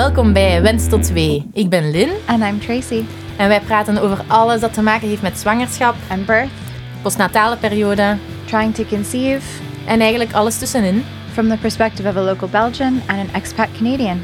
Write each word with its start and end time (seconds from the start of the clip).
welkom 0.00 0.32
bij 0.32 0.62
Wens 0.62 0.88
tot 0.88 1.02
2. 1.02 1.46
Ik 1.52 1.68
ben 1.68 1.90
Lynn 1.90 2.10
And 2.26 2.42
I'm 2.42 2.60
Tracy. 2.60 3.02
en 3.36 3.48
wij 3.48 3.60
praten 3.60 3.98
over 3.98 4.24
alles 4.26 4.60
dat 4.60 4.74
te 4.74 4.82
maken 4.82 5.08
heeft 5.08 5.22
met 5.22 5.38
zwangerschap, 5.38 5.94
And 6.08 6.26
birth, 6.26 6.50
postnatale 7.02 7.56
periode 7.56 8.16
trying 8.44 8.74
to 8.74 8.84
conceive 8.84 9.62
en 9.86 10.00
eigenlijk 10.00 10.32
alles 10.32 10.58
tussenin. 10.58 11.04
from 11.32 11.48
the 11.48 11.56
perspective 11.56 12.08
of 12.08 12.16
a 12.16 12.20
local 12.20 12.48
Belgian 12.48 13.02
and 13.06 13.18
an 13.18 13.28
expat 13.32 13.68
Canadian. 13.76 14.20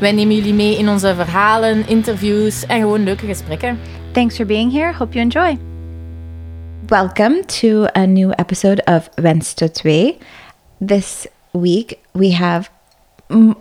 Wij 0.00 0.12
nemen 0.12 0.34
jullie 0.34 0.54
mee 0.54 0.78
in 0.78 0.88
onze 0.88 1.14
verhalen, 1.14 1.88
interviews 1.88 2.66
en 2.66 2.80
gewoon 2.80 3.04
leuke 3.04 3.26
gesprekken. 3.26 3.78
Thanks 4.12 4.36
for 4.36 4.46
being 4.46 4.72
here. 4.72 4.94
Hope 4.94 5.12
you 5.12 5.24
enjoy. 5.24 5.58
Welcome 6.86 7.44
to 7.44 7.84
a 7.96 8.04
new 8.04 8.32
episode 8.36 8.84
of 8.84 9.08
Venster 9.14 9.72
2. 9.72 10.16
This 10.86 11.26
week 11.50 11.98
we 12.12 12.34
have 12.34 12.70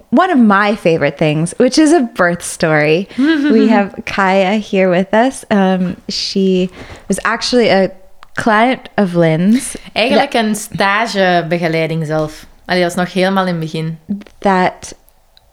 one 0.09 0.30
of 0.30 0.38
my 0.38 0.75
favorite 0.75 1.17
things, 1.17 1.53
which 1.57 1.77
is 1.77 1.91
a 1.93 2.02
birth 2.02 2.43
story. 2.43 3.07
we 3.17 3.67
have 3.75 3.93
Kaya 4.05 4.57
here 4.57 4.89
with 4.89 5.13
us. 5.13 5.45
Um, 5.49 5.95
she 6.09 6.70
was 7.07 7.20
actually 7.23 7.70
a 7.70 7.89
client 8.35 8.89
of 8.98 9.13
Lynn's 9.15 9.76
Eigenlijk 9.93 10.34
een 10.34 10.55
stagebegeleiding 10.55 12.05
zelf. 12.05 12.45
Allee, 12.65 12.81
dat 12.81 12.89
is 12.91 12.98
nog 12.98 13.13
helemaal 13.13 13.45
in 13.45 13.52
het 13.52 13.59
begin. 13.59 13.98
that 14.39 14.93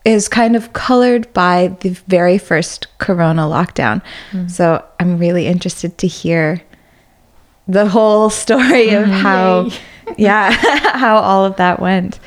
is 0.02 0.28
kind 0.28 0.56
of 0.56 0.72
colored 0.72 1.32
by 1.32 1.70
the 1.80 1.94
very 2.06 2.38
first 2.38 2.86
corona 2.98 3.46
lockdown. 3.48 4.00
So 4.46 4.80
I'm 5.00 5.18
really 5.18 5.46
interested 5.46 5.98
to 5.98 6.06
hear 6.06 6.62
the 7.66 7.86
whole 7.88 8.30
story 8.30 8.94
of 8.94 9.06
how 9.22 9.70
yeah, 10.16 10.50
how 10.98 11.18
all 11.18 11.44
of 11.44 11.56
that 11.56 11.78
went. 11.80 12.18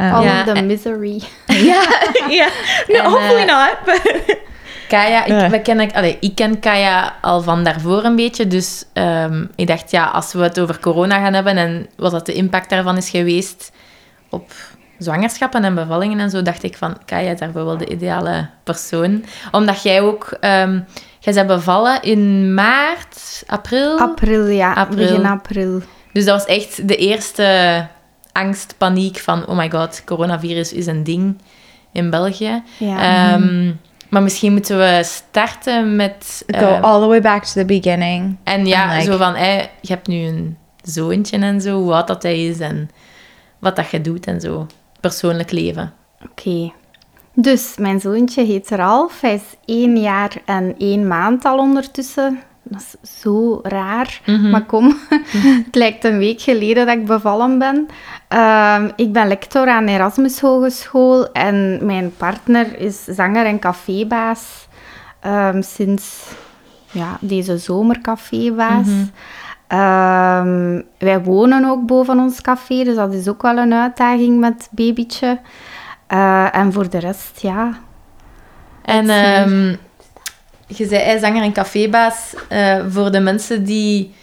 Um, 0.00 0.12
All 0.12 0.24
Ja, 0.24 0.38
of 0.40 0.44
the 0.46 0.52
en- 0.60 0.66
misery. 0.66 1.20
yeah, 1.46 1.82
yeah. 2.28 2.48
No, 2.88 2.98
And, 2.98 3.06
hopefully 3.06 3.42
uh, 3.42 3.46
not, 3.46 3.76
but 3.84 4.36
Kaya, 4.88 5.24
ik, 5.24 5.28
Ja. 5.40 5.50
we 5.50 5.60
kennen, 5.62 5.92
allee, 5.92 6.16
ik 6.20 6.34
ken 6.34 6.58
Kaya 6.60 7.14
al 7.20 7.42
van 7.42 7.64
daarvoor 7.64 8.04
een 8.04 8.16
beetje. 8.16 8.46
Dus 8.46 8.84
ehm, 8.92 9.44
ik 9.56 9.66
dacht, 9.66 9.90
ja, 9.90 10.04
als 10.04 10.32
we 10.32 10.42
het 10.42 10.60
over 10.60 10.80
corona 10.80 11.18
gaan 11.20 11.34
hebben 11.34 11.56
en 11.56 11.86
wat 11.96 12.10
dat 12.10 12.26
de 12.26 12.32
impact 12.32 12.70
daarvan 12.70 12.96
is 12.96 13.10
geweest 13.10 13.72
op 14.30 14.52
zwangerschappen 14.98 15.64
en 15.64 15.74
bevallingen 15.74 16.20
en 16.20 16.30
zo, 16.30 16.42
dacht 16.42 16.62
ik 16.62 16.76
van, 16.76 16.96
Kaya 17.04 17.30
is 17.30 17.38
daarvoor 17.38 17.64
wel 17.64 17.76
de 17.76 17.88
ideale 17.88 18.48
persoon. 18.64 19.24
Omdat 19.52 19.82
jij 19.82 20.00
ook... 20.00 20.36
ehm 20.40 20.80
jij 21.20 21.34
bent 21.34 21.46
bevallen 21.46 22.02
in 22.02 22.54
maart, 22.54 23.42
april. 23.46 23.98
April, 23.98 24.46
ja. 24.46 24.72
April. 24.72 25.06
Begin 25.06 25.26
april. 25.26 25.80
Dus 26.12 26.24
dat 26.24 26.38
was 26.38 26.56
echt 26.56 26.88
de 26.88 26.96
eerste 26.96 27.86
angst, 28.44 28.74
paniek 28.78 29.18
van... 29.18 29.46
Oh 29.46 29.56
my 29.56 29.70
god, 29.70 30.02
coronavirus 30.04 30.72
is 30.72 30.86
een 30.86 31.04
ding 31.04 31.38
in 31.92 32.10
België. 32.10 32.62
Ja. 32.78 33.32
Ehm, 33.32 33.72
maar 34.08 34.22
misschien 34.22 34.52
moeten 34.52 34.78
we 34.78 35.00
starten 35.04 35.96
met... 35.96 36.44
go 36.46 36.66
ehm, 36.66 36.84
all 36.84 37.00
the 37.00 37.06
way 37.06 37.20
back 37.20 37.44
to 37.44 37.60
the 37.60 37.64
beginning. 37.64 38.36
en 38.44 38.66
ja, 38.66 38.92
like- 38.92 39.10
zo 39.12 39.16
van, 39.16 39.34
hé, 39.34 39.56
je 39.80 39.92
hebt 39.92 40.06
nu 40.06 40.16
een 40.16 40.56
zoontje 40.82 41.38
en 41.38 41.60
zo, 41.60 41.82
hoe 41.82 41.92
oud 41.92 42.06
dat 42.06 42.22
hij 42.22 42.46
is 42.46 42.60
en 42.60 42.90
wat 43.58 43.76
dat 43.76 43.90
je 43.90 44.00
doet 44.00 44.26
en 44.26 44.40
zo. 44.40 44.66
Persoonlijk 45.00 45.50
leven. 45.50 45.92
Oké. 46.30 46.72
Dus 47.34 47.74
mijn 47.76 48.00
zoontje 48.00 48.44
heet 48.44 48.70
Ralf. 48.70 49.20
Hij 49.20 49.34
is 49.34 49.74
één 49.74 50.00
jaar 50.00 50.32
en 50.44 50.74
één 50.78 51.06
maand 51.06 51.44
al 51.44 51.58
ondertussen. 51.58 52.42
Dat 52.68 52.96
is 53.02 53.20
zo 53.20 53.60
raar. 53.62 54.20
Maar 54.50 54.64
kom, 54.64 54.96
het 55.64 55.74
lijkt 55.74 56.04
een 56.04 56.18
week 56.18 56.40
geleden 56.40 56.86
dat 56.86 56.96
ik 56.96 57.06
bevallen 57.06 57.58
ben. 57.58 57.86
Ehm, 58.28 58.90
ik 58.96 59.12
ben 59.12 59.28
lector 59.28 59.68
aan 59.68 59.86
Erasmus 59.86 60.40
Hogeschool 60.40 61.32
en 61.32 61.86
mijn 61.86 62.16
partner 62.16 62.80
is 62.80 63.04
zanger 63.04 63.46
en 63.46 63.58
cafébaas. 63.58 64.68
Ehm, 65.20 65.62
sinds 65.62 66.34
ja, 66.90 67.16
deze 67.20 67.58
zomer 67.58 68.00
cafébaas. 68.00 68.88
Ehm, 69.66 70.80
wij 70.98 71.22
wonen 71.22 71.64
ook 71.64 71.86
boven 71.86 72.18
ons 72.18 72.40
café, 72.40 72.84
dus 72.84 72.94
dat 72.94 73.12
is 73.12 73.28
ook 73.28 73.42
wel 73.42 73.56
een 73.56 73.74
uitdaging 73.74 74.40
met 74.40 74.68
babytje. 74.70 75.40
Eh, 76.06 76.56
en 76.56 76.72
voor 76.72 76.90
de 76.90 76.98
rest, 76.98 77.40
ja. 77.40 77.78
En 78.82 79.08
je 80.68 80.86
zei 80.86 81.02
hij 81.02 81.18
zanger 81.18 81.42
en 81.42 81.52
cafébaas. 81.52 82.34
eh, 82.48 82.78
voor 82.88 83.10
de 83.10 83.20
mensen 83.20 83.64
die 83.64 84.14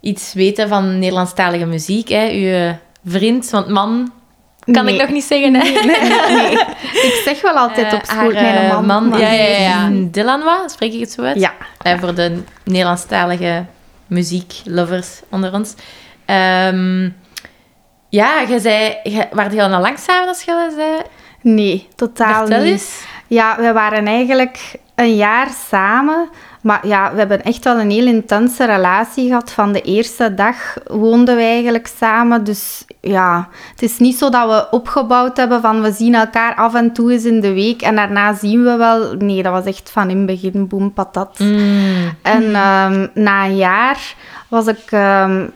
iets 0.00 0.32
weten 0.32 0.68
van 0.68 0.98
Nederlandstalige 0.98 1.64
muziek, 1.66 2.08
hè, 2.08 2.28
uw 2.30 2.76
vriend, 3.12 3.50
want 3.50 3.68
man 3.68 4.12
kan 4.72 4.84
Nee. 4.84 4.94
ik 4.94 5.00
nog 5.00 5.10
niet 5.10 5.24
zeggen, 5.24 5.54
hè? 5.54 5.62
Nee, 6.34 6.50
ik 7.08 7.20
zeg 7.24 7.40
wel 7.40 7.54
altijd 7.58 7.92
op 7.92 8.00
Eh, 8.02 8.08
school, 8.08 8.32
haar, 8.34 8.42
mijn 8.42 8.70
eh, 8.70 8.80
man. 8.80 9.08
maar 9.08 9.20
ja, 9.20 9.30
ja, 9.32 9.58
ja. 9.58 9.90
Dilanwa, 10.10 10.68
spreek 10.68 10.92
ik 10.92 11.00
het 11.00 11.12
zo 11.12 11.22
uit? 11.22 11.40
Ja. 11.40 11.52
Voor 11.98 12.14
de 12.14 12.42
Nederlandstalige 12.64 13.64
muzieklovers 14.06 15.20
onder 15.30 15.52
ons. 15.52 15.74
Ehm, 16.24 17.08
ja, 18.08 18.40
je 18.40 18.58
zei... 18.60 18.96
Je, 19.02 19.26
waren 19.32 19.54
jullie 19.54 19.74
al 19.74 19.80
lang 19.80 19.98
samen 19.98 20.28
als 20.28 20.42
je 20.42 20.72
zei? 20.76 21.02
Nee, 21.40 21.88
totaal 21.94 22.46
Vertel 22.46 22.62
niet. 22.62 22.72
eens. 22.72 23.00
Ja, 23.26 23.56
we 23.60 23.72
waren 23.72 24.06
eigenlijk 24.06 24.58
een 24.94 25.16
jaar 25.16 25.48
samen. 25.68 26.28
Maar 26.60 26.86
ja, 26.86 27.12
we 27.12 27.18
hebben 27.18 27.42
echt 27.42 27.64
wel 27.64 27.78
een 27.78 27.90
heel 27.90 28.06
intense 28.06 28.64
relatie 28.64 29.28
gehad. 29.28 29.52
Van 29.52 29.72
de 29.72 29.80
eerste 29.80 30.34
dag 30.34 30.76
woonden 30.86 31.36
we 31.36 31.42
eigenlijk 31.42 31.86
samen. 31.86 32.44
Dus 32.44 32.84
ja, 33.00 33.48
het 33.70 33.82
is 33.82 33.98
niet 33.98 34.18
zo 34.18 34.30
dat 34.30 34.48
we 34.48 34.76
opgebouwd 34.76 35.36
hebben 35.36 35.60
van 35.60 35.82
we 35.82 35.92
zien 35.92 36.14
elkaar 36.14 36.54
af 36.54 36.74
en 36.74 36.92
toe 36.92 37.12
eens 37.12 37.24
in 37.24 37.40
de 37.40 37.52
week 37.52 37.82
en 37.82 37.96
daarna 37.96 38.34
zien 38.34 38.64
we 38.64 38.76
wel. 38.76 39.12
Nee, 39.12 39.42
dat 39.42 39.52
was 39.52 39.64
echt 39.64 39.90
van 39.90 40.10
in 40.10 40.16
het 40.16 40.26
begin 40.26 40.68
boem 40.68 40.92
patat. 40.92 41.38
Mm. 41.38 42.12
En 42.22 42.54
ehm, 42.54 43.06
na 43.14 43.44
een 43.44 43.56
jaar 43.56 44.14
was 44.48 44.66
ik, 44.66 44.90
ehm, 44.90 45.46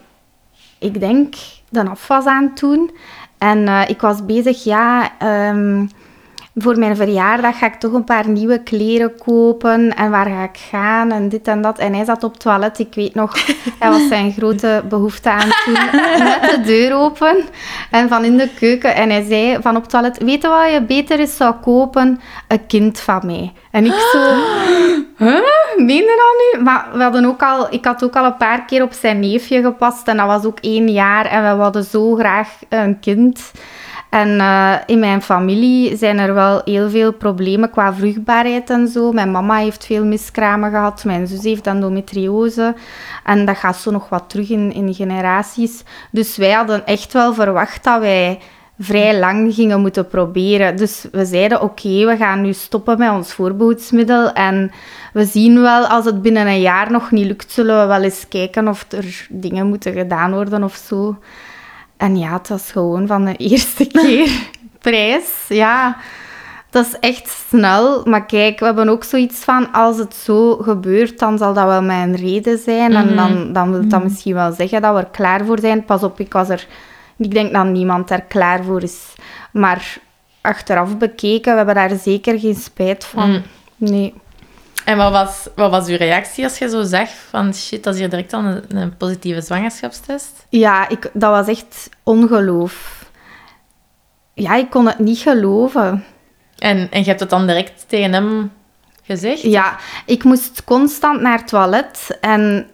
ik 0.79 1.01
denk, 1.01 1.35
de 1.69 1.89
afwas 1.89 2.25
aan 2.25 2.45
het 2.45 2.59
doen. 2.59 2.91
En 3.39 3.69
eh, 3.69 3.89
ik 3.89 4.01
was 4.01 4.25
bezig, 4.25 4.65
ja, 4.65 5.11
ehm, 5.19 5.87
voor 6.59 6.79
mijn 6.79 6.97
verjaardag 6.97 7.59
ga 7.59 7.67
ik 7.67 7.75
toch 7.75 7.93
een 7.93 8.05
paar 8.05 8.29
nieuwe 8.29 8.63
kleren 8.63 9.17
kopen. 9.25 9.97
En 9.97 10.11
waar 10.11 10.27
ga 10.27 10.43
ik 10.43 10.59
gaan 10.71 11.13
en 11.13 11.29
dit 11.29 11.49
en 11.49 11.63
dat. 11.63 11.79
En 11.79 11.95
hij 11.95 12.05
zat 12.05 12.25
op 12.25 12.33
het 12.33 12.41
toilet, 12.41 12.79
ik 12.79 12.95
weet 12.95 13.15
nog, 13.15 13.39
hij 13.81 13.91
was 13.91 14.09
zijn 14.09 14.33
grote 14.33 14.85
behoefte 14.89 15.31
aan 15.31 15.49
het 15.49 15.63
doen. 15.65 16.03
Met 16.25 16.51
de 16.51 16.61
deur 16.65 16.95
open 16.95 17.45
en 17.91 18.09
van 18.09 18.25
in 18.25 18.37
de 18.37 18.49
keuken. 18.59 18.95
En 18.95 19.11
hij 19.11 19.25
zei 19.29 19.57
van 19.61 19.77
op 19.77 19.83
het 19.83 19.91
toilet, 19.91 20.19
weet 20.19 20.43
je 20.43 20.49
wat 20.49 20.73
je 20.73 20.83
beter 20.83 21.21
is 21.21 21.37
zou 21.37 21.55
kopen? 21.55 22.21
Een 22.49 22.67
kind 22.67 23.01
van 23.01 23.21
mij. 23.25 23.53
En 23.71 23.85
ik 23.85 24.09
zo... 24.13 24.19
Huh? 25.19 25.41
Meen 25.77 25.97
je 25.97 26.53
dat 26.53 26.61
nu? 26.61 26.65
Maar 26.65 26.89
we 26.93 27.03
hadden 27.03 27.25
ook 27.25 27.43
al, 27.43 27.67
ik 27.71 27.85
had 27.85 28.05
ook 28.05 28.17
al 28.17 28.25
een 28.25 28.37
paar 28.37 28.65
keer 28.65 28.83
op 28.83 28.93
zijn 28.93 29.21
neefje 29.21 29.63
gepast. 29.63 30.09
En 30.09 30.17
dat 30.17 30.27
was 30.27 30.45
ook 30.45 30.59
één 30.61 30.89
jaar. 30.89 31.27
En 31.27 31.43
we 31.57 31.63
hadden 31.63 31.85
zo 31.85 32.15
graag 32.15 32.49
een 32.69 33.01
kind. 33.01 33.53
En 34.11 34.41
eh, 34.41 34.75
in 34.87 34.99
mijn 34.99 35.23
familie 35.23 35.97
zijn 35.97 36.19
er 36.19 36.35
wel 36.35 36.61
heel 36.65 36.91
veel 36.91 37.13
problemen 37.13 37.71
qua 37.71 37.95
vruchtbaarheid 37.95 38.71
en 38.71 38.89
zo. 38.89 39.13
Mijn 39.13 39.31
mama 39.31 39.57
heeft 39.57 39.87
veel 39.87 40.05
miskramen 40.05 40.71
gehad. 40.71 41.05
Mijn 41.05 41.27
zus 41.27 41.43
heeft 41.43 41.67
endometriose. 41.67 42.75
En 43.25 43.45
dat 43.45 43.57
gaat 43.57 43.77
zo 43.77 43.91
nog 43.91 44.09
wat 44.09 44.25
terug 44.27 44.51
in, 44.51 44.73
in 44.73 44.95
generaties. 44.95 45.85
Dus 46.11 46.37
wij 46.37 46.53
hadden 46.53 46.87
echt 46.87 47.13
wel 47.13 47.35
verwacht 47.35 47.85
dat 47.85 48.01
wij 48.01 48.39
vrij 48.79 49.19
lang 49.19 49.55
gingen 49.55 49.81
moeten 49.81 50.09
proberen. 50.09 50.77
Dus 50.77 51.07
we 51.13 51.25
zeiden, 51.25 51.63
oké, 51.63 52.07
we 52.07 52.17
gaan 52.17 52.41
nu 52.41 52.53
stoppen 52.53 52.99
met 52.99 53.11
ons 53.11 53.33
voorbehoedsmiddel. 53.33 54.33
En 54.33 54.71
we 55.13 55.25
zien 55.25 55.61
wel, 55.61 55.87
als 55.87 56.05
het 56.05 56.23
binnen 56.23 56.47
een 56.47 56.61
jaar 56.61 56.91
nog 56.91 57.11
niet 57.11 57.27
lukt, 57.27 57.53
zullen 57.53 57.81
we 57.81 57.87
wel 57.87 58.03
eens 58.03 58.29
kijken 58.29 58.69
of 58.69 58.87
er 58.89 59.27
dingen 59.31 59.67
moeten 59.67 59.93
gedaan 59.93 60.33
worden 60.33 60.63
of 60.63 60.75
zo. 60.75 61.17
En 61.99 62.17
ja, 62.17 62.33
het 62.33 62.49
was 62.49 62.71
gewoon 62.73 63.07
van 63.07 63.25
de 63.25 63.37
eerste 63.51 63.87
keer 63.87 64.31
prijs. 64.79 65.45
Ja, 65.49 65.97
dat 66.71 66.87
is 66.87 66.99
echt 66.99 67.29
snel. 67.49 68.05
Maar 68.05 68.27
kijk, 68.27 68.59
we 68.59 68.65
hebben 68.65 68.89
ook 68.89 69.05
zoiets 69.05 69.45
van, 69.45 69.73
als 69.73 69.99
het 69.99 70.15
zo 70.15 70.57
gebeurt, 70.57 71.19
dan 71.19 71.39
zal 71.39 71.55
dat 71.55 71.65
wel 71.65 71.83
mijn 71.83 72.17
reden 72.17 72.59
zijn. 72.59 72.95
En 72.95 73.17
dan, 73.17 73.53
dan 73.53 73.71
wil 73.71 73.89
dat 73.89 74.03
misschien 74.03 74.35
wel 74.35 74.53
zeggen 74.53 74.83
dat 74.83 74.95
we 74.95 75.01
er 75.01 75.07
klaar 75.07 75.45
voor 75.45 75.59
zijn. 75.59 75.85
Pas 75.85 76.03
op, 76.03 76.21
ik 76.21 76.33
was 76.33 76.49
er... 76.49 76.67
Ik 77.17 77.31
denk 77.31 77.53
dat 77.53 77.67
niemand 77.67 78.11
er 78.11 78.23
klaar 78.23 78.65
voor 78.65 78.83
is. 78.83 79.15
Maar 79.53 79.99
achteraf 80.41 80.97
bekeken, 80.97 81.51
we 81.51 81.57
hebben 81.57 81.75
daar 81.75 81.97
zeker 81.99 82.39
geen 82.39 82.55
spijt 82.55 83.05
van. 83.05 83.43
Nee. 83.77 84.15
En 84.89 84.97
wat 84.97 85.13
was, 85.13 85.49
wat 85.55 85.71
was 85.71 85.89
uw 85.89 85.97
reactie 85.97 86.45
als 86.45 86.59
je 86.59 86.69
zo 86.69 86.83
zag 86.83 87.09
van 87.29 87.55
shit, 87.55 87.85
dat 87.85 87.95
is 87.95 88.01
hier 88.01 88.11
direct 88.11 88.33
al 88.33 88.45
een, 88.45 88.63
een 88.69 88.97
positieve 88.97 89.41
zwangerschapstest? 89.41 90.47
Ja, 90.49 90.89
ik, 90.89 91.11
dat 91.13 91.31
was 91.31 91.47
echt 91.47 91.89
ongeloof. 92.03 93.05
Ja, 94.35 94.55
ik 94.55 94.71
kon 94.71 94.87
het 94.87 94.99
niet 94.99 95.19
geloven. 95.19 96.05
En, 96.59 96.89
en 96.91 97.01
je 97.01 97.07
hebt 97.07 97.21
het 97.21 97.31
dan 97.31 97.47
direct 97.47 97.85
tegen 97.89 98.13
hem 98.13 98.53
gezegd? 99.03 99.43
Ja, 99.43 99.77
ik 100.07 100.25
moest 100.25 100.65
constant 100.65 101.21
naar 101.21 101.39
het 101.39 101.49
toilet 101.49 102.19
en 102.21 102.71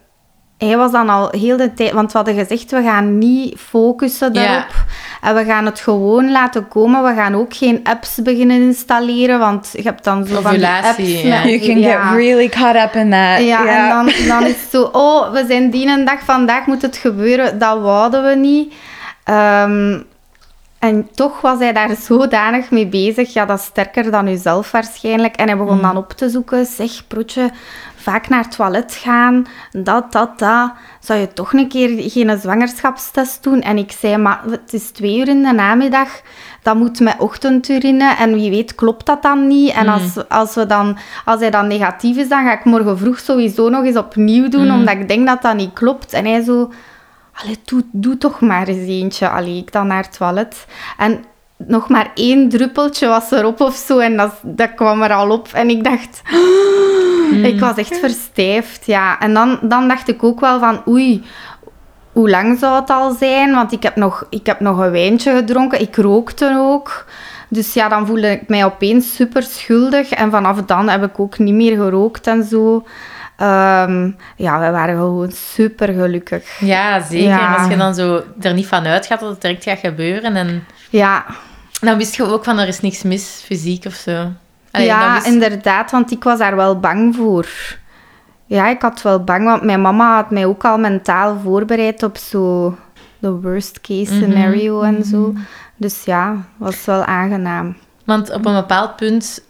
hij 0.58 0.76
was 0.76 0.92
dan 0.92 1.08
al 1.08 1.28
heel 1.30 1.56
de 1.56 1.74
tijd... 1.74 1.92
Want 1.92 2.12
we 2.12 2.18
hadden 2.18 2.34
gezegd, 2.36 2.70
we 2.70 2.82
gaan 2.82 3.18
niet 3.18 3.58
focussen 3.60 4.32
Ja. 4.32 4.42
daarop. 4.46 4.74
En 5.20 5.34
we 5.34 5.44
gaan 5.44 5.64
het 5.66 5.80
gewoon 5.80 6.30
laten 6.30 6.68
komen. 6.68 7.02
We 7.04 7.14
gaan 7.14 7.34
ook 7.34 7.54
geen 7.54 7.80
apps 7.84 8.14
beginnen 8.22 8.60
installeren, 8.62 9.38
want 9.38 9.70
je 9.72 9.82
hebt 9.82 10.04
dan 10.04 10.26
zo 10.26 10.40
van 10.40 10.54
die 10.54 10.66
apps. 10.66 10.96
You 11.22 11.58
can 11.58 11.78
ja. 11.78 12.04
get 12.04 12.16
really 12.16 12.48
caught 12.48 12.76
up 12.76 12.94
in 12.94 13.10
that. 13.10 13.38
Ja, 13.38 13.62
Yeah. 13.64 13.68
en 13.68 13.88
dan, 13.88 14.28
dan 14.28 14.42
is 14.46 14.60
het 14.60 14.70
zo, 14.70 14.82
oh, 14.92 15.32
we 15.32 15.44
zijn 15.48 15.70
die 15.70 15.86
een 15.88 16.04
dag, 16.04 16.20
vandaag 16.24 16.66
moet 16.66 16.82
het 16.82 16.96
gebeuren. 16.96 17.58
Dat 17.58 17.80
wouden 17.80 18.24
we 18.24 18.34
niet. 18.34 18.74
Ehm, 19.24 20.00
en 20.78 21.08
toch 21.14 21.40
was 21.40 21.58
hij 21.58 21.72
daar 21.72 21.96
zodanig 22.08 22.70
mee 22.70 22.86
bezig. 22.86 23.32
Ja, 23.32 23.44
dat 23.44 23.58
is 23.58 23.64
sterker 23.64 24.10
dan 24.10 24.28
uzelf 24.28 24.70
waarschijnlijk. 24.70 25.36
En 25.36 25.46
hij 25.46 25.56
begon 25.56 25.82
dan 25.82 25.96
op 25.96 26.12
te 26.12 26.28
zoeken. 26.28 26.66
Zeg, 26.66 27.06
broertje, 27.08 27.50
vaak 28.04 28.28
naar 28.28 28.42
het 28.42 28.56
toilet 28.56 28.94
gaan. 28.94 29.46
Dat, 29.70 30.12
dat, 30.12 30.38
dat. 30.38 30.72
Zou 31.00 31.20
je 31.20 31.32
toch 31.32 31.52
een 31.52 31.68
keer 31.68 32.10
geen 32.10 32.38
zwangerschapstest 32.38 33.42
doen? 33.42 33.60
En 33.60 33.78
ik 33.78 33.92
zei, 33.92 34.16
maar 34.16 34.40
het 34.50 34.72
is 34.72 34.90
twee 34.90 35.18
uur 35.18 35.28
in 35.28 35.42
de 35.42 35.52
namiddag. 35.52 36.20
Dat 36.62 36.76
moet 36.76 37.00
met 37.00 37.18
ochtendurine. 37.18 38.14
En 38.14 38.34
wie 38.34 38.50
weet 38.50 38.74
klopt 38.74 39.06
dat 39.06 39.22
dan 39.22 39.46
niet. 39.46 39.72
En 39.72 39.88
als, 39.88 40.28
als, 40.28 40.54
we 40.54 40.66
dan, 40.66 40.98
als 41.24 41.40
hij 41.40 41.50
dan 41.50 41.66
negatief 41.66 42.16
is, 42.16 42.28
dan 42.28 42.44
ga 42.44 42.52
ik 42.52 42.64
morgen 42.64 42.98
vroeg 42.98 43.18
sowieso 43.18 43.68
nog 43.68 43.84
eens 43.84 43.96
opnieuw 43.96 44.48
doen. 44.48 44.70
Omdat 44.70 44.94
ik 44.94 45.08
denk 45.08 45.26
dat 45.26 45.42
dat 45.42 45.56
niet 45.56 45.72
klopt. 45.72 46.12
En 46.12 46.24
hij 46.24 46.42
zo... 46.42 46.72
Allee, 47.32 47.58
doe, 47.64 47.82
doe 47.92 48.18
toch 48.18 48.40
maar 48.40 48.68
eens 48.68 48.88
eentje. 48.88 49.28
Allee, 49.28 49.56
ik 49.56 49.72
dan 49.72 49.86
naar 49.86 50.02
het 50.02 50.16
toilet. 50.16 50.66
En 50.96 51.24
nog 51.56 51.88
maar 51.88 52.10
één 52.14 52.48
druppeltje 52.48 53.06
was 53.06 53.30
erop 53.30 53.60
of 53.60 53.74
zo. 53.74 53.98
En 53.98 54.16
dat, 54.16 54.32
dat 54.42 54.74
kwam 54.74 55.02
er 55.02 55.12
al 55.12 55.30
op. 55.30 55.48
En 55.52 55.68
ik 55.68 55.84
dacht... 55.84 56.22
Ik 57.32 57.60
was 57.60 57.76
echt 57.76 57.98
verstijfd, 57.98 58.86
ja. 58.86 59.18
En 59.20 59.34
dan, 59.34 59.58
dan 59.62 59.88
dacht 59.88 60.08
ik 60.08 60.22
ook 60.22 60.40
wel 60.40 60.58
van... 60.58 60.82
Oei, 60.88 61.24
hoe 62.12 62.30
lang 62.30 62.58
zou 62.58 62.80
het 62.80 62.90
al 62.90 63.12
zijn? 63.12 63.54
Want 63.54 63.72
ik 63.72 63.82
heb 63.82 63.96
nog, 63.96 64.26
ik 64.30 64.46
heb 64.46 64.60
nog 64.60 64.78
een 64.78 64.90
wijntje 64.90 65.34
gedronken. 65.34 65.80
Ik 65.80 65.96
rookte 65.96 66.54
ook. 66.58 67.04
Dus 67.48 67.74
ja, 67.74 67.88
dan 67.88 68.06
voelde 68.06 68.30
ik 68.30 68.48
mij 68.48 68.64
opeens 68.64 69.14
super 69.14 69.42
schuldig. 69.42 70.10
En 70.10 70.30
vanaf 70.30 70.62
dan 70.62 70.88
heb 70.88 71.04
ik 71.04 71.20
ook 71.20 71.38
niet 71.38 71.54
meer 71.54 71.76
gerookt 71.76 72.26
en 72.26 72.44
zo. 72.44 72.86
Ehm, 73.36 74.10
ja, 74.36 74.60
we 74.60 74.70
waren 74.70 74.96
gewoon 74.96 75.32
super 75.32 75.92
gelukkig. 75.92 76.60
Ja, 76.60 77.00
zeker. 77.00 77.28
Ja. 77.28 77.54
Als 77.54 77.68
je 77.68 77.76
dan 77.76 77.94
zo 77.94 78.22
er 78.40 78.54
niet 78.54 78.66
van 78.66 78.86
uitgaat 78.86 79.20
dat 79.20 79.30
het 79.30 79.40
direct 79.40 79.62
gaat 79.62 79.78
gebeuren. 79.78 80.36
En 80.36 80.66
Ja, 80.90 81.24
dan 81.80 81.96
wist 81.96 82.16
je 82.16 82.24
ook 82.24 82.44
van, 82.44 82.58
er 82.58 82.68
is 82.68 82.80
niks 82.80 83.02
mis, 83.02 83.42
fysiek 83.44 83.84
of 83.84 83.94
zo. 83.94 84.26
Allee, 84.74 84.86
ja, 84.86 85.24
inderdaad, 85.24 85.90
want 85.90 86.10
ik 86.10 86.24
was 86.24 86.38
daar 86.38 86.56
wel 86.56 86.80
bang 86.80 87.16
voor. 87.16 87.48
Ja, 88.46 88.68
ik 88.68 88.82
had 88.82 89.02
wel 89.02 89.24
bang, 89.24 89.44
want 89.44 89.62
mijn 89.62 89.80
mama 89.80 90.14
had 90.14 90.30
mij 90.30 90.46
ook 90.46 90.64
al 90.64 90.78
mentaal 90.78 91.38
voorbereid 91.38 92.02
op 92.02 92.16
zo 92.16 92.74
de 93.18 93.30
worst 93.30 93.80
case 93.80 94.14
Mhm, 94.14 94.22
scenario 94.22 94.82
en 94.82 95.04
zo. 95.04 95.34
Dus 95.76 96.04
ja, 96.04 96.36
was 96.56 96.84
wel 96.84 97.04
aangenaam. 97.04 97.76
Want 98.04 98.32
op 98.32 98.46
een 98.46 98.54
bepaald 98.54 98.96
punt 98.96 99.42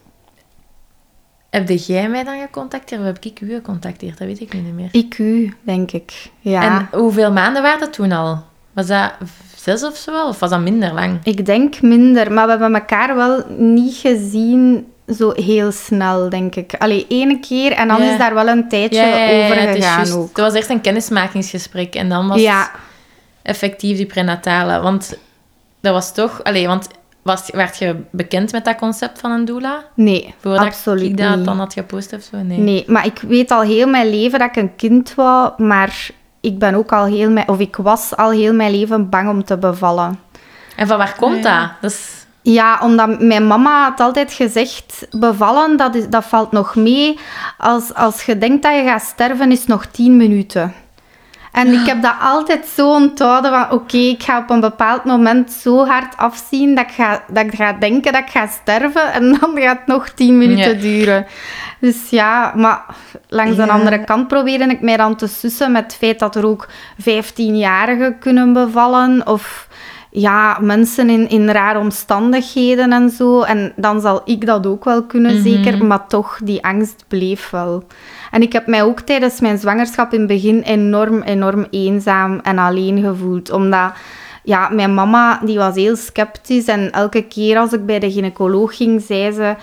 heb 1.50 1.68
jij 1.68 2.08
mij 2.08 2.24
dan 2.24 2.40
gecontacteerd 2.40 3.00
of 3.00 3.06
heb 3.06 3.24
ik 3.24 3.40
u 3.40 3.52
gecontacteerd? 3.54 4.18
Dat 4.18 4.26
weet 4.26 4.40
ik 4.40 4.52
nu 4.52 4.60
niet 4.60 4.74
meer. 4.74 4.88
Ik 4.92 5.18
u, 5.18 5.54
denk 5.62 5.90
ik. 5.92 6.30
Ja. 6.40 6.62
En 6.62 6.98
hoeveel 6.98 7.32
maanden 7.32 7.62
waren 7.62 7.80
dat 7.80 7.92
toen 7.92 8.12
al? 8.12 8.42
Was 8.72 8.86
dat 8.86 9.12
zes 9.56 9.84
of 9.84 9.96
zo? 9.96 10.26
Of 10.26 10.38
was 10.38 10.50
dat 10.50 10.60
minder 10.60 10.92
lang? 10.92 11.18
Ik 11.22 11.46
denk 11.46 11.82
minder, 11.82 12.32
maar 12.32 12.44
we 12.44 12.50
hebben 12.50 12.74
elkaar 12.74 13.16
wel 13.16 13.44
niet 13.58 13.94
gezien 13.94 14.86
zo 15.16 15.32
heel 15.34 15.72
snel, 15.72 16.28
denk 16.28 16.54
ik. 16.54 16.74
Allee, 16.78 17.06
ene 17.08 17.40
keer 17.40 17.72
en 17.72 17.88
dan 17.88 18.02
Ja. 18.02 18.12
is 18.12 18.18
daar 18.18 18.34
wel 18.34 18.48
een 18.48 18.68
tijdje 18.68 19.02
over 19.02 19.60
het 19.60 19.76
gegaan 19.76 19.96
juist. 19.96 20.12
ook. 20.14 20.28
Het 20.28 20.36
was 20.46 20.54
eerst 20.54 20.70
een 20.70 20.80
kennismakingsgesprek 20.80 21.94
en 21.94 22.08
dan 22.08 22.28
was 22.28 22.40
Ja, 22.40 22.60
het 22.60 22.70
effectief 23.42 23.96
die 23.96 24.06
prenatale. 24.06 24.80
Want 24.80 25.18
dat 25.80 25.92
was 25.92 26.14
toch... 26.14 26.42
Allee, 26.44 26.66
want 26.66 26.88
was, 27.22 27.50
werd 27.52 27.78
je 27.78 27.96
bekend 28.10 28.52
met 28.52 28.64
dat 28.64 28.76
concept 28.76 29.20
van 29.20 29.30
een 29.30 29.44
doula? 29.44 29.84
nee, 29.94 30.34
Voordat 30.40 30.64
absoluut 30.66 31.02
ik 31.10 31.16
dat 31.16 31.36
niet. 31.36 31.44
dan 31.44 31.58
had 31.58 31.72
gepost 31.72 32.12
of 32.12 32.22
zo? 32.22 32.36
Nee. 32.36 32.58
Nee, 32.58 32.84
maar 32.86 33.06
ik 33.06 33.18
weet 33.28 33.50
al 33.50 33.60
heel 33.62 33.86
mijn 33.88 34.10
leven 34.10 34.38
dat 34.38 34.48
ik 34.48 34.56
een 34.56 34.76
kind 34.76 35.14
wou, 35.14 35.62
maar 35.62 36.08
ik 36.40 36.58
ben 36.58 36.74
ook 36.74 36.92
al 36.92 37.04
heel 37.04 37.30
mijn, 37.30 37.48
of 37.48 37.58
ik 37.58 37.76
was 37.76 38.16
al 38.16 38.30
heel 38.30 38.52
mijn 38.54 38.70
leven 38.70 39.08
bang 39.08 39.28
om 39.28 39.44
te 39.44 39.56
bevallen. 39.58 40.18
En 40.76 40.86
van 40.86 40.98
waar 40.98 41.14
komt 41.16 41.42
dat? 41.42 41.68
dat 41.80 41.90
is, 41.90 42.23
Ja, 42.46 42.78
omdat 42.82 43.20
mijn 43.20 43.46
mama 43.46 43.82
had 43.84 44.00
altijd 44.00 44.32
gezegd, 44.32 45.06
bevallen, 45.10 45.76
dat, 45.76 45.94
is, 45.94 46.08
dat 46.08 46.24
valt 46.24 46.52
nog 46.52 46.74
mee. 46.74 47.18
Als, 47.58 47.94
als 47.94 48.24
je 48.24 48.38
denkt 48.38 48.62
dat 48.62 48.74
je 48.74 48.82
gaat 48.82 49.02
sterven, 49.02 49.52
is 49.52 49.66
nog 49.66 49.86
tien 49.86 50.16
minuten. 50.16 50.74
En 51.52 51.72
ik 51.72 51.86
heb 51.86 52.02
dat 52.02 52.14
altijd 52.20 52.66
zo 52.66 52.90
onthouden 52.94 53.50
van, 53.50 53.70
oké, 53.70 53.96
ik 53.96 54.22
ga 54.22 54.38
op 54.38 54.50
een 54.50 54.60
bepaald 54.60 55.04
moment 55.04 55.52
zo 55.52 55.86
hard 55.86 56.16
afzien 56.16 56.74
dat 56.74 56.84
ik, 56.84 56.92
ga, 56.92 57.22
dat 57.28 57.44
ik 57.44 57.54
ga 57.54 57.72
denken 57.72 58.12
dat 58.12 58.22
ik 58.22 58.30
ga 58.30 58.46
sterven 58.46 59.12
en 59.12 59.22
dan 59.40 59.50
gaat 59.54 59.78
het 59.78 59.86
nog 59.86 60.08
tien 60.08 60.38
minuten 60.38 60.74
Ja. 60.74 60.80
duren. 60.80 61.26
Dus 61.80 62.10
ja, 62.10 62.52
maar 62.56 62.84
langs 63.28 63.56
de 63.56 63.62
Ja. 63.62 63.68
andere 63.72 64.04
kant 64.04 64.28
probeerde 64.28 64.64
ik 64.64 64.80
mij 64.80 64.96
dan 64.96 65.16
te 65.16 65.26
sussen 65.26 65.72
met 65.72 65.82
het 65.82 65.94
feit 65.94 66.18
dat 66.18 66.36
er 66.36 66.46
ook 66.46 66.68
15-jarigen 67.00 68.18
kunnen 68.20 68.52
bevallen 68.52 69.26
of 69.26 69.68
ja, 70.16 70.58
mensen 70.60 71.10
in, 71.10 71.28
in 71.28 71.50
rare 71.50 71.78
omstandigheden 71.78 72.92
en 72.92 73.10
zo. 73.10 73.42
En 73.42 73.72
dan 73.76 74.00
zal 74.00 74.22
ik 74.24 74.46
dat 74.46 74.66
ook 74.66 74.84
wel 74.84 75.02
kunnen, 75.04 75.42
zeker. 75.42 75.84
Maar 75.84 76.06
toch, 76.06 76.40
die 76.44 76.64
angst 76.64 77.04
bleef 77.08 77.50
wel. 77.50 77.84
En 78.30 78.42
ik 78.42 78.52
heb 78.52 78.66
mij 78.66 78.82
ook 78.82 79.00
tijdens 79.00 79.40
mijn 79.40 79.58
zwangerschap 79.58 80.12
in 80.12 80.18
het 80.18 80.28
begin 80.28 80.60
enorm, 80.60 81.22
enorm 81.22 81.66
eenzaam 81.70 82.40
en 82.42 82.58
alleen 82.58 83.02
gevoeld. 83.02 83.50
Omdat 83.50 83.92
ja, 84.42 84.68
mijn 84.68 84.94
mama 84.94 85.40
die 85.44 85.58
was 85.58 85.74
heel 85.74 85.96
sceptisch. 85.96 86.66
En 86.66 86.90
elke 86.90 87.22
keer 87.22 87.58
als 87.58 87.72
ik 87.72 87.86
bij 87.86 87.98
de 87.98 88.10
gynaecoloog 88.10 88.76
ging, 88.76 89.02
zei 89.02 89.32
ze... 89.32 89.54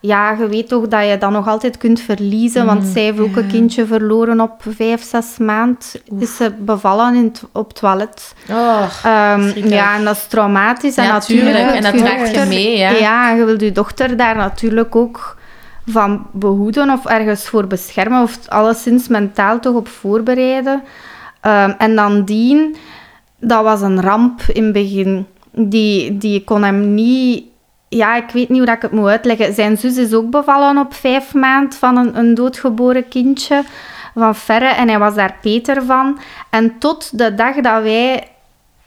Ja, 0.00 0.36
je 0.38 0.48
weet 0.48 0.68
toch 0.68 0.88
dat 0.88 1.06
je 1.06 1.18
dat 1.18 1.30
nog 1.30 1.48
altijd 1.48 1.76
kunt 1.76 2.00
verliezen. 2.00 2.66
Want 2.66 2.84
zij 2.84 3.02
heeft 3.02 3.18
ook 3.18 3.36
een 3.36 3.46
kindje 3.46 3.86
verloren 3.86 4.40
op 4.40 4.62
vijf, 4.68 5.02
zes 5.02 5.38
maand. 5.38 5.94
Is 6.18 6.36
ze 6.36 6.52
bevallen 6.58 7.14
in 7.14 7.32
op 7.52 7.68
het 7.68 7.76
toilet. 7.76 8.34
oh, 8.50 8.84
ja, 9.54 9.96
en 9.96 10.04
dat 10.04 10.16
is 10.16 10.26
traumatisch. 10.26 10.96
En 10.96 11.08
natuurlijk, 11.08 11.70
En 11.70 11.82
dat 11.82 11.96
draagt 11.96 12.34
je 12.34 12.44
mee, 12.48 12.76
ja. 12.78 12.90
Ja, 12.90 13.30
je 13.30 13.44
wilt 13.44 13.60
je 13.60 13.72
dochter 13.72 14.16
daar 14.16 14.36
natuurlijk 14.36 14.96
ook 14.96 15.36
van 15.86 16.26
behoeden 16.32 16.90
of 16.90 17.06
ergens 17.06 17.48
voor 17.48 17.66
beschermen. 17.66 18.22
Of 18.22 18.38
alleszins 18.48 19.08
mentaal 19.08 19.60
toch 19.60 19.74
op 19.74 19.88
voorbereiden. 19.88 20.82
Ehm, 21.40 21.72
en 21.78 21.96
dan 21.96 22.24
dien, 22.24 22.76
dat 23.40 23.62
was 23.62 23.80
een 23.80 24.00
ramp 24.00 24.40
in 24.52 24.64
het 24.64 24.72
begin. 24.72 25.26
Die, 25.52 26.18
die 26.18 26.44
kon 26.44 26.62
hem 26.62 26.94
niet... 26.94 27.44
Ja, 27.88 28.16
ik 28.16 28.30
weet 28.30 28.48
niet 28.48 28.58
hoe 28.58 28.66
dat 28.66 28.76
ik 28.76 28.82
het 28.82 28.92
moet 28.92 29.08
uitleggen. 29.08 29.54
Zijn 29.54 29.76
zus 29.76 29.96
is 29.96 30.14
ook 30.14 30.30
bevallen 30.30 30.78
op 30.78 30.94
vijf 30.94 31.34
maand 31.34 31.74
van 31.74 31.96
een, 31.96 32.18
een 32.18 32.34
doodgeboren 32.34 33.08
kindje 33.08 33.62
van 34.14 34.34
Ferre. 34.34 34.66
En 34.66 34.88
hij 34.88 34.98
was 34.98 35.14
daar 35.14 35.36
Peter 35.40 35.82
van. 35.82 36.18
En 36.50 36.78
tot 36.78 37.18
de 37.18 37.34
dag 37.34 37.54
dat 37.54 37.82
wij 37.82 38.28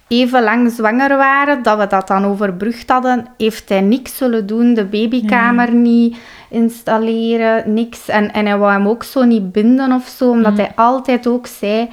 even 0.08 0.44
lang 0.44 0.72
zwanger 0.72 1.18
waren, 1.18 1.64
dat 1.64 1.78
we 1.78 1.88
dat 1.88 2.08
dan 2.08 2.26
overbrugd 2.26 2.90
hadden, 2.90 3.28
heeft 3.38 3.70
hij 3.70 3.82
niks 3.82 4.18
zullen 4.18 4.48
doen. 4.48 4.74
De 4.74 4.86
babykamer 4.86 5.72
niet 5.74 6.18
installeren, 6.50 7.74
niks. 7.74 8.08
En, 8.08 8.34
en 8.34 8.46
hij 8.46 8.58
wou 8.58 8.72
hem 8.72 8.88
ook 8.88 9.04
zo 9.04 9.24
niet 9.24 9.52
binden 9.52 9.92
of 9.92 10.08
zo, 10.08 10.30
omdat 10.30 10.58
hij 10.58 10.72
altijd 10.76 11.28
ook 11.28 11.48
zei, 11.48 11.90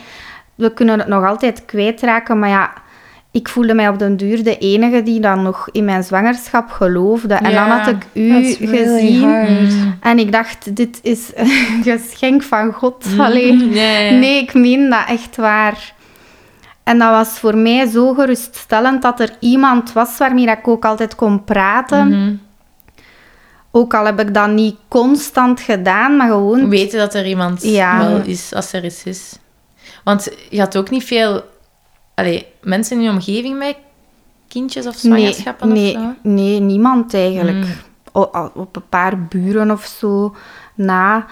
we 0.55 0.73
kunnen 0.73 0.99
het 0.99 1.09
nog 1.09 1.27
altijd 1.27 1.65
kwijtraken, 1.65 2.39
maar 2.39 2.49
ja... 2.49 2.73
Ik 3.31 3.49
voelde 3.49 3.75
mij 3.75 3.89
op 3.89 3.99
den 3.99 4.17
duur 4.17 4.43
de 4.45 4.59
enige 4.59 5.03
die 5.03 5.21
dan 5.21 5.43
nog 5.43 5.69
in 5.73 5.85
mijn 5.85 6.03
zwangerschap 6.05 6.71
geloofde. 6.71 7.35
En 7.35 7.53
dan 7.55 7.69
had 7.71 7.87
ik 7.87 8.07
u 8.13 8.33
really 8.33 8.77
gezien. 8.77 9.23
hard. 9.23 9.73
En 10.01 10.19
ik 10.19 10.33
dacht, 10.33 10.77
dit 10.77 10.99
is 11.03 11.31
een 11.35 11.83
geschenk 11.93 12.43
van 12.43 12.73
God. 12.73 13.05
Allee. 13.19 13.69
Ja, 13.75 13.99
ja. 13.99 14.11
Nee, 14.19 14.43
ik 14.43 14.55
meen 14.55 14.91
dat 14.91 15.05
echt 15.09 15.37
waar. 15.37 15.93
En 16.83 16.99
dat 16.99 17.11
was 17.11 17.29
voor 17.29 17.57
mij 17.57 17.87
zo 17.87 18.15
geruststellend 18.15 19.03
dat 19.03 19.21
er 19.21 19.31
iemand 19.41 19.93
was 19.93 20.17
waarmee 20.19 20.47
dat 20.47 20.59
ik 20.59 20.69
ook 20.69 20.85
altijd 20.85 21.15
kon 21.15 21.45
praten. 21.45 22.09
Mhm. 22.09 22.35
Ook 23.71 23.95
al 23.95 24.05
heb 24.05 24.21
ik 24.21 24.35
dat 24.35 24.51
niet 24.51 24.77
constant 24.89 25.61
gedaan, 25.61 26.17
maar 26.17 26.29
gewoon... 26.29 26.69
Weten 26.69 26.99
dat 26.99 27.15
er 27.15 27.27
iemand 27.27 27.63
Ja. 27.63 28.09
wel 28.09 28.21
is 28.25 28.55
als 28.55 28.73
er 28.73 28.85
iets 28.85 29.05
is. 29.05 29.39
Want 30.05 30.29
je 30.51 30.59
had 30.61 30.77
ook 30.77 30.91
niet 30.91 31.05
veel 31.05 31.43
allee, 32.19 32.47
mensen 32.63 32.97
in 32.97 33.03
je 33.03 33.11
omgeving 33.11 33.59
met 33.59 33.77
kindjes 34.49 34.87
of 34.87 35.03
Nee, 35.03 35.13
zwangerschappen 35.19 35.69
nee, 35.69 35.95
of 35.97 36.01
zo. 36.03 36.15
nee, 36.23 36.61
niemand 36.61 37.15
eigenlijk. 37.15 37.57
Mm. 37.57 37.73
O- 38.13 38.23
al- 38.33 38.51
op 38.55 38.77
een 38.77 38.89
paar 38.89 39.23
buren 39.27 39.71
of 39.71 39.85
zo 39.85 40.37
na. 40.75 41.27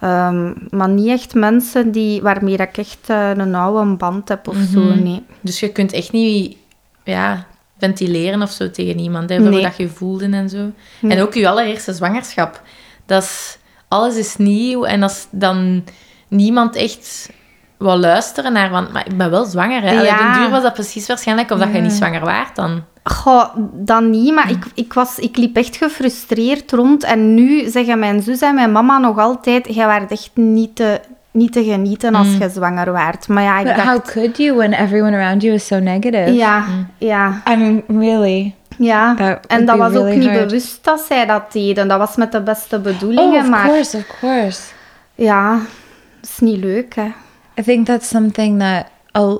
Ehm, 0.00 0.52
maar 0.70 0.88
niet 0.88 1.08
echt 1.08 1.34
mensen 1.34 1.90
die, 1.92 2.22
waarmee 2.22 2.56
ik 2.56 2.76
echt 2.78 2.98
eh, 3.06 3.30
een 3.30 3.54
oude 3.54 3.96
band 3.96 4.28
heb 4.28 4.48
of 4.48 4.56
zo, 4.72 4.80
Mhm. 4.80 5.02
nee. 5.02 5.22
Dus 5.40 5.60
je 5.60 5.68
kunt 5.72 5.92
echt 5.92 6.12
niet 6.12 6.56
ja, 7.04 7.46
ventileren 7.78 8.42
of 8.42 8.50
zo 8.50 8.70
tegen 8.70 8.98
iemand, 8.98 9.28
hè, 9.30 9.38
Nee. 9.38 9.62
dat 9.62 9.76
je 9.76 9.88
voelde 9.88 10.24
en 10.28 10.48
zo. 10.48 10.70
Nee. 11.00 11.16
En 11.16 11.22
ook 11.22 11.34
je 11.34 11.48
allereerste 11.48 11.92
zwangerschap. 11.92 12.62
Dat 13.06 13.22
is, 13.22 13.58
alles 13.88 14.16
is 14.16 14.36
nieuw 14.36 14.84
en 14.84 15.02
als 15.02 15.26
dan 15.30 15.84
niemand 16.28 16.76
echt 16.76 17.30
wil 17.82 17.96
luisteren 17.98 18.52
naar, 18.52 18.70
want 18.70 18.92
maar 18.92 19.06
ik 19.06 19.16
ben 19.16 19.30
wel 19.30 19.44
zwanger. 19.44 19.82
Hè. 19.82 19.90
Allee, 19.90 20.04
Ja. 20.04 20.12
op 20.12 20.18
den 20.34 20.42
duur 20.42 20.50
was 20.50 20.62
dat 20.62 20.72
precies 20.74 21.06
waarschijnlijk 21.06 21.50
of 21.50 21.58
dat 21.58 21.72
je 21.72 21.80
niet 21.80 21.92
zwanger 21.92 22.24
waart 22.24 22.56
dan. 22.56 22.82
Goh, 23.04 23.44
dan 23.72 24.10
niet, 24.10 24.34
maar 24.34 24.50
ik, 24.50 24.64
ik, 24.74 24.92
was, 24.92 25.18
ik 25.18 25.36
liep 25.36 25.56
echt 25.56 25.76
gefrustreerd 25.76 26.72
rond. 26.72 27.04
En 27.04 27.34
nu 27.34 27.68
zeggen 27.70 27.98
mijn 27.98 28.22
zus 28.22 28.40
en 28.40 28.54
mijn 28.54 28.72
mama 28.72 28.98
nog 28.98 29.18
altijd... 29.18 29.74
Jij 29.74 29.86
waart 29.86 30.10
echt 30.10 30.30
niet 30.34 30.76
te, 30.76 31.00
niet 31.30 31.52
te 31.52 31.64
genieten 31.64 32.14
als 32.14 32.36
je 32.38 32.48
zwanger 32.50 32.92
waart. 32.92 33.28
Maar 33.28 33.42
ja, 33.42 33.58
ik 33.58 33.64
But 33.66 33.76
dacht... 33.76 33.88
how 33.88 34.04
could 34.04 34.36
you 34.36 34.56
when 34.56 34.72
everyone 34.72 35.16
around 35.16 35.42
you 35.42 35.54
is 35.54 35.66
so 35.66 35.78
negative? 35.78 36.32
Ja, 36.34 36.64
ja, 36.98 37.42
I 37.52 37.56
mean, 37.56 37.82
really. 38.00 38.54
ja. 38.78 39.14
En 39.46 39.66
dat 39.66 39.76
was 39.78 39.94
ook 39.94 40.06
niet 40.14 40.24
hard. 40.28 40.46
bewust 40.46 40.84
dat 40.84 41.00
zij 41.00 41.26
dat 41.26 41.52
deden. 41.52 41.88
Dat 41.88 41.98
was 41.98 42.16
met 42.16 42.32
de 42.32 42.40
beste 42.40 42.76
Oh, 42.76 42.82
bedoelingen, 42.82 43.40
of 43.42 43.48
maar... 43.48 43.66
course, 43.66 43.96
of 43.96 44.06
course. 44.20 44.60
Ja, 45.14 45.52
dat 46.20 46.30
is 46.30 46.38
niet 46.38 46.64
leuk, 46.64 46.94
hè. 46.94 47.12
I 47.58 47.62
think 47.62 47.86
that's 47.86 48.06
something 48.06 48.58
that 48.58 48.92
a, 49.14 49.38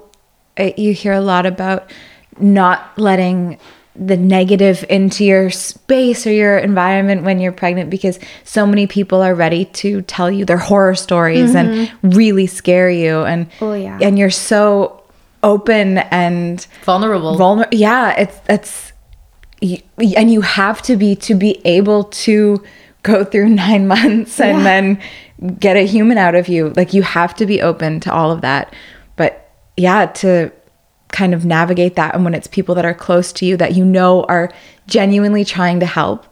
uh, 0.59 0.71
you 0.77 0.93
hear 0.93 1.13
a 1.13 1.21
lot 1.21 1.47
about 1.47 1.91
not 2.39 2.93
letting 2.99 3.59
the 3.95 4.17
negative 4.17 4.85
into 4.89 5.23
your 5.25 5.51
space 5.51 6.27
or 6.27 6.33
your 6.33 6.57
environment 6.59 7.25
when 7.25 7.39
you're 7.41 7.53
pregnant 7.53 7.91
because 7.91 8.19
so 8.43 8.67
many 8.67 8.87
people 8.87 9.21
are 9.21 9.35
ready 9.35 9.67
to 9.67 10.01
tell 10.03 10.31
you 10.31 10.47
their 10.47 10.57
horror 10.57 10.95
stories 10.95 11.55
and 11.55 11.93
really 12.03 12.47
scare 12.47 12.89
you 12.89 13.21
and 13.25 13.49
Oh, 13.61 13.75
yeah. 13.75 13.99
and 14.01 14.19
you're 14.19 14.31
so 14.31 15.03
open 15.43 15.99
and 15.99 16.67
Vulnerable. 16.85 17.37
vulnerable 17.37 17.77
yeah 17.77 18.15
it's 18.19 18.39
it's 18.49 18.93
y- 19.61 19.83
and 20.17 20.31
you 20.33 20.41
have 20.41 20.81
to 20.83 20.97
be 20.97 21.15
to 21.17 21.35
be 21.35 21.61
able 21.67 22.05
to 22.05 22.63
go 23.03 23.25
through 23.25 23.49
nine 23.67 23.87
months 23.87 24.41
and 24.41 24.59
Yeah. 24.59 24.65
then 24.65 25.03
get 25.59 25.77
a 25.77 25.87
human 25.87 26.19
out 26.19 26.35
of 26.35 26.49
you. 26.49 26.71
Like 26.71 26.93
you 26.93 27.03
have 27.03 27.35
to 27.37 27.47
be 27.47 27.61
open 27.63 28.01
to 28.01 28.13
all 28.13 28.31
of 28.31 28.41
that. 28.43 28.75
But 29.17 29.51
yeah 29.77 30.07
to 30.07 30.51
kind 31.09 31.35
of 31.35 31.45
navigate 31.45 31.95
that 31.97 32.15
and 32.15 32.25
when 32.25 32.35
it's 32.35 32.47
people 32.47 32.75
that 32.75 32.85
are 32.87 32.95
close 32.95 33.33
to 33.35 33.45
you 33.45 33.57
that 33.57 33.75
you 33.75 33.85
know 33.85 34.25
are 34.25 34.51
genuinely 34.87 35.45
trying 35.45 35.79
to 35.79 35.87
help 35.87 36.27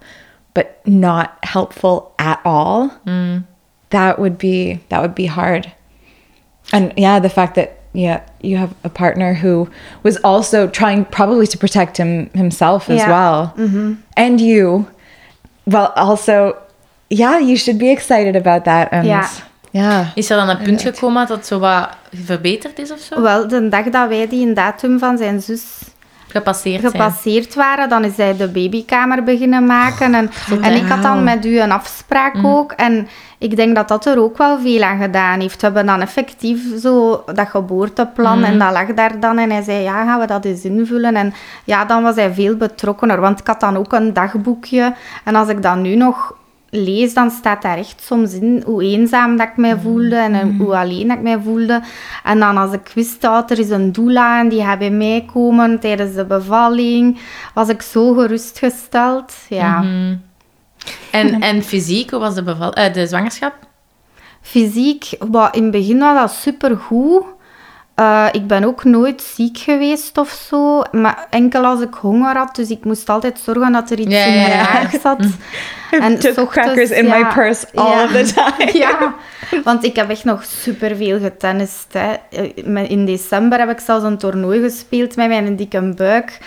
but 0.53 0.81
not 0.87 1.37
helpful 1.43 2.13
at 2.17 2.41
all 2.43 2.89
mm. 3.05 3.43
that 3.91 4.17
would 4.19 4.37
be 4.37 4.79
that 4.89 5.01
would 5.01 5.15
be 5.15 5.27
hard. 5.27 5.71
And 6.73 6.93
yeah 6.97 7.19
the 7.19 7.29
fact 7.29 7.55
that 7.55 7.83
yeah 7.93 8.27
you 8.41 8.57
have 8.57 8.73
a 8.83 8.89
partner 8.89 9.33
who 9.33 9.69
was 10.03 10.17
also 10.23 10.67
trying 10.67 11.05
probably 11.05 11.45
to 11.47 11.57
protect 11.57 11.97
him 11.97 12.29
himself 12.31 12.89
as 12.89 12.97
Yeah. 12.99 13.09
well. 13.09 13.53
Mm-hmm. 13.57 13.93
And 14.17 14.41
you 14.41 14.89
well 15.65 15.93
also 15.95 16.59
yeah 17.11 17.39
you 17.39 17.55
should 17.55 17.79
be 17.79 17.89
excited 17.89 18.35
about 18.35 18.63
that 18.63 18.89
and 18.89 19.05
Ja. 19.05 19.27
yeah 19.71 20.07
Is 20.15 20.29
er 20.29 20.37
dan 20.37 20.49
een 20.49 20.61
punt 20.61 20.81
gekomen 20.81 21.27
dat 21.27 21.37
het 21.37 21.47
zo 21.47 21.59
wat 21.59 21.89
verbeterd 22.11 22.79
is 22.79 22.91
of 22.91 22.99
zo? 22.99 23.21
Wel, 23.21 23.47
de 23.47 23.69
dag 23.69 23.89
dat 23.89 24.07
wij 24.09 24.27
die 24.27 24.53
datum 24.53 24.99
van 24.99 25.17
zijn 25.17 25.41
zus 25.41 25.63
Gepasseerd 26.27 27.51
zijn. 27.51 27.65
waren, 27.65 27.89
dan 27.89 28.03
is 28.03 28.17
hij 28.17 28.37
de 28.37 28.47
babykamer 28.47 29.23
beginnen 29.23 29.65
maken. 29.65 30.13
En, 30.13 30.31
en 30.61 30.73
ik 30.73 30.87
had 30.87 31.01
dan 31.01 31.23
met 31.23 31.45
u 31.45 31.59
een 31.59 31.71
afspraak 31.71 32.35
ook. 32.43 32.71
En 32.71 33.07
ik 33.37 33.55
denk 33.55 33.75
dat 33.75 33.87
dat 33.87 34.05
er 34.05 34.19
ook 34.19 34.37
wel 34.37 34.59
veel 34.59 34.81
aan 34.81 35.01
gedaan 35.01 35.39
heeft. 35.39 35.55
We 35.55 35.65
hebben 35.65 35.85
dan 35.85 36.01
effectief 36.01 36.79
zo 36.79 37.23
dat 37.33 37.47
geboorteplan 37.49 38.43
en 38.43 38.59
dat 38.59 38.71
lag 38.71 38.93
daar 38.93 39.19
dan. 39.19 39.37
En 39.37 39.49
hij 39.49 39.61
zei, 39.61 39.83
ja, 39.83 40.03
gaan 40.05 40.19
we 40.19 40.27
dat 40.27 40.45
eens 40.45 40.63
invullen? 40.63 41.15
En 41.15 41.33
ja, 41.63 41.85
dan 41.85 42.03
was 42.03 42.15
hij 42.15 42.33
veel 42.33 42.55
betrokkener. 42.55 43.19
Want 43.19 43.39
ik 43.39 43.47
had 43.47 43.59
dan 43.59 43.77
ook 43.77 43.93
een 43.93 44.13
dagboekje. 44.13 44.93
En 45.23 45.35
als 45.35 45.47
ik 45.47 45.61
dat 45.61 45.75
nu 45.75 45.95
nog 45.95 46.33
lees, 46.71 47.13
dan 47.13 47.31
staat 47.31 47.61
daar 47.61 47.77
echt 47.77 48.01
soms 48.03 48.33
in 48.33 48.63
hoe 48.65 48.83
eenzaam 48.83 49.37
dat 49.37 49.47
ik 49.47 49.57
mij 49.57 49.77
voelde 49.77 50.15
en 50.15 50.33
eh, 50.33 50.57
hoe 50.57 50.77
alleen 50.77 51.07
dat 51.07 51.17
ik 51.17 51.23
mij 51.23 51.39
voelde. 51.39 51.81
En 52.23 52.39
dan 52.39 52.57
als 52.57 52.73
ik 52.73 52.91
wist 52.95 53.21
dat 53.21 53.51
er 53.51 53.59
is 53.59 53.69
een 53.69 53.91
doula 53.91 54.39
en 54.39 54.49
die 54.49 54.63
gaat 54.63 54.79
bij 54.79 54.91
mij 54.91 55.25
komen 55.33 55.79
tijdens 55.79 56.15
de 56.15 56.25
bevalling, 56.25 57.19
was 57.53 57.69
ik 57.69 57.81
zo 57.81 58.13
gerustgesteld. 58.13 59.33
Ja. 59.49 59.83
En, 61.11 61.41
en 61.41 61.63
fysiek, 61.63 62.09
hoe 62.09 62.19
was 62.19 62.35
de, 62.35 62.43
beval 62.43 62.73
eh, 62.73 62.93
de 62.93 63.07
zwangerschap? 63.07 63.53
Fysiek, 64.41 65.11
in 65.51 65.63
het 65.63 65.71
begin 65.71 65.99
was 65.99 66.15
dat 66.15 66.31
supergoed. 66.31 67.23
Eh, 68.01 68.27
ik 68.31 68.47
ben 68.47 68.63
ook 68.63 68.83
nooit 68.83 69.21
ziek 69.21 69.57
geweest 69.57 70.17
of 70.17 70.29
zo, 70.29 70.81
maar 70.91 71.27
enkel 71.29 71.65
als 71.65 71.81
ik 71.81 71.93
honger 71.93 72.37
had. 72.37 72.55
Dus 72.55 72.69
ik 72.69 72.85
moest 72.85 73.09
altijd 73.09 73.39
zorgen 73.43 73.71
dat 73.71 73.89
er 73.89 73.99
iets 73.99 74.15
in 74.25 74.33
mijn 74.33 74.49
ja. 74.49 74.63
maag 74.73 74.91
zat. 75.01 75.25
I 75.93 76.17
took 76.33 76.49
crackers 76.49 76.89
in 76.89 77.05
my 77.05 77.25
purse 77.33 77.65
all 77.75 78.03
of 78.03 78.11
the 78.11 78.33
time. 78.33 78.71
Ja, 78.83 79.15
want 79.63 79.83
ik 79.83 79.95
heb 79.95 80.09
echt 80.09 80.23
nog 80.23 80.43
superveel 80.43 81.19
getennist. 81.19 81.87
Hè. 81.91 82.13
Eh, 82.29 82.89
In 82.89 83.05
december 83.05 83.59
heb 83.59 83.69
ik 83.69 83.79
zelfs 83.79 84.03
een 84.03 84.17
toernooi 84.17 84.61
gespeeld 84.61 85.15
met 85.15 85.27
mijn 85.27 85.55
dikke 85.55 85.93
buik. 85.95 86.37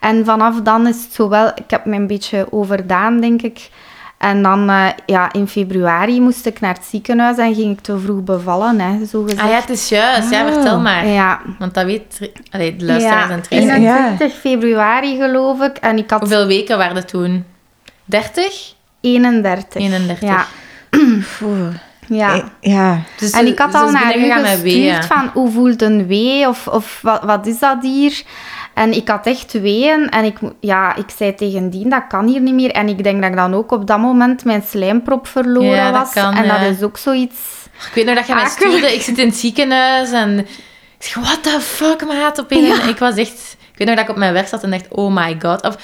En 0.00 0.24
vanaf 0.24 0.60
dan 0.62 0.86
is 0.86 1.02
het 1.02 1.12
zo 1.12 1.28
wel... 1.28 1.46
Ik 1.46 1.70
heb 1.70 1.84
me 1.84 1.96
een 1.96 2.06
beetje 2.06 2.46
overdaan, 2.50 3.20
denk 3.20 3.42
ik. 3.42 3.68
En 4.18 4.42
dan, 4.42 4.70
eh, 4.70 4.86
ja, 5.06 5.32
in 5.32 5.48
februari 5.48 6.20
moest 6.20 6.46
ik 6.46 6.60
naar 6.60 6.74
het 6.74 6.84
ziekenhuis 6.84 7.36
en 7.36 7.54
ging 7.54 7.72
ik 7.72 7.80
te 7.80 7.98
vroeg 7.98 8.22
bevallen, 8.22 8.80
hè, 8.80 9.04
zo 9.06 9.22
gezegd. 9.22 9.42
Ah 9.42 9.48
ja, 9.48 9.54
het 9.54 9.70
is 9.70 9.88
juist. 9.88 10.30
Ja, 10.30 10.46
Oh. 10.46 10.52
vertel 10.52 10.80
maar. 10.80 11.06
Ja. 11.06 11.40
Want 11.58 11.74
dat 11.74 11.84
weet... 11.84 12.30
Allee, 12.50 12.76
de 12.76 12.84
luisteraars 12.84 13.28
Ja, 13.28 13.34
en 13.34 13.42
trainers. 13.42 13.78
21 13.78 14.32
februari 14.40 15.16
geloof 15.16 15.60
ik. 15.60 15.76
En 15.76 15.98
ik 15.98 16.10
had 16.10 16.20
Hoeveel 16.20 16.46
weken 16.46 16.78
waren 16.78 16.96
het 16.96 17.08
toen? 17.08 17.44
30? 18.04 18.74
31. 19.00 19.82
31. 19.82 20.20
Ja. 20.20 20.46
Ja. 22.10 22.44
yeah 22.60 22.96
Dus 23.18 23.30
En 23.30 23.46
ik 23.46 23.58
had 23.58 23.74
al 23.74 23.90
naar 23.90 24.16
u 24.18 24.30
gestuurd 24.30 25.06
van 25.06 25.30
hoe 25.32 25.50
voelt 25.50 25.82
een 25.82 26.06
wee 26.06 26.48
of, 26.48 26.66
of 26.66 26.98
wat, 27.02 27.22
wat 27.22 27.46
is 27.46 27.58
dat 27.58 27.76
hier? 27.82 28.22
En 28.78 28.92
ik 28.92 29.08
had 29.08 29.26
echt 29.26 29.52
weeën 29.52 30.08
en 30.08 30.24
ik, 30.24 30.38
ja, 30.60 30.96
ik 30.96 31.10
zei 31.16 31.34
tegen 31.34 31.70
die, 31.70 31.88
dat 31.88 32.06
kan 32.08 32.26
hier 32.26 32.40
niet 32.40 32.54
meer. 32.54 32.70
En 32.70 32.88
ik 32.88 33.02
denk 33.04 33.20
dat 33.22 33.30
ik 33.30 33.36
dan 33.36 33.54
ook 33.54 33.72
op 33.72 33.86
dat 33.86 33.98
moment 33.98 34.44
mijn 34.44 34.62
slijmprop 34.62 35.26
verloren 35.26 35.70
Ja, 35.70 35.90
dat 35.90 36.00
was. 36.00 36.12
kan, 36.12 36.34
en 36.34 36.44
ja. 36.44 36.58
dat 36.58 36.76
is 36.76 36.82
ook 36.82 36.96
zoiets... 36.96 37.36
Ik 37.88 37.94
weet 37.94 38.04
nog 38.04 38.14
dat 38.14 38.26
je 38.26 38.34
mij 38.34 38.42
Akelig. 38.44 38.68
stuurde. 38.70 38.94
Ik 38.94 39.02
zit 39.02 39.18
in 39.18 39.26
het 39.26 39.36
ziekenhuis 39.36 40.12
en... 40.12 40.38
Ik 40.38 41.04
zeg, 41.04 41.14
what 41.14 41.42
the 41.42 41.60
fuck, 41.60 42.06
maat? 42.06 42.38
Op 42.38 42.50
een... 42.50 42.88
Ik 42.88 42.98
was 42.98 43.16
echt... 43.16 43.56
Ik 43.72 43.78
weet 43.78 43.86
nog 43.86 43.96
dat 43.96 44.04
ik 44.04 44.10
op 44.10 44.16
mijn 44.16 44.32
werk 44.32 44.48
zat 44.48 44.62
en 44.62 44.70
dacht, 44.70 44.88
oh 44.88 45.14
my 45.14 45.36
god. 45.38 45.62
Of... 45.66 45.76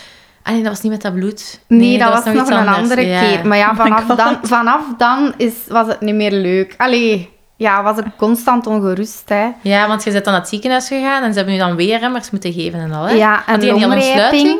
Ah 0.43 0.53
nee, 0.53 0.63
dat 0.63 0.73
was 0.73 0.81
niet 0.81 0.93
met 0.93 1.03
dat 1.03 1.15
bloed. 1.15 1.61
Nee, 1.69 1.99
dat, 1.99 2.13
was 2.13 2.35
nog 2.35 2.51
een 2.51 2.69
andere 2.69 3.07
Ja. 3.07 3.21
keer. 3.21 3.47
Maar 3.47 3.59
ja, 3.59 3.73
my 3.73 3.77
vanaf, 3.77 4.07
dan, 4.07 4.39
vanaf 4.43 4.83
dan 4.97 5.35
is, 5.37 5.53
was 5.69 5.87
het 5.87 6.01
niet 6.01 6.15
meer 6.15 6.33
leuk. 6.33 6.75
Allee, 6.77 7.34
ja, 7.57 7.83
was 7.83 7.99
ik 7.99 8.05
constant 8.17 8.67
ongerust, 8.67 9.29
hè. 9.29 9.49
Ja, 9.61 9.89
want 9.89 10.05
je 10.05 10.11
bent 10.11 10.25
dan 10.25 10.33
naar 10.33 10.43
het 10.43 10.51
ziekenhuis 10.51 10.89
gegaan 10.89 11.23
en 11.23 11.31
ze 11.31 11.37
hebben 11.37 11.55
nu 11.55 11.61
dan 11.61 11.77
weer 11.77 11.99
remmers 11.99 12.31
moeten 12.31 12.53
geven 12.53 12.81
en 12.81 12.93
al, 12.93 13.05
hè? 13.05 13.15
Ja, 13.15 13.47
en 13.47 13.61
die 13.61 13.75
ontsluiting? 13.75 14.59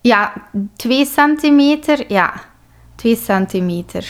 Ja, 0.00 0.32
twee 0.76 1.06
centimeter. 1.06 2.04
Ja, 2.08 2.32
twee 2.96 3.16
centimeter. 3.16 4.06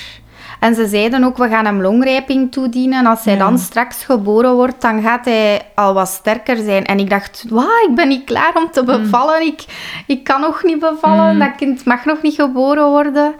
En 0.61 0.75
ze 0.75 0.87
zeiden 0.87 1.25
ook, 1.25 1.37
we 1.37 1.49
gaan 1.49 1.65
hem 1.65 1.83
longrijping 1.83 2.53
toedienen. 2.53 3.07
Als 3.07 3.25
hij 3.25 3.37
dan 3.37 3.59
straks 3.59 4.05
geboren 4.05 4.55
wordt, 4.55 4.81
dan 4.81 5.03
gaat 5.03 5.25
hij 5.25 5.63
al 5.75 5.95
wat 5.95 6.09
sterker 6.09 6.57
zijn. 6.57 6.85
En 6.85 6.99
ik 6.99 7.11
dacht, 7.11 7.45
wauw, 7.49 7.89
ik 7.89 7.95
ben 7.95 8.09
niet 8.09 8.25
klaar 8.25 8.53
om 8.55 8.71
te 8.71 8.85
bevallen. 8.85 9.43
Ik, 9.47 9.65
ik 10.07 10.25
kan 10.25 10.41
nog 10.41 10.63
niet 10.63 10.79
bevallen. 10.79 11.39
Dat 11.39 11.55
kind 11.57 11.85
mag 11.85 12.05
nog 12.05 12.23
niet 12.23 12.35
geboren 12.35 12.87
worden. 12.87 13.35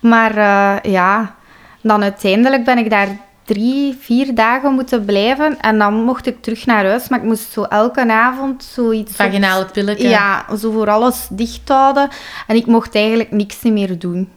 Maar 0.00 0.36
eh, 0.36 0.92
ja, 0.92 1.34
dan 1.80 2.02
uiteindelijk 2.02 2.64
ben 2.64 2.78
ik 2.78 2.90
daar 2.90 3.08
drie, 3.44 3.96
vier 4.00 4.34
dagen 4.34 4.72
moeten 4.72 5.04
blijven. 5.04 5.60
En 5.60 5.78
dan 5.78 5.94
mocht 5.94 6.26
ik 6.26 6.42
terug 6.42 6.66
naar 6.66 6.84
huis. 6.84 7.08
Maar 7.08 7.18
ik 7.18 7.24
moest 7.24 7.52
zo 7.52 7.62
elke 7.62 8.12
avond 8.12 8.64
zoiets... 8.64 9.16
Vaginale 9.16 9.64
pilletje. 9.64 10.08
ja, 10.08 10.44
zo 10.56 10.70
voor 10.72 10.90
alles 10.90 11.26
dicht 11.30 11.68
houden. 11.68 12.08
En 12.46 12.56
ik 12.56 12.66
mocht 12.66 12.94
eigenlijk 12.94 13.30
niks 13.30 13.62
meer 13.62 13.98
doen. 13.98 14.30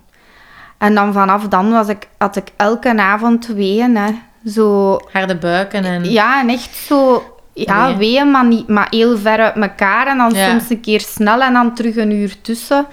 En 0.77 0.95
dan 0.95 1.13
vanaf 1.13 1.47
dan 1.47 1.71
was 1.71 1.87
ik, 1.87 2.07
had 2.17 2.35
ik 2.35 2.47
elke 2.55 2.97
avond 2.97 3.47
weeën. 3.47 3.95
Hè. 3.97 4.11
Zo, 4.45 4.97
Harde 5.11 5.35
buiken 5.35 5.83
en... 5.85 6.11
ja, 6.11 6.41
en 6.41 6.49
echt 6.49 6.75
zo... 6.75 7.29
Ja, 7.57 7.97
weeën, 7.97 8.31
maar, 8.31 8.45
niet, 8.45 8.67
maar 8.67 8.87
heel 8.89 9.17
ver 9.17 9.39
uit 9.39 9.55
elkaar. 9.55 10.07
En 10.07 10.17
dan 10.17 10.33
Ja. 10.33 10.49
soms 10.49 10.69
een 10.69 10.81
keer 10.81 10.99
snel 10.99 11.41
en 11.41 11.53
dan 11.53 11.73
terug 11.73 11.95
een 11.95 12.11
uur 12.11 12.41
tussen. 12.41 12.85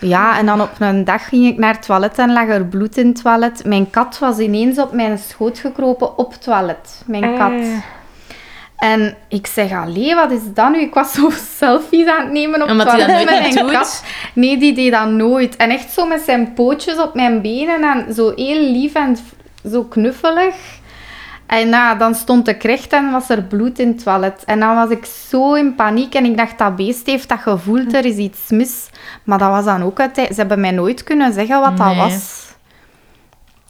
Ja, 0.00 0.38
en 0.38 0.46
dan 0.46 0.60
op 0.60 0.70
een 0.78 1.04
dag 1.04 1.28
ging 1.28 1.46
ik 1.46 1.58
naar 1.58 1.72
het 1.74 1.82
toilet 1.82 2.18
en 2.18 2.32
lag 2.32 2.48
er 2.48 2.64
bloed 2.64 2.96
in 2.96 3.06
het 3.06 3.22
toilet. 3.22 3.64
Mijn 3.64 3.90
kat 3.90 4.18
was 4.18 4.38
ineens 4.38 4.78
op 4.78 4.92
mijn 4.92 5.18
schoot 5.18 5.58
gekropen 5.58 6.18
op 6.18 6.32
het 6.32 6.42
toilet. 6.42 7.02
Mijn 7.06 7.36
kat. 7.38 7.82
En 8.76 9.16
ik 9.28 9.46
zeg, 9.46 9.72
allee, 9.72 10.14
wat 10.14 10.30
is 10.30 10.40
dat 10.54 10.70
nu? 10.70 10.80
Ik 10.80 10.94
was 10.94 11.12
zo 11.12 11.30
selfies 11.58 12.06
aan 12.06 12.20
het 12.24 12.32
nemen 12.32 12.62
op 12.62 12.68
Omdat 12.68 12.92
het 12.92 12.96
toilet 12.98 13.24
met 13.24 13.40
mijn 13.40 13.54
doet? 13.54 13.70
kat. 13.72 14.04
Nee, 14.32 14.58
die 14.58 14.74
deed 14.74 14.92
dat 14.92 15.08
nooit. 15.08 15.56
En 15.56 15.70
echt 15.70 15.92
zo 15.92 16.06
met 16.06 16.20
zijn 16.20 16.52
pootjes 16.52 16.98
op 16.98 17.14
mijn 17.14 17.42
benen 17.42 17.82
en 17.82 18.14
zo 18.14 18.32
heel 18.34 18.70
lief 18.70 18.94
en 18.94 19.16
zo 19.70 19.82
knuffelig. 19.84 20.54
En 21.48 21.68
nou, 21.68 21.98
dan 21.98 22.14
stond 22.14 22.48
ik 22.48 22.62
recht 22.62 22.92
en 22.92 23.10
was 23.10 23.28
er 23.28 23.42
bloed 23.42 23.78
in 23.78 23.88
het 23.88 24.02
toilet. 24.02 24.42
En 24.44 24.60
dan 24.60 24.74
was 24.74 24.90
ik 24.90 25.04
zo 25.04 25.54
in 25.54 25.74
paniek 25.74 26.14
en 26.14 26.24
ik 26.24 26.36
dacht, 26.36 26.58
dat 26.58 26.76
beest 26.76 27.06
heeft 27.06 27.28
dat 27.28 27.38
gevoeld, 27.38 27.94
er 27.94 28.04
is 28.04 28.16
iets 28.16 28.48
mis. 28.48 28.88
Maar 29.24 29.38
dat 29.38 29.50
was 29.50 29.64
dan 29.64 29.82
ook 29.82 30.00
uit... 30.00 30.14
Ze 30.16 30.34
hebben 30.34 30.60
mij 30.60 30.70
nooit 30.70 31.04
kunnen 31.04 31.32
zeggen 31.32 31.60
wat 31.60 31.76
dat 31.76 31.96
was. 31.96 32.46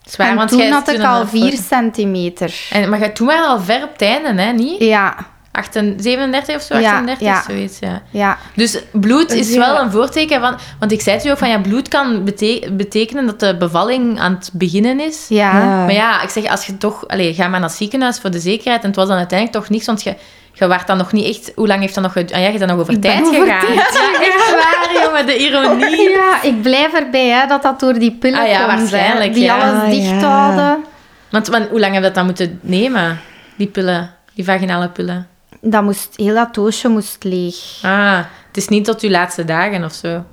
Zwaar, 0.03 0.29
en 0.29 0.35
want 0.35 0.49
toen 0.49 0.71
had 0.71 0.89
ik 0.89 1.03
al 1.03 1.21
een 1.21 1.27
vier 1.27 1.51
foto. 1.51 1.61
centimeter. 1.61 2.67
En, 2.71 2.89
maar 2.89 2.99
jij 2.99 3.09
toen 3.09 3.27
waren 3.27 3.47
al 3.47 3.59
ver 3.59 3.83
op 3.83 3.91
het 3.91 4.01
einde, 4.01 4.41
hè? 4.41 4.51
Niet? 4.51 4.79
Ja. 4.79 5.15
Achten- 5.59 5.95
37 5.99 6.55
of 6.55 6.61
zo, 6.61 6.77
Ja, 6.77 6.91
38, 6.91 7.27
ja. 7.27 7.43
zoiets, 7.47 7.79
ja. 7.79 8.01
Ja, 8.09 8.37
Dus 8.55 8.79
bloed 8.91 9.31
is 9.31 9.55
wel 9.55 9.79
een 9.79 9.91
voorteken 9.91 10.39
van... 10.41 10.55
Want 10.79 10.91
ik 10.91 11.01
zei 11.01 11.15
het 11.17 11.25
u 11.25 11.29
ook, 11.29 11.37
van 11.37 11.49
ja, 11.49 11.59
bloed 11.59 11.87
kan 11.87 12.23
bete- 12.23 12.69
betekenen 12.71 13.25
dat 13.25 13.39
de 13.39 13.55
bevalling 13.57 14.19
aan 14.19 14.33
het 14.33 14.49
beginnen 14.53 14.99
is. 14.99 15.25
ja. 15.29 15.37
Ja. 15.59 15.65
Maar 15.65 15.91
ja, 15.93 16.21
ik 16.21 16.29
zeg, 16.29 16.45
als 16.45 16.65
je 16.65 16.77
toch... 16.77 17.07
Allee, 17.07 17.33
ga 17.33 17.47
maar 17.47 17.59
naar 17.59 17.69
het 17.69 17.77
ziekenhuis 17.77 18.19
voor 18.19 18.31
de 18.31 18.39
zekerheid. 18.39 18.81
En 18.81 18.87
het 18.87 18.95
was 18.97 19.07
dan 19.07 19.17
uiteindelijk 19.17 19.59
toch 19.59 19.69
niks, 19.69 19.85
want 19.85 20.03
je... 20.03 20.15
Je 20.53 20.67
waart 20.67 20.87
dan 20.87 20.97
nog 20.97 21.11
niet 21.11 21.25
echt... 21.25 21.51
Hoe 21.55 21.67
lang 21.67 21.81
heeft 21.81 21.95
dat 21.95 22.03
nog... 22.03 22.15
Ah 22.17 22.23
ja, 22.29 22.37
je 22.37 22.47
bent 22.47 22.59
dan 22.59 22.67
nog 22.67 22.79
over 22.79 22.99
tijd 22.99 23.21
over 23.21 23.33
gegaan. 23.33 23.65
tijd 23.65 23.75
Ja, 23.93 24.21
echt 24.21 24.51
waar, 24.51 25.03
jongen. 25.03 25.25
De 25.25 25.37
ironie. 25.37 26.09
Ja, 26.19 26.41
ik 26.41 26.61
blijf 26.61 26.93
erbij 26.93 27.27
hè, 27.27 27.47
dat 27.47 27.61
dat 27.63 27.79
door 27.79 27.93
die 27.93 28.11
pillen 28.11 28.39
Ah 28.39 28.47
ja, 28.47 28.57
komt. 28.59 28.71
hè, 28.71 28.77
waarschijnlijk, 28.77 29.33
Die 29.33 29.43
ja. 29.43 29.57
alles 29.59 29.81
Ah, 29.83 29.89
dicht 29.89 30.21
ja. 30.21 30.41
houden. 30.45 30.85
Want, 31.29 31.47
want 31.47 31.69
hoe 31.69 31.79
lang 31.79 31.93
heb 31.93 32.01
je 32.01 32.07
dat 32.07 32.15
dan 32.17 32.25
moeten 32.25 32.59
nemen? 32.61 33.19
Die 33.57 33.67
pillen. 33.67 34.13
Die 34.33 34.45
vaginale 34.45 34.89
pillen. 34.89 35.27
Dat 35.61 35.83
moest, 35.83 36.13
heel 36.15 36.35
dat 36.35 36.53
doosje 36.53 36.87
moest 36.87 37.23
leeg. 37.23 37.55
Ah, 37.81 38.17
het 38.47 38.57
is 38.57 38.67
niet 38.67 38.85
tot 38.85 39.01
je 39.01 39.09
laatste 39.09 39.45
dagen 39.45 39.83
of 39.83 39.93
zo. 39.93 40.23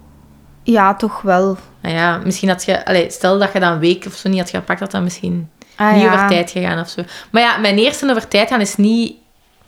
Ja, 0.62 0.94
toch 0.94 1.22
wel. 1.22 1.56
Nou 1.80 1.94
ja, 1.94 2.20
misschien 2.24 2.48
had 2.48 2.64
je... 2.64 2.86
Allee, 2.86 3.10
stel 3.10 3.38
dat 3.38 3.52
je 3.52 3.60
dat 3.60 3.72
een 3.72 3.78
week 3.78 4.04
of 4.06 4.14
zo 4.14 4.28
niet 4.28 4.38
had 4.38 4.50
gepakt, 4.50 4.80
had 4.80 4.90
dat 4.90 5.02
misschien 5.02 5.50
Ah, 5.76 5.92
niet 5.92 6.02
ja. 6.02 6.14
over 6.14 6.28
tijd 6.28 6.50
gegaan 6.50 6.78
of 6.80 6.88
zo. 6.88 7.02
Maar 7.30 7.42
ja, 7.42 7.56
mijn 7.56 7.78
eerste 7.78 8.10
over 8.10 8.28
tijd 8.28 8.48
gaan 8.48 8.60
is 8.60 8.76
niet... 8.76 9.14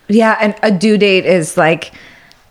Yeah, 0.06 0.40
and 0.42 0.64
a 0.64 0.70
due 0.70 0.96
date 0.96 1.24
is 1.24 1.54
like 1.54 1.88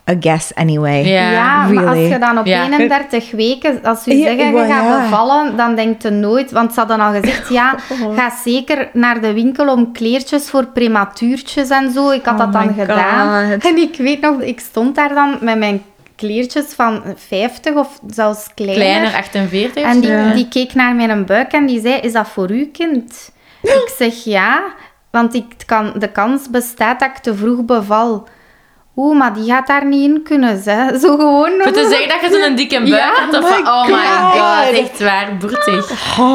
a 0.10 0.16
guess 0.20 0.54
anyway. 0.54 1.06
Ja, 1.06 1.32
Ja, 1.32 1.68
maar 1.68 1.88
als 1.88 1.98
je 1.98 2.18
dan 2.20 2.38
op 2.38 2.46
Ja. 2.46 2.64
31 2.64 3.32
weken, 3.32 3.80
als 3.84 4.04
ze 4.04 4.18
Ja, 4.18 4.26
zeggen 4.26 4.52
je 4.52 4.58
gaat 4.58 4.84
ja. 4.84 5.02
bevallen, 5.02 5.58
dan 5.58 5.76
denkt 5.76 6.04
je 6.04 6.10
nooit, 6.10 6.52
want 6.52 6.74
ze 6.74 6.80
hadden 6.80 7.00
al 7.00 7.12
gezegd, 7.22 7.50
ja, 7.50 7.76
ga 8.18 8.32
zeker 8.44 8.90
naar 8.94 9.22
de 9.22 9.34
winkel 9.34 9.68
om 9.72 9.92
kleertjes 9.92 10.50
voor 10.50 10.66
prematuurtjes 10.66 11.70
en 11.70 11.92
zo. 11.92 12.10
Ik 12.12 12.26
had 12.26 12.34
Oh 12.34 12.40
dat 12.40 12.54
dan 12.54 12.74
gedaan. 12.74 13.52
God. 13.52 13.66
En 13.66 13.78
ik 13.78 13.96
weet 13.98 14.22
nog, 14.22 14.42
ik 14.42 14.60
stond 14.60 14.96
daar 14.96 15.14
dan 15.14 15.38
met 15.42 15.58
mijn 15.58 15.82
kleertjes 16.16 16.66
van 16.66 17.02
50 17.16 17.74
of 17.76 18.00
zelfs 18.08 18.48
kleiner. 18.56 18.82
Kleiner, 18.84 19.14
48 19.14 19.84
of 19.84 19.90
En 19.90 20.00
die, 20.00 20.10
zo, 20.10 20.16
ja. 20.16 20.34
die 20.34 20.48
keek 20.48 20.74
naar 20.74 20.96
mijn 20.96 21.26
buik 21.26 21.52
en 21.52 21.66
die 21.66 21.82
zei, 21.82 21.94
is 21.96 22.12
dat 22.14 22.28
voor 22.28 22.50
uw 22.50 22.68
kind? 22.72 23.32
Ik 23.62 23.94
zeg 23.98 24.24
ja, 24.24 24.64
want 25.12 25.34
ik 25.34 25.46
kan, 25.66 25.94
de 25.98 26.08
kans 26.12 26.50
bestaat 26.50 27.00
dat 27.00 27.10
ik 27.10 27.18
te 27.18 27.36
vroeg 27.36 27.66
beval. 27.66 28.28
Oeh, 29.00 29.18
maar 29.18 29.34
die 29.34 29.46
gaat 29.46 29.68
daar 29.68 29.86
niet 29.86 30.10
in 30.10 30.24
kunnen, 30.24 30.62
hè. 30.64 30.88
Zo 31.00 31.16
gewoon... 31.16 31.52
Voor 31.62 31.72
te 31.72 31.88
zeggen 31.90 32.08
dat 32.08 32.32
je 32.32 32.44
zo'n 32.46 32.56
dikke 32.56 32.78
buik 32.78 32.88
Ja, 32.88 33.12
had, 33.14 33.44
of 33.44 33.50
my 33.50 33.56
van, 33.56 33.68
oh 33.68 33.88
my 33.88 33.94
God. 33.94 34.42
god, 34.42 34.80
echt 34.80 35.00
waar, 35.00 35.38
boertig. 35.40 36.20
Oh, 36.20 36.26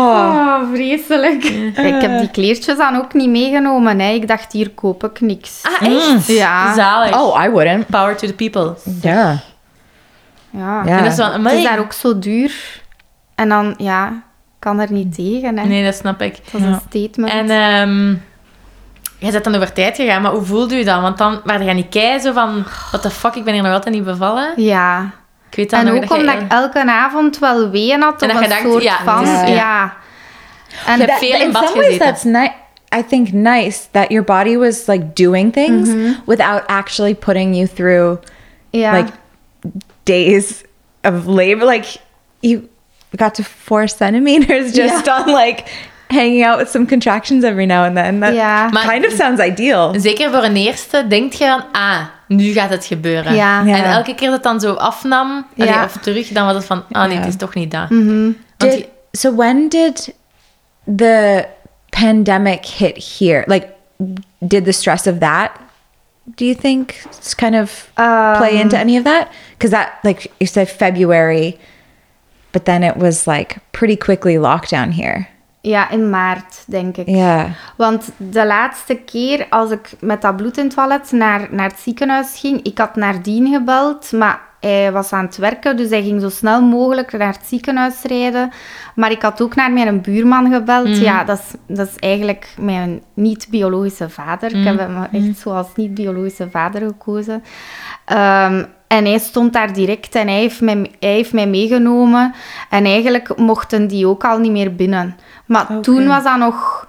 Oh, 0.63 0.73
vreselijk. 0.73 1.45
Ik 1.45 2.01
heb 2.01 2.19
die 2.19 2.31
kleertjes 2.31 2.77
dan 2.77 2.97
ook 2.97 3.13
niet 3.15 3.29
meegenomen. 3.29 4.01
Hè. 4.01 4.13
Ik 4.13 4.29
dacht, 4.29 4.53
hier 4.53 4.71
koop 4.71 5.05
ik 5.05 5.21
niks. 5.21 5.63
Ah, 5.63 5.89
echt? 5.89 6.27
Ja. 6.27 6.75
Zalig. 6.75 7.21
oh, 7.21 7.45
I 7.45 7.49
wouldn't. 7.51 7.87
Power 7.87 8.17
to 8.17 8.27
the 8.27 8.35
people. 8.35 8.75
Ja. 9.01 9.39
Ja. 10.51 10.87
En 10.87 11.03
dat 11.03 11.13
is 11.13 11.19
wel, 11.19 11.33
Het 11.33 11.53
is 11.53 11.65
daar 11.65 11.79
ook 11.79 11.93
zo 11.93 12.19
duur. 12.19 12.81
En 13.35 13.49
dan, 13.49 13.75
ja, 13.77 14.23
kan 14.59 14.81
er 14.81 14.93
niet 14.93 15.15
tegen. 15.15 15.59
Hè. 15.59 15.67
Nee, 15.67 15.85
dat 15.85 15.95
snap 15.95 16.23
ik. 16.23 16.37
Dat 16.53 16.61
is 16.61 16.67
een 16.67 16.81
statement. 16.89 17.33
En 17.33 17.51
ehm 17.51 18.15
jij 19.23 19.31
bent 19.31 19.45
dan 19.45 19.55
over 19.55 19.73
tijd 19.73 19.97
gegaan, 19.97 20.23
maar 20.23 20.33
hoe 20.33 20.45
voelde 20.45 20.75
je 20.77 20.85
dan? 20.85 21.03
Want 21.03 21.19
dan 21.19 21.41
waren 21.45 21.67
je 21.67 21.73
niet 21.73 21.89
kei 21.89 22.19
zo 22.19 22.33
van, 22.33 22.65
what 22.91 23.03
the 23.03 23.11
fuck, 23.11 23.35
ik 23.35 23.45
ben 23.45 23.55
hier 23.55 23.63
nog 23.63 23.73
altijd 23.73 23.95
niet 23.95 24.05
bevallen. 24.05 24.53
Ja. 24.57 25.11
Ik 25.51 25.57
weet 25.57 25.71
dan 25.71 25.81
En 25.81 25.87
nog 25.87 25.95
ook 25.95 26.09
dat 26.09 26.19
omdat 26.19 26.35
je... 26.35 26.41
ik 26.41 26.53
elke 26.53 26.85
avond 26.85 27.39
wel 27.39 27.71
ween 27.71 28.01
had. 28.03 28.23
En 28.23 28.31
Of 28.31 28.35
dat 28.35 28.43
een 28.43 28.43
je 28.43 28.49
dacht, 28.49 28.61
soort 28.63 28.83
ja, 28.83 28.99
van... 29.05 29.25
ja. 29.55 29.95
En 30.87 30.99
Je 30.99 31.05
hebt 31.05 31.19
veel 31.19 31.41
in 31.41 31.53
bad 31.53 31.69
gezeten. 31.69 31.99
that's 31.99 32.23
nice. 32.25 32.53
I 32.97 33.03
think 33.09 33.33
nice 33.33 33.81
that 33.91 34.11
your 34.11 34.25
body 34.25 34.57
was 34.57 34.87
like 34.87 35.13
doing 35.15 35.53
things 35.53 35.89
without 36.27 36.63
actually 36.67 37.15
putting 37.15 37.55
you 37.55 37.69
through 37.75 38.19
ja. 38.71 38.93
like 38.97 39.13
days 40.03 40.63
of 41.03 41.27
labor. 41.27 41.67
Like 41.67 41.99
you 42.41 42.69
got 43.17 43.35
to 43.35 43.43
four 43.43 43.89
centimeters 43.89 44.73
just 44.83 45.09
on 45.09 45.33
like 45.35 45.65
hanging 46.13 46.45
out 46.47 46.59
with 46.59 46.69
some 46.71 46.87
contractions 46.87 47.45
every 47.45 47.65
now 47.67 47.85
and 47.85 47.95
then. 47.97 48.21
That 48.21 48.35
Ja. 48.35 48.69
Maar- 48.69 48.89
kind 48.89 49.07
of 49.07 49.13
sounds 49.13 49.41
ideal. 49.43 49.95
Zeker 50.01 50.31
voor 50.31 50.43
een 50.45 50.57
eerste 50.57 51.07
denk 51.09 51.33
je 51.33 51.47
van, 51.47 51.65
ah, 51.73 51.99
nu 52.29 52.53
gaat 52.53 52.71
het 52.71 52.85
gebeuren. 52.85 53.35
Ja. 53.35 53.63
Ja. 53.65 53.77
En 53.77 53.85
elke 53.85 54.15
keer 54.15 54.27
dat 54.27 54.35
het 54.35 54.43
dan 54.43 54.61
zo 54.61 54.73
afnam, 54.73 55.47
Ja. 55.55 55.65
allee, 55.67 55.85
of 55.85 55.97
terug, 55.97 56.29
dan 56.29 56.47
was 56.47 56.55
het 56.55 56.65
van, 56.65 56.85
ah 56.93 57.03
nee, 57.03 57.13
Ja. 57.13 57.19
het 57.19 57.29
is 57.29 57.37
toch 57.37 57.55
niet 57.55 57.71
dat. 57.71 57.91
Mhm. 57.91 58.23
Want 58.57 58.73
Did, 58.73 58.87
so 59.13 59.35
when 59.35 59.69
did 59.69 60.15
the 60.97 61.47
pandemic 61.91 62.67
hit 62.67 63.17
here? 63.19 63.45
Like, 63.47 63.67
did 64.39 64.65
the 64.65 64.73
stress 64.73 65.07
of 65.07 65.19
that? 65.19 65.51
Do 66.25 66.45
you 66.45 66.55
think 66.57 66.91
it's 67.19 67.35
kind 67.35 67.55
of 67.55 67.91
play 68.39 68.51
into 68.61 68.77
any 68.77 68.97
of 68.97 69.05
that? 69.05 69.27
Because 69.57 69.71
that, 69.77 69.89
like 70.03 70.31
you 70.39 70.51
said, 70.51 70.69
February, 70.69 71.59
but 72.51 72.65
then 72.65 72.83
it 72.83 72.97
was 72.97 73.27
like 73.27 73.57
pretty 73.73 73.97
quickly 73.97 74.35
lockdown 74.37 74.93
here. 74.93 75.27
Ja, 75.63 75.91
in 75.91 76.11
maart, 76.11 76.65
denk 76.67 76.97
ik. 76.97 77.09
Yeah. 77.09 77.51
Want 77.77 78.11
de 78.17 78.47
laatste 78.47 78.95
keer 78.95 79.47
als 79.51 79.71
ik 79.71 79.93
met 80.01 80.23
dat 80.23 80.37
bloed 80.37 80.59
in 80.59 80.65
het 80.65 80.75
toilet 80.75 81.13
naar, 81.13 81.49
naar 81.51 81.69
het 81.69 81.79
ziekenhuis 81.79 82.39
ging, 82.39 82.63
ik 82.63 82.79
had 82.79 82.97
Nardien 82.97 83.53
gebeld, 83.53 84.13
maar 84.13 84.41
hij 84.61 84.93
was 84.93 85.13
aan 85.13 85.25
het 85.25 85.37
werken, 85.37 85.77
dus 85.77 85.91
hij 85.91 86.03
ging 86.03 86.21
zo 86.21 86.29
snel 86.29 86.63
mogelijk 86.63 87.13
naar 87.13 87.33
het 87.33 87.47
ziekenhuis 87.47 88.03
rijden. 88.03 88.51
Maar 88.95 89.11
ik 89.11 89.23
had 89.23 89.43
ook 89.43 89.55
naar 89.55 89.73
mijn 89.73 90.01
buurman 90.01 90.53
gebeld. 90.53 90.97
Ja, 90.99 91.25
dat 91.25 91.39
is, 91.39 91.77
dat 91.77 91.89
is 91.89 91.97
eigenlijk 91.97 92.55
mijn 92.61 93.03
niet-biologische 93.15 94.09
vader. 94.09 94.55
Ik 94.57 94.65
heb 94.65 94.79
hem 94.79 95.03
echt 95.13 95.39
zo 95.39 95.51
als 95.51 95.67
niet-biologische 95.77 96.51
vader 96.51 96.81
gekozen. 96.81 97.43
Ehm, 98.05 98.65
en 98.87 99.05
hij 99.05 99.19
stond 99.19 99.53
daar 99.53 99.73
direct 99.73 100.15
en 100.15 100.29
hij 100.29 100.39
heeft, 100.39 100.61
mij, 100.61 100.91
hij 101.01 101.13
heeft 101.13 101.33
mij 101.33 101.47
meegenomen. 101.47 102.35
En 102.71 102.85
eigenlijk 102.85 103.37
mochten 103.37 103.87
die 103.87 104.07
ook 104.07 104.25
al 104.25 104.39
niet 104.39 104.53
meer 104.53 104.75
binnen. 104.75 105.17
Maar 105.53 105.81
toen 105.81 106.07
was 106.07 106.25
dat 106.25 106.39
nog 106.39 106.87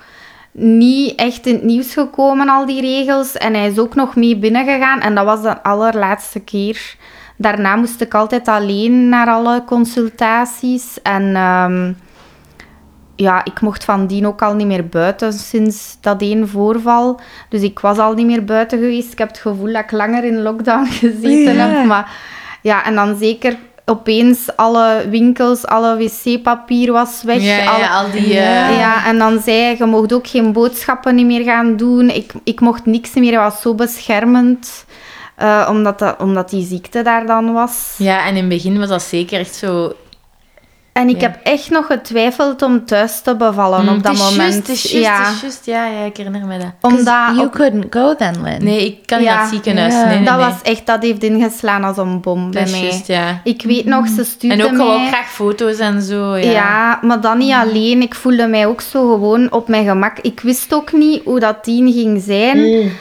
niet 0.52 1.15
echt 1.15 1.45
in 1.45 1.54
het 1.54 1.63
nieuws 1.63 1.93
gekomen, 1.93 2.49
al 2.49 2.65
die 2.65 2.82
regels. 2.82 3.38
En 3.38 3.54
hij 3.54 3.67
is 3.67 3.80
ook 3.80 3.95
nog 3.95 4.15
mee 4.15 4.38
binnengegaan. 4.38 5.02
En 5.02 5.15
dat 5.15 5.26
was 5.26 5.41
de 5.41 5.63
allerlaatste 5.63 6.39
keer. 6.39 6.95
Daarna 7.38 7.76
moest 7.76 8.02
ik 8.02 8.13
altijd 8.13 8.47
alleen 8.47 9.10
naar 9.10 9.28
alle 9.28 9.63
consultaties. 9.65 11.02
En 11.02 11.36
ehm, 11.36 11.93
ja, 13.15 13.45
ik 13.45 13.62
mocht 13.62 13.84
van 13.84 14.08
dien 14.08 14.28
ook 14.28 14.41
al 14.41 14.56
niet 14.56 14.67
meer 14.67 14.88
buiten 14.88 15.34
sinds 15.34 15.97
dat 16.02 16.21
één 16.21 16.47
voorval. 16.49 17.19
Dus 17.49 17.62
ik 17.62 17.80
was 17.80 17.97
al 17.97 18.13
niet 18.13 18.26
meer 18.26 18.45
buiten 18.45 18.80
geweest. 18.80 19.12
Ik 19.12 19.17
heb 19.17 19.28
het 19.28 19.38
gevoel 19.38 19.73
dat 19.73 19.84
ik 19.84 19.91
langer 19.91 20.23
in 20.23 20.41
lockdown 20.41 20.86
gezeten 21.02 21.60
heb. 21.60 21.86
Maar 21.86 22.12
ja, 22.62 22.86
en 22.86 22.95
dan 22.95 23.17
zeker 23.17 23.58
opeens 23.86 24.56
alle 24.56 25.06
winkels, 25.10 25.65
alle 25.65 25.98
wc-papier 25.98 26.91
was 26.91 27.24
weg. 27.24 27.41
Ja, 27.41 27.58
ja, 27.58 27.65
alle- 27.72 27.89
al 27.89 28.12
die... 28.12 28.28
Ja. 28.34 28.69
eh, 28.69 28.78
ja, 28.78 29.06
en 29.06 29.17
dan 29.17 29.41
zei 29.41 29.58
hij, 29.58 29.76
je 29.78 29.86
mocht 29.86 30.13
ook 30.13 30.28
geen 30.28 30.52
boodschappen 30.54 31.15
niet 31.15 31.26
meer 31.26 31.43
gaan 31.43 31.76
doen. 31.78 32.10
Ik, 32.10 32.32
ik 32.43 32.60
mocht 32.60 32.86
niks 32.86 33.13
meer, 33.13 33.39
was 33.39 33.62
zo 33.62 33.76
beschermend. 33.76 34.86
eh, 35.36 35.67
omdat, 35.69 36.00
dat, 36.00 36.15
omdat 36.19 36.50
die 36.50 36.65
ziekte 36.65 37.02
daar 37.02 37.26
dan 37.26 37.54
was. 37.54 37.96
ja, 37.98 38.22
en 38.26 38.30
in 38.30 38.36
het 38.36 38.50
begin 38.50 38.80
was 38.80 38.89
dat 38.89 39.02
zeker 39.02 39.39
echt 39.39 39.56
zo... 39.56 39.93
En 40.93 41.10
ik 41.10 41.21
Ja. 41.21 41.21
heb 41.21 41.39
echt 41.43 41.69
nog 41.69 41.86
getwijfeld 41.86 42.62
om 42.62 42.86
thuis 42.86 43.21
te 43.21 43.36
bevallen 43.36 43.82
Mm, 43.84 43.89
op 43.89 44.03
dat 44.03 44.17
moment. 44.17 44.53
Het 44.56 44.69
is 44.69 44.82
juist, 44.91 45.06
ja, 45.06 45.17
het 45.25 45.34
is 45.36 45.41
juist. 45.41 45.65
Ja, 45.65 45.86
ja, 45.86 46.06
ik 46.06 46.17
herinner 46.17 46.45
me 46.45 46.58
dat. 46.58 46.71
omdat 46.82 47.06
you 47.36 47.39
op- 47.45 47.51
couldn't 47.51 47.86
go 47.95 48.15
then, 48.15 48.36
Lynn. 48.43 48.63
Nee, 48.63 48.86
ik 48.86 48.97
kan 49.06 49.17
niet 49.17 49.27
Ja. 49.27 49.34
naar 49.34 49.43
het 49.43 49.51
ziekenhuis. 49.53 49.93
Ja. 49.93 50.06
Nee, 50.06 50.15
nee, 50.17 50.25
dat 50.25 50.38
nee. 50.38 50.45
was 50.45 50.62
echt, 50.62 50.86
dat 50.86 51.01
heeft 51.03 51.23
ingeslaan 51.23 51.84
als 51.84 51.97
een 51.97 52.21
bom 52.21 52.51
bij 52.51 52.67
mij. 52.71 52.82
juist, 52.82 53.08
ja. 53.08 53.41
Ik 53.43 53.63
weet 53.63 53.86
nog, 53.86 54.08
ze 54.08 54.23
stuurde 54.23 54.56
En 54.56 54.63
ook 54.63 54.71
mij... 54.71 54.86
gewoon 54.86 55.08
graag 55.08 55.29
foto's 55.29 55.77
en 55.77 56.01
zo. 56.01 56.36
Ja. 56.36 56.51
Ja. 56.51 56.99
maar 57.01 57.21
dan 57.21 57.38
niet 57.38 57.53
alleen. 57.53 58.01
Ik 58.01 58.15
voelde 58.15 58.47
mij 58.47 58.65
ook 58.67 58.82
zo 58.82 59.12
gewoon 59.13 59.51
op 59.51 59.67
mijn 59.67 59.86
gemak. 59.86 60.19
Ik 60.19 60.39
wist 60.39 60.73
ook 60.73 60.91
niet 60.91 61.23
hoe 61.25 61.39
dat 61.39 61.63
tien 61.63 61.91
ging 61.93 62.21
zijn. 62.25 62.58
Mm. 62.58 62.91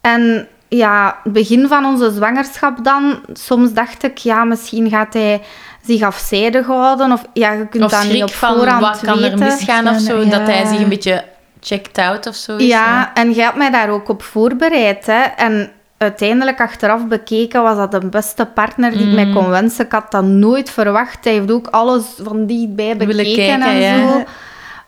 En 0.00 0.48
ja, 0.68 1.18
het 1.24 1.32
begin 1.32 1.68
van 1.68 1.84
onze 1.84 2.10
zwangerschap 2.14 2.84
dan, 2.84 3.18
soms 3.32 3.72
dacht 3.72 4.02
ik, 4.04 4.18
ja, 4.18 4.44
misschien 4.44 4.88
gaat 4.90 5.12
hij 5.14 5.40
zich 5.86 6.02
afzijdig 6.02 6.66
houden. 6.66 7.12
Of 7.12 7.24
ja, 7.32 7.52
je 7.52 7.66
kunt 7.68 7.84
Of 7.84 7.90
dat 7.90 8.04
niet 8.12 8.22
op 8.22 8.30
van 8.34 8.56
voorhand 8.56 8.80
wat 8.80 9.00
kan 9.00 9.14
er 9.16 9.20
weten. 9.22 9.38
misgaan 9.38 9.88
of 9.88 9.98
zo. 10.00 10.18
Ja. 10.20 10.30
Dat 10.38 10.46
hij 10.46 10.66
zich 10.66 10.80
een 10.80 10.88
beetje 10.88 11.24
checked 11.60 11.98
out 11.98 12.26
of 12.26 12.34
zo. 12.34 12.56
is, 12.56 12.66
Ja, 12.66 13.10
en 13.14 13.32
jij 13.32 13.44
hebt 13.44 13.56
mij 13.56 13.70
daar 13.70 13.88
ook 13.90 14.08
op 14.08 14.22
voorbereid. 14.22 15.06
Hè? 15.06 15.22
En 15.22 15.70
uiteindelijk, 15.98 16.60
achteraf 16.60 17.06
bekeken, 17.06 17.62
was 17.62 17.76
dat 17.76 17.90
de 17.90 18.06
beste 18.06 18.46
partner 18.46 18.90
die 18.90 19.06
ik 19.06 19.14
mij 19.14 19.24
Mm. 19.24 19.34
kon 19.34 19.48
wensen. 19.48 19.84
Ik 19.84 19.92
had 19.92 20.10
dat 20.10 20.24
nooit 20.24 20.70
verwacht. 20.70 21.24
Hij 21.24 21.32
heeft 21.32 21.50
ook 21.50 21.66
alles 21.70 22.04
van 22.22 22.46
dichtbij 22.46 22.96
bekeken 22.96 23.34
kijken, 23.34 23.62
en 23.62 23.76
ja. 23.80 23.96
zo. 24.08 24.24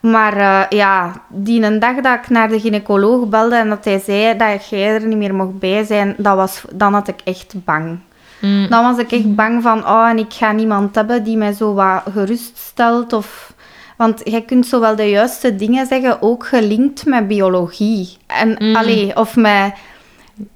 Maar 0.00 0.36
eh, 0.36 0.78
ja, 0.78 1.12
die 1.28 1.62
een 1.62 1.78
dag 1.78 1.94
dat 1.94 2.14
ik 2.22 2.28
naar 2.28 2.48
de 2.48 2.60
gynaecoloog 2.60 3.26
belde 3.28 3.56
en 3.56 3.68
dat 3.68 3.84
hij 3.84 3.98
zei 4.04 4.36
dat 4.36 4.68
jij 4.68 4.94
er 4.94 5.06
niet 5.06 5.18
meer 5.18 5.34
mocht 5.34 5.58
bij 5.58 5.84
zijn, 5.84 6.14
dat 6.16 6.36
was, 6.36 6.62
dan 6.72 6.92
had 6.94 7.08
ik 7.08 7.20
echt 7.24 7.54
bang. 7.64 7.98
Mm. 8.40 8.66
Dan 8.68 8.82
was 8.84 8.98
ik 8.98 9.12
echt 9.12 9.34
bang 9.34 9.62
van, 9.62 9.86
oh, 9.86 10.08
en 10.08 10.18
ik 10.18 10.32
ga 10.32 10.52
niemand 10.52 10.94
hebben 10.94 11.22
die 11.24 11.36
mij 11.36 11.52
zo 11.52 11.74
wat 11.74 12.02
geruststelt. 12.12 13.12
Of... 13.12 13.52
Want 13.96 14.20
jij 14.24 14.42
kunt 14.42 14.66
zowel 14.66 14.96
de 14.96 15.10
juiste 15.10 15.56
dingen 15.56 15.86
zeggen, 15.86 16.22
ook 16.22 16.46
gelinkt 16.46 17.06
met 17.06 17.28
biologie. 17.28 18.16
En, 18.26 18.56
Mm. 18.58 18.76
allee, 18.76 19.16
of 19.16 19.36
met 19.36 19.72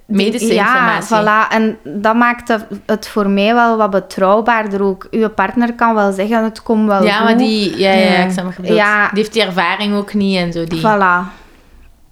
Medische 0.07 0.55
ja, 0.55 0.97
informatie. 0.97 1.17
voilà. 1.17 1.53
En 1.53 1.79
dat 2.03 2.15
maakte 2.15 2.67
het 2.87 3.09
voor 3.09 3.29
mij 3.31 3.55
wel 3.55 3.77
wat 3.77 3.91
betrouwbaarder 3.91 4.83
ook. 4.83 5.07
Uw 5.11 5.29
partner 5.29 5.73
kan 5.75 5.95
wel 5.95 6.13
zeggen, 6.13 6.45
het 6.45 6.63
komt 6.63 6.87
wel 6.89 7.05
Ja, 7.05 7.17
goed. 7.17 7.25
maar 7.25 7.37
die... 7.37 7.79
Ja, 7.79 7.93
ja, 7.93 8.13
Ja. 8.13 8.25
ik 8.25 8.31
snap 8.31 8.53
bedoelt. 8.57 8.77
Ja. 8.77 9.09
Die 9.09 9.19
heeft 9.19 9.33
die 9.33 9.43
ervaring 9.43 9.95
ook 9.95 10.15
niet 10.15 10.37
en 10.37 10.53
zo. 10.53 10.65
Die... 10.65 10.81
Voilà. 10.81 11.42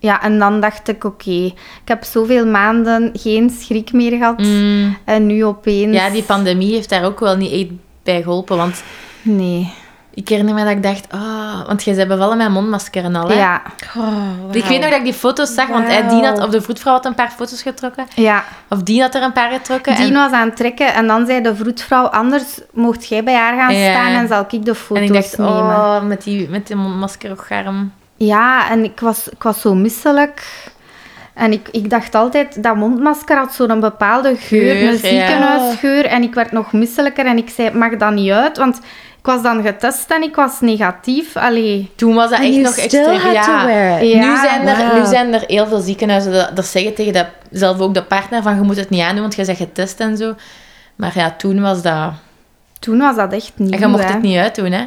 Ja, 0.02 0.22
en 0.22 0.38
dan 0.38 0.60
dacht 0.60 0.88
ik, 0.88 1.04
oké, 1.04 1.30
ik 1.30 1.54
heb 1.84 2.04
zoveel 2.04 2.46
maanden 2.46 3.10
geen 3.14 3.50
schrik 3.50 3.92
meer 3.92 4.16
gehad. 4.18 4.38
Mm. 4.38 4.96
En 5.04 5.26
nu 5.26 5.44
opeens... 5.44 5.96
Ja, 5.96 6.10
die 6.10 6.22
pandemie 6.22 6.74
heeft 6.74 6.88
daar 6.88 7.04
ook 7.04 7.20
wel 7.20 7.36
niet 7.36 7.52
echt 7.52 7.66
bij 8.02 8.22
geholpen. 8.22 8.56
Want 8.56 8.82
Nee. 9.22 9.72
ik 10.14 10.28
herinner 10.28 10.54
me 10.54 10.62
dat 10.64 10.70
ik 10.72 10.82
dacht... 10.82 11.06
Oh, 11.14 11.66
want 11.66 11.82
jij 11.84 11.94
bent 11.94 12.08
bevallen 12.08 12.36
met 12.36 12.50
mondmasker 12.50 13.04
en 13.04 13.14
al, 13.14 13.28
hè? 13.28 13.34
Ja, 13.34 13.62
Ik 14.52 14.64
weet 14.64 14.80
nog 14.80 14.90
dat 14.90 14.98
ik 14.98 15.04
die 15.04 15.12
foto's 15.12 15.54
zag, 15.54 15.66
want 15.68 15.86
Dien 16.10 16.24
had, 16.24 16.38
of 16.40 16.50
de 16.50 16.60
vroedvrouw 16.60 16.92
had 16.92 17.04
een 17.04 17.14
paar 17.14 17.30
foto's 17.30 17.62
getrokken. 17.62 18.06
ja. 18.14 18.44
Of 18.68 18.82
Dien 18.82 19.00
had 19.00 19.14
er 19.14 19.22
een 19.22 19.32
paar 19.32 19.50
getrokken. 19.50 19.96
Dien 19.96 20.06
en, 20.06 20.12
was 20.14 20.32
aan 20.32 20.46
het 20.48 20.56
trekken 20.56 20.94
en 20.94 21.06
dan 21.06 21.26
zei 21.26 21.42
de 21.42 21.54
vroedvrouw, 21.56 22.06
anders 22.06 22.60
mocht 22.72 23.06
jij 23.08 23.24
bij 23.24 23.34
haar 23.34 23.56
gaan 23.58 23.74
Ja. 23.74 23.90
staan 23.90 24.12
en 24.12 24.28
zal 24.28 24.44
ik 24.48 24.64
de 24.64 24.74
foto's 24.74 25.02
en 25.08 25.14
ik 25.14 25.22
dacht, 25.22 25.38
nemen. 25.38 25.54
oh, 25.54 26.02
met 26.02 26.22
die, 26.24 26.48
met 26.48 26.66
die 26.66 26.76
mondmasker 26.76 27.30
och 27.30 27.50
arm. 27.50 27.92
Ja, 28.26 28.70
en 28.70 28.84
ik 28.84 29.00
was, 29.00 29.28
ik 29.28 29.42
was 29.42 29.60
zo 29.60 29.74
misselijk. 29.74 30.42
En 31.34 31.52
ik, 31.52 31.68
ik 31.70 31.90
dacht 31.90 32.14
altijd, 32.14 32.62
dat 32.62 32.76
mondmasker 32.76 33.36
had 33.36 33.52
zo'n 33.52 33.80
bepaalde 33.80 34.36
geur, 34.36 34.74
Geur, 34.74 34.88
een 34.88 34.92
ja. 34.92 34.96
ziekenhuisgeur. 34.96 36.06
En 36.06 36.22
ik 36.22 36.34
werd 36.34 36.52
nog 36.52 36.72
misselijker 36.72 37.26
en 37.26 37.36
ik 37.36 37.50
zei, 37.50 37.68
het 37.68 37.76
mag 37.76 37.96
dat 37.96 38.12
niet 38.12 38.30
uit, 38.30 38.56
want 38.56 38.76
ik 39.18 39.26
was 39.26 39.42
dan 39.42 39.62
getest 39.62 40.10
en 40.10 40.22
ik 40.22 40.34
was 40.34 40.60
negatief. 40.60 41.36
Allee, 41.36 41.90
Toen 41.94 42.14
was 42.14 42.30
dat 42.30 42.38
And 42.38 42.48
echt 42.48 42.62
nog 42.62 42.76
extreem. 42.76 43.32
Ja. 43.32 43.98
nu, 44.00 44.36
zijn 44.36 44.66
er, 44.66 44.86
wow. 44.86 44.96
nu 44.96 45.06
zijn 45.06 45.34
er 45.34 45.44
heel 45.46 45.66
veel 45.66 45.80
ziekenhuizen 45.80 46.32
dat, 46.32 46.56
dat 46.56 46.66
zeggen 46.66 46.94
tegen 46.94 47.12
dat, 47.12 47.26
zelf 47.50 47.78
ook 47.80 47.94
de 47.94 48.02
partner 48.02 48.42
van 48.42 48.54
je 48.54 48.60
moet 48.60 48.76
het 48.76 48.90
niet 48.90 49.02
aandoen, 49.02 49.20
want 49.20 49.34
je 49.34 49.44
bent 49.44 49.58
getest 49.58 50.00
en 50.00 50.16
zo. 50.16 50.34
Maar 50.96 51.12
ja, 51.14 51.30
toen 51.30 51.60
was 51.60 51.82
dat... 51.82 52.12
toen 52.78 52.98
was 52.98 53.16
dat 53.16 53.32
echt 53.32 53.52
niet. 53.56 53.72
En 53.72 53.78
je 53.78 53.86
mocht 53.86 54.08
het 54.08 54.22
niet 54.22 54.38
uitdoen, 54.38 54.72
hè? 54.72 54.84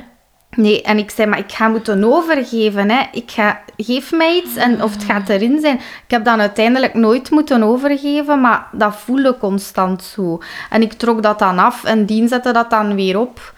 Nee, 0.55 0.81
en 0.81 0.97
ik 0.97 1.11
zei, 1.11 1.29
maar 1.29 1.39
ik 1.39 1.51
ga 1.51 1.67
moeten 1.67 2.03
overgeven. 2.03 2.89
Hè. 2.89 3.01
Ik 3.11 3.31
ga, 3.31 3.61
geef 3.77 4.11
mij 4.11 4.41
iets 4.43 4.55
en 4.55 4.83
of 4.83 4.93
het 4.93 5.03
gaat 5.03 5.29
erin 5.29 5.59
zijn. 5.59 5.75
Ik 5.75 6.11
heb 6.11 6.23
dan 6.23 6.39
uiteindelijk 6.39 6.93
nooit 6.93 7.29
moeten 7.29 7.63
overgeven, 7.63 8.41
maar 8.41 8.67
dat 8.71 8.95
voelde 8.95 9.37
constant 9.37 10.03
zo. 10.03 10.41
En 10.69 10.81
ik 10.81 10.93
trok 10.93 11.23
dat 11.23 11.39
dan 11.39 11.59
af 11.59 11.83
en 11.83 12.05
Dien 12.05 12.27
zette 12.27 12.51
dat 12.51 12.69
dan 12.69 12.95
weer 12.95 13.19
op. 13.19 13.53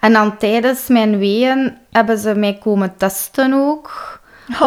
En 0.00 0.12
dan 0.12 0.36
tijdens 0.36 0.88
mijn 0.88 1.18
weeën 1.18 1.76
hebben 1.90 2.18
ze 2.18 2.34
mij 2.34 2.58
komen 2.62 2.96
testen 2.96 3.52
ook 3.52 4.18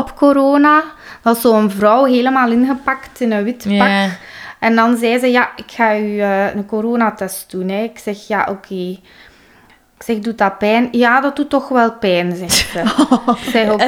op 0.01 0.15
corona. 0.15 0.75
Dat 1.21 1.33
was 1.33 1.41
zo'n 1.41 1.71
vrouw 1.71 2.03
helemaal 2.03 2.51
ingepakt 2.51 3.21
in 3.21 3.31
een 3.31 3.43
wit 3.43 3.67
pak. 3.77 4.09
En 4.59 4.75
dan 4.75 4.97
zei 4.97 5.19
ze, 5.19 5.27
ja, 5.27 5.51
ik 5.55 5.71
ga 5.71 5.97
u 5.97 6.19
eh, 6.19 6.55
een 6.55 6.65
coronatest 6.65 7.51
doen. 7.51 7.69
Hè. 7.69 7.83
Ik 7.83 7.99
zeg, 7.99 8.27
ja, 8.27 8.47
oké. 8.49 8.97
Ik 10.05 10.13
zeg, 10.13 10.19
doet 10.23 10.37
dat 10.37 10.57
pijn? 10.57 10.87
Ja, 10.91 11.21
dat 11.21 11.35
doet 11.35 11.49
toch 11.49 11.67
wel 11.67 11.91
pijn, 11.91 12.35
zegt 12.35 12.69
ze. 12.71 12.79
Ik 13.45 13.51
zeg, 13.51 13.71
oké. 13.71 13.83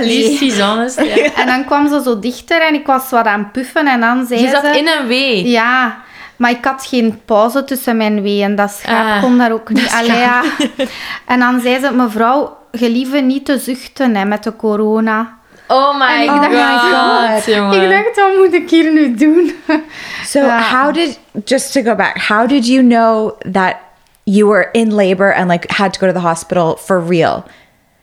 En 1.41 1.47
dan 1.47 1.65
kwam 1.65 1.87
ze 1.89 2.01
zo 2.03 2.19
dichter 2.19 2.61
en 2.61 2.73
ik 2.73 2.85
was 2.85 3.09
wat 3.09 3.25
aan 3.25 3.39
het 3.39 3.51
puffen 3.51 3.87
en 3.87 3.99
dan 3.99 4.25
zei 4.25 4.41
Je 4.41 4.49
zat 4.49 4.65
ze... 4.65 4.77
in 4.77 4.87
een 4.87 5.07
wee. 5.07 5.49
Ja, 5.49 5.97
maar 6.35 6.51
ik 6.51 6.65
had 6.65 6.85
geen 6.85 7.21
pauze 7.25 7.63
tussen 7.63 7.97
mijn 7.97 8.21
weeën. 8.21 8.55
Dat 8.55 8.71
schaap 8.71 9.05
Ah, 9.05 9.21
kon 9.21 9.37
daar 9.37 9.51
ook 9.51 9.69
niet. 9.69 9.91
Allee, 9.95 10.17
ja. 10.17 10.41
En 11.25 11.39
dan 11.39 11.59
zei 11.59 11.79
ze, 11.79 11.91
mevrouw, 11.91 12.57
gelieve 12.71 13.17
niet 13.17 13.45
te 13.45 13.57
zuchten 13.57 14.15
hè, 14.15 14.25
met 14.25 14.43
de 14.43 14.55
corona. 14.55 15.37
Oh 15.67 15.99
my 15.99 16.05
En 16.05 16.21
ik 16.21 16.29
god, 16.29 16.41
dacht, 16.51 17.45
jongen. 17.45 17.81
Ik 17.81 17.89
dacht, 17.89 18.15
wat 18.15 18.35
moet 18.37 18.53
ik 18.53 18.69
hier 18.69 18.91
nu 18.91 19.15
doen? 19.15 19.55
So 20.25 20.39
how 20.49 20.93
did 20.93 21.19
just 21.45 21.71
to 21.71 21.81
go 21.81 21.95
back, 21.95 22.17
how 22.27 22.47
did 22.47 22.67
you 22.67 22.83
know 22.87 23.31
that 23.51 23.75
you 24.25 24.45
were 24.47 24.69
in 24.71 24.93
labor 24.93 25.33
and 25.35 25.49
like 25.49 25.73
had 25.73 25.93
to 25.93 25.99
go 25.99 26.07
to 26.07 26.13
the 26.19 26.25
hospital 26.27 26.75
for 26.77 27.03
real? 27.07 27.43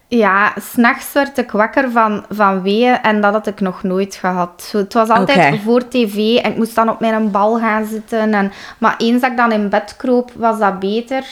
Ja, 0.09 0.53
s'nachts 0.61 1.13
werd 1.13 1.39
ik 1.39 1.51
wakker 1.51 1.91
van, 1.91 2.25
van 2.31 2.63
weeën 2.63 2.99
en 3.03 3.21
dat 3.21 3.33
had 3.33 3.47
ik 3.47 3.61
nog 3.61 3.83
nooit 3.83 4.15
gehad. 4.15 4.63
Zo, 4.71 4.79
het 4.79 4.93
was 4.95 5.09
altijd 5.09 5.61
voor 5.65 5.89
tv 5.89 6.37
en 6.37 6.51
ik 6.51 6.57
moest 6.57 6.75
dan 6.75 6.89
op 6.89 7.01
mijn 7.01 7.31
bal 7.31 7.59
gaan 7.59 7.85
zitten. 7.87 8.35
En, 8.35 8.53
maar 8.79 8.95
eens 8.99 9.21
dat 9.21 9.31
ik 9.31 9.37
dan 9.37 9.53
in 9.53 9.69
bed 9.69 9.95
kroop, 9.97 10.31
was 10.37 10.59
dat 10.59 10.79
beter. 10.81 11.25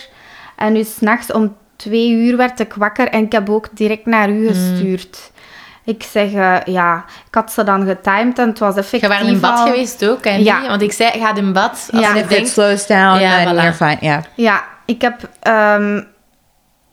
En 0.57 0.73
nu 0.73 0.85
s'nachts 0.85 1.33
om 1.33 1.57
twee 1.77 2.11
uur 2.11 2.37
werd 2.37 2.61
ik 2.61 2.75
wakker 2.75 3.09
en 3.09 3.25
ik 3.25 3.33
heb 3.33 3.51
ook 3.51 3.69
direct 3.73 4.07
naar 4.07 4.31
u 4.31 4.47
gestuurd. 4.49 5.31
Ik 5.85 6.03
zeg, 6.03 6.33
eh, 6.33 6.57
ja, 6.65 7.05
ik 7.29 7.35
had 7.35 7.53
ze 7.53 7.65
dan 7.65 7.87
getimed 7.87 8.39
en 8.39 8.49
het 8.49 8.59
was 8.59 8.77
effectief 8.77 9.01
Je 9.01 9.09
waren 9.09 9.27
in 9.27 9.41
bad 9.41 9.59
al- 9.59 9.67
geweest 9.67 10.09
ook, 10.09 10.25
hè? 10.25 10.35
Ja. 10.35 10.59
niet? 10.59 10.69
Want 10.69 10.83
ik 10.83 10.93
zei, 10.93 11.11
ga 11.21 11.35
in 11.37 11.53
bad. 11.53 11.89
Als 11.93 12.01
Ja. 12.03 12.09
je 12.13 12.19
If 12.19 12.23
it 12.25 12.29
denkt, 12.31 12.49
slows 12.49 12.87
down, 12.87 13.19
then 13.19 13.47
voilà. 13.47 13.55
you're 13.63 13.73
fine. 13.73 13.97
Yeah. 14.01 14.23
Ja, 14.35 14.65
ik 14.91 15.03
heb 15.03 15.29
ehm, 15.41 16.03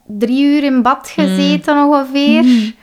drie 0.07 0.43
uur 0.55 0.63
in 0.63 0.81
bad 0.81 1.09
gezeten 1.09 1.77
ongeveer. 1.85 2.73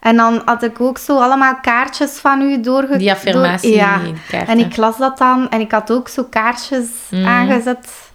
En 0.00 0.16
dan 0.16 0.42
had 0.44 0.62
ik 0.62 0.80
ook 0.80 0.98
zo 0.98 1.18
allemaal 1.20 1.54
kaartjes 1.60 2.10
van 2.18 2.40
u 2.42 2.60
doorge... 2.60 2.96
Die 2.96 3.10
affirmatie- 3.10 3.68
door- 3.70 3.78
ja, 3.78 4.00
en 4.46 4.58
ik 4.58 4.76
las 4.76 4.96
dat 4.98 5.18
dan. 5.18 5.48
En 5.50 5.60
ik 5.60 5.72
had 5.72 5.90
ook 5.90 6.08
zo 6.08 6.24
kaarsjes 6.30 6.88
aangezet. 7.24 8.08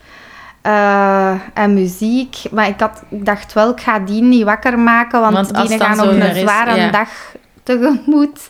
eh, 0.61 1.33
en 1.53 1.73
muziek. 1.73 2.37
Maar 2.51 2.67
ik, 2.67 2.79
had, 2.79 3.03
ik 3.09 3.25
dacht 3.25 3.53
wel, 3.53 3.69
ik 3.69 3.81
ga 3.81 3.99
die 3.99 4.21
niet 4.21 4.43
wakker 4.43 4.79
maken. 4.79 5.21
Want, 5.21 5.55
die 5.67 5.79
gaan 5.79 5.95
zo 5.95 6.09
een 6.09 6.21
is, 6.21 6.39
zware 6.39 6.75
ja. 6.75 6.89
dag 6.91 7.09
tegemoet. 7.63 8.49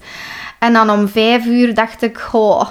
En 0.60 0.74
dan 0.74 0.90
om 0.90 1.08
vijf 1.08 1.46
uur 1.46 1.74
dacht 1.74 2.02
ik, 2.02 2.18
goh... 2.18 2.68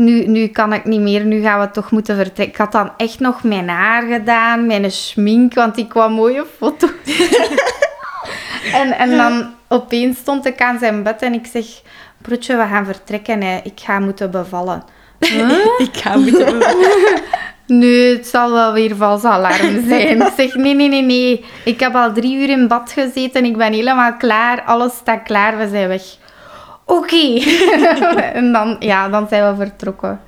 Nu, 0.00 0.26
nu 0.26 0.46
kan 0.46 0.72
ik 0.72 0.84
niet 0.84 1.00
meer, 1.00 1.24
nu 1.24 1.40
gaan 1.40 1.60
we 1.60 1.70
toch 1.70 1.90
moeten 1.90 2.16
vertrekken. 2.16 2.54
Ik 2.54 2.56
had 2.56 2.72
dan 2.72 2.92
echt 2.96 3.20
nog 3.20 3.42
mijn 3.42 3.68
haar 3.68 4.02
gedaan, 4.02 4.66
mijn 4.66 4.90
schmink, 4.90 5.54
want 5.54 5.76
ik 5.76 5.88
kwam 5.88 6.12
mooie 6.12 6.44
foto's. 6.56 6.90
en, 8.80 8.98
en 8.98 9.16
dan 9.16 9.54
opeens 9.68 10.18
stond 10.18 10.46
ik 10.46 10.60
aan 10.60 10.78
zijn 10.78 11.02
bed 11.02 11.22
en 11.22 11.32
ik 11.32 11.46
zeg... 11.46 11.66
Broertje, 12.22 12.56
we 12.56 12.66
gaan 12.66 12.84
vertrekken, 12.84 13.42
hè. 13.42 13.60
ik 13.62 13.80
ga 13.80 13.98
moeten 13.98 14.30
bevallen. 14.30 14.82
ik 15.86 15.96
ga 15.96 16.16
moeten... 16.16 16.58
Nee, 17.66 18.16
het 18.16 18.26
zal 18.26 18.52
wel 18.52 18.72
weer 18.72 18.96
vals 18.96 19.24
alarm 19.24 19.86
zijn. 19.88 20.20
Ik 20.20 20.32
zeg, 20.36 20.54
nee, 20.54 20.74
nee, 20.74 20.88
nee, 20.88 21.02
nee. 21.02 21.44
Ik 21.64 21.80
heb 21.80 21.94
al 21.94 22.12
drie 22.12 22.36
uur 22.36 22.48
in 22.48 22.68
bad 22.68 22.92
gezeten. 22.92 23.44
Ik 23.44 23.56
ben 23.56 23.72
helemaal 23.72 24.16
klaar. 24.16 24.62
Alles 24.62 24.94
staat 24.94 25.22
klaar. 25.22 25.58
We 25.58 25.68
zijn 25.68 25.88
weg. 25.88 26.02
Oké. 26.90 27.40
en 28.40 28.52
dan, 28.52 28.76
ja, 28.78 29.08
dan 29.08 29.26
zijn 29.28 29.50
we 29.50 29.64
vertrokken. 29.64 30.20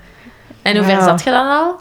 En 0.62 0.76
hoe 0.76 0.84
ver 0.84 1.02
zat 1.02 1.22
je 1.22 1.30
dan 1.30 1.48
al? 1.48 1.80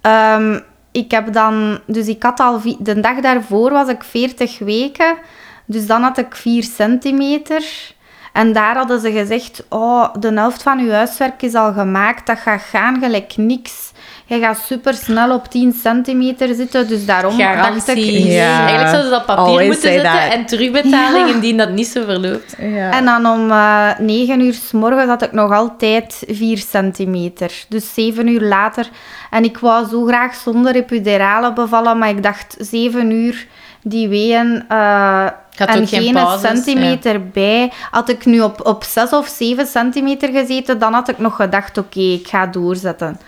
Ehm, 0.00 0.60
ik 0.92 1.10
heb 1.10 1.32
dan... 1.32 1.80
Dus 1.86 2.06
ik 2.08 2.22
had 2.22 2.40
al... 2.40 2.60
De 2.78 3.00
dag 3.00 3.20
daarvoor 3.20 3.70
was 3.70 3.88
ik 3.88 4.04
40 4.04 4.58
weken. 4.58 5.16
Dus 5.64 5.86
dan 5.86 6.02
had 6.02 6.18
ik 6.18 6.34
4 6.34 6.62
centimeter. 6.62 7.94
En 8.36 8.52
daar 8.52 8.76
hadden 8.76 9.00
ze 9.00 9.12
gezegd... 9.12 9.64
Oh, 9.68 10.14
de 10.18 10.32
helft 10.32 10.62
van 10.62 10.78
uw 10.78 10.90
huiswerk 10.90 11.42
is 11.42 11.54
al 11.54 11.72
gemaakt. 11.72 12.26
Dat 12.26 12.38
gaat 12.38 12.62
gaan 12.70 12.98
gelijk 13.00 13.36
niks. 13.36 13.92
Je 14.26 14.38
gaat 14.38 14.58
super 14.58 14.94
snel 14.94 15.34
op 15.34 15.46
10 15.50 15.72
centimeter 15.72 16.54
zitten. 16.54 16.88
Dus 16.88 17.06
daarom 17.06 17.38
dacht 17.38 17.58
Garantie. 17.58 18.18
ik... 18.18 18.24
Ja. 18.24 18.58
Eigenlijk 18.58 18.88
zouden 18.88 19.04
ze 19.04 19.10
dat 19.10 19.26
papier 19.26 19.44
Always 19.44 19.66
moeten 19.66 19.92
zetten 19.92 20.10
that. 20.10 20.32
en 20.32 20.46
terugbetaling 20.46 21.28
indien 21.28 21.56
dat 21.56 21.70
niet 21.70 21.86
zo 21.86 22.04
verloopt. 22.04 22.54
Yeah. 22.58 22.96
En 22.96 23.04
dan 23.04 23.26
om 23.26 23.50
eh 23.50 23.98
9 23.98 24.40
uur 24.40 24.54
s 24.54 24.72
morgens 24.72 25.08
had 25.08 25.22
ik 25.22 25.32
nog 25.32 25.52
altijd 25.52 26.24
4 26.28 26.58
centimeter. 26.58 27.52
Dus 27.68 27.94
7 27.94 28.28
uur 28.28 28.40
later. 28.40 28.88
En 29.30 29.44
ik 29.44 29.58
wou 29.58 29.88
zo 29.88 30.04
graag 30.04 30.34
zonder 30.34 30.74
epidurale 30.74 31.52
bevallen, 31.52 31.98
maar 31.98 32.08
ik 32.08 32.22
dacht 32.22 32.56
7 32.58 33.10
uur 33.10 33.46
die 33.88 34.08
weeën 34.08 34.64
eh, 34.68 35.26
Had 35.56 35.68
en 35.68 35.86
geen 35.86 36.12
pauzes, 36.12 36.40
centimeter 36.40 37.28
bij. 37.28 37.72
Had 37.90 38.08
ik 38.08 38.24
nu 38.24 38.40
op, 38.40 38.66
op 38.66 38.84
6 38.84 39.10
of 39.10 39.28
7 39.28 39.66
centimeter 39.66 40.28
gezeten, 40.28 40.78
dan 40.78 40.92
had 40.92 41.08
ik 41.08 41.18
nog 41.18 41.36
gedacht, 41.36 41.78
oké, 41.78 42.00
ik 42.00 42.28
ga 42.28 42.46
doorzetten. 42.46 43.20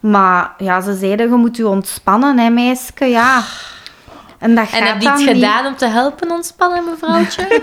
Maar 0.00 0.52
ja, 0.58 0.80
ze 0.80 0.94
zeiden, 0.94 1.28
je 1.28 1.34
moet 1.36 1.56
je 1.56 1.68
ontspannen, 1.68 2.38
hè, 2.38 2.50
meisje. 2.50 3.04
Ja. 3.04 3.42
En 4.38 4.54
dat 4.54 4.64
En 4.64 4.70
gaat 4.70 4.88
heb 4.88 5.02
je 5.02 5.08
iets 5.08 5.18
niet. 5.20 5.28
gedaan 5.28 5.66
om 5.66 5.76
te 5.76 5.86
helpen 5.86 6.30
ontspannen, 6.30 6.84
mevrouwtje? 6.84 7.46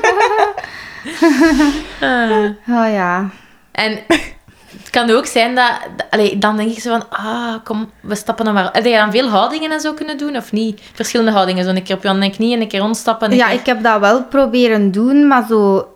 Ah. 2.01 2.43
Oh 2.67 2.91
ja. 2.93 3.30
En 3.71 3.99
het 4.80 4.90
kan 4.90 5.10
ook 5.10 5.26
zijn 5.26 5.56
dat... 5.56 5.72
allee, 6.10 6.38
dan 6.38 6.58
denk 6.58 6.72
ik 6.72 6.80
zo 6.80 6.90
van... 6.90 7.04
Ah, 7.10 7.54
kom, 7.64 7.92
we 8.02 8.16
stappen 8.16 8.46
dan 8.46 8.54
maar... 8.54 8.70
Heb 8.72 8.86
je 8.86 8.92
dan 8.92 9.12
veel 9.12 9.30
houdingen 9.30 9.72
en 9.72 9.80
zo 9.80 9.94
kunnen 9.94 10.18
doen, 10.18 10.36
of 10.38 10.52
niet? 10.52 10.82
Verschillende 10.94 11.32
houdingen. 11.32 11.64
Zo 11.64 11.70
een 11.70 11.84
keer 11.84 11.96
op 11.96 12.02
je 12.02 12.08
handen 12.08 12.28
en 12.30 12.36
knieën, 12.36 12.62
een 12.62 12.68
keer 12.68 12.80
rondstappen. 12.80 13.32
een 13.32 13.38
Ja, 13.38 13.46
keer- 13.48 13.60
ik 13.60 13.66
heb 13.66 13.84
dat 13.84 14.00
wel 14.00 14.24
proberen 14.24 14.92
doen, 14.92 15.28
maar 15.28 15.46
zo 15.50 15.88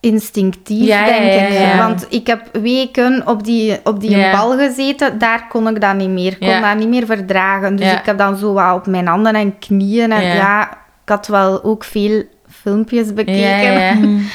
instinctief, 0.00 0.86
Ja, 0.86 1.06
ja, 1.06 1.18
denk 1.18 1.48
ik. 1.50 1.58
ja. 1.58 1.76
Want 1.76 2.06
ik 2.08 2.26
heb 2.26 2.48
weken 2.52 3.22
op 3.26 3.44
die, 3.44 3.80
op 3.84 4.00
die 4.00 4.30
bal 4.30 4.56
gezeten, 4.58 5.18
daar 5.18 5.46
kon 5.48 5.68
ik 5.68 5.80
dat 5.80 5.94
niet 5.94 6.08
meer. 6.08 6.32
Ik 6.32 6.40
kon 6.48 6.60
dat 6.60 6.76
niet 6.76 6.88
meer 6.88 7.06
verdragen. 7.06 7.76
Dus 7.76 7.92
ik 7.92 8.04
heb 8.06 8.18
dan 8.18 8.36
zo 8.36 8.52
wat 8.52 8.74
op 8.74 8.86
mijn 8.86 9.06
handen 9.06 9.34
en 9.34 9.58
knieën. 9.58 10.12
En 10.12 10.22
Ja. 10.22 10.34
ja. 10.34 10.70
ik 11.02 11.08
had 11.08 11.26
wel 11.26 11.64
ook 11.64 11.84
veel 11.84 12.22
filmpjes 12.48 13.14
bekeken. 13.14 14.00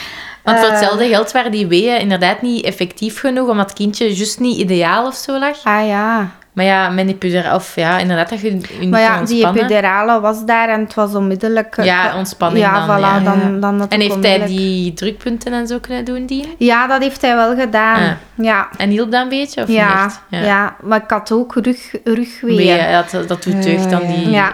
Ja, 0.48 0.54
ja, 0.54 0.60
ja. 0.62 0.62
Want 0.62 0.66
voor 0.66 0.68
Eh. 0.68 0.72
hetzelfde 0.80 1.08
geld 1.08 1.32
waren 1.32 1.52
die 1.52 1.68
weeën 1.68 2.00
inderdaad 2.00 2.42
niet 2.42 2.66
effectief 2.66 3.20
genoeg, 3.20 3.50
omdat 3.50 3.66
het 3.70 3.78
kindje 3.78 4.14
juist 4.16 4.40
niet 4.40 4.58
ideaal 4.58 5.06
of 5.08 5.16
zo 5.16 5.40
lag. 5.40 5.64
Ah 5.64 5.88
ja. 5.88 6.30
Maar 6.54 6.66
ja, 6.66 6.90
met 6.90 7.20
die 7.22 7.54
of 7.54 7.76
ja, 7.76 7.98
inderdaad 7.98 8.30
dat 8.30 8.42
je 8.42 8.48
je 8.48 8.60
niet 8.80 8.90
Maar 8.90 9.02
ja, 9.02 9.22
die 9.22 9.48
epidurale 9.48 10.20
was 10.20 10.46
daar 10.46 10.70
en 10.70 10.80
het 10.80 10.94
was 10.94 11.16
onmiddellijk... 11.16 11.78
eh, 11.78 11.86
Ja, 11.86 12.16
ontspanning 12.18 12.66
ja, 12.66 12.86
dan, 12.88 12.98
Voilà, 12.98 13.02
ja. 13.02 13.20
dan, 13.20 13.60
dan 13.60 13.78
dat 13.78 13.92
En 13.92 14.00
heeft 14.00 14.24
hij 14.24 14.46
die 14.46 14.94
drukpunten 14.94 15.54
en 15.54 15.68
zo 15.68 15.80
kunnen 15.80 16.06
doen, 16.06 16.26
die? 16.26 16.56
Ja, 16.58 16.88
dat 16.88 17.02
heeft 17.02 17.22
hij 17.22 17.36
wel 17.36 17.56
gedaan. 17.56 18.02
Ah. 18.04 18.46
Ja. 18.46 18.68
En 18.78 18.90
hielp 18.90 19.12
dat 19.12 19.22
een 19.22 19.30
beetje, 19.30 19.62
of 19.62 19.68
Ja, 19.68 20.04
niet 20.04 20.20
echt? 20.30 20.46
ja. 20.46 20.76
maar 20.84 21.04
ik 21.04 21.10
had 21.10 21.32
ook 21.32 21.56
rug, 21.56 21.92
rugweeën. 22.04 22.56
Weeën, 22.58 22.76
ja, 22.90 23.06
dat, 23.12 23.28
dat 23.28 23.44
doet 23.44 23.64
deugd 23.64 23.90
dan 23.90 24.02
Ja, 24.02 24.08
ja. 24.10 24.16
die... 24.16 24.30
Ja. 24.30 24.54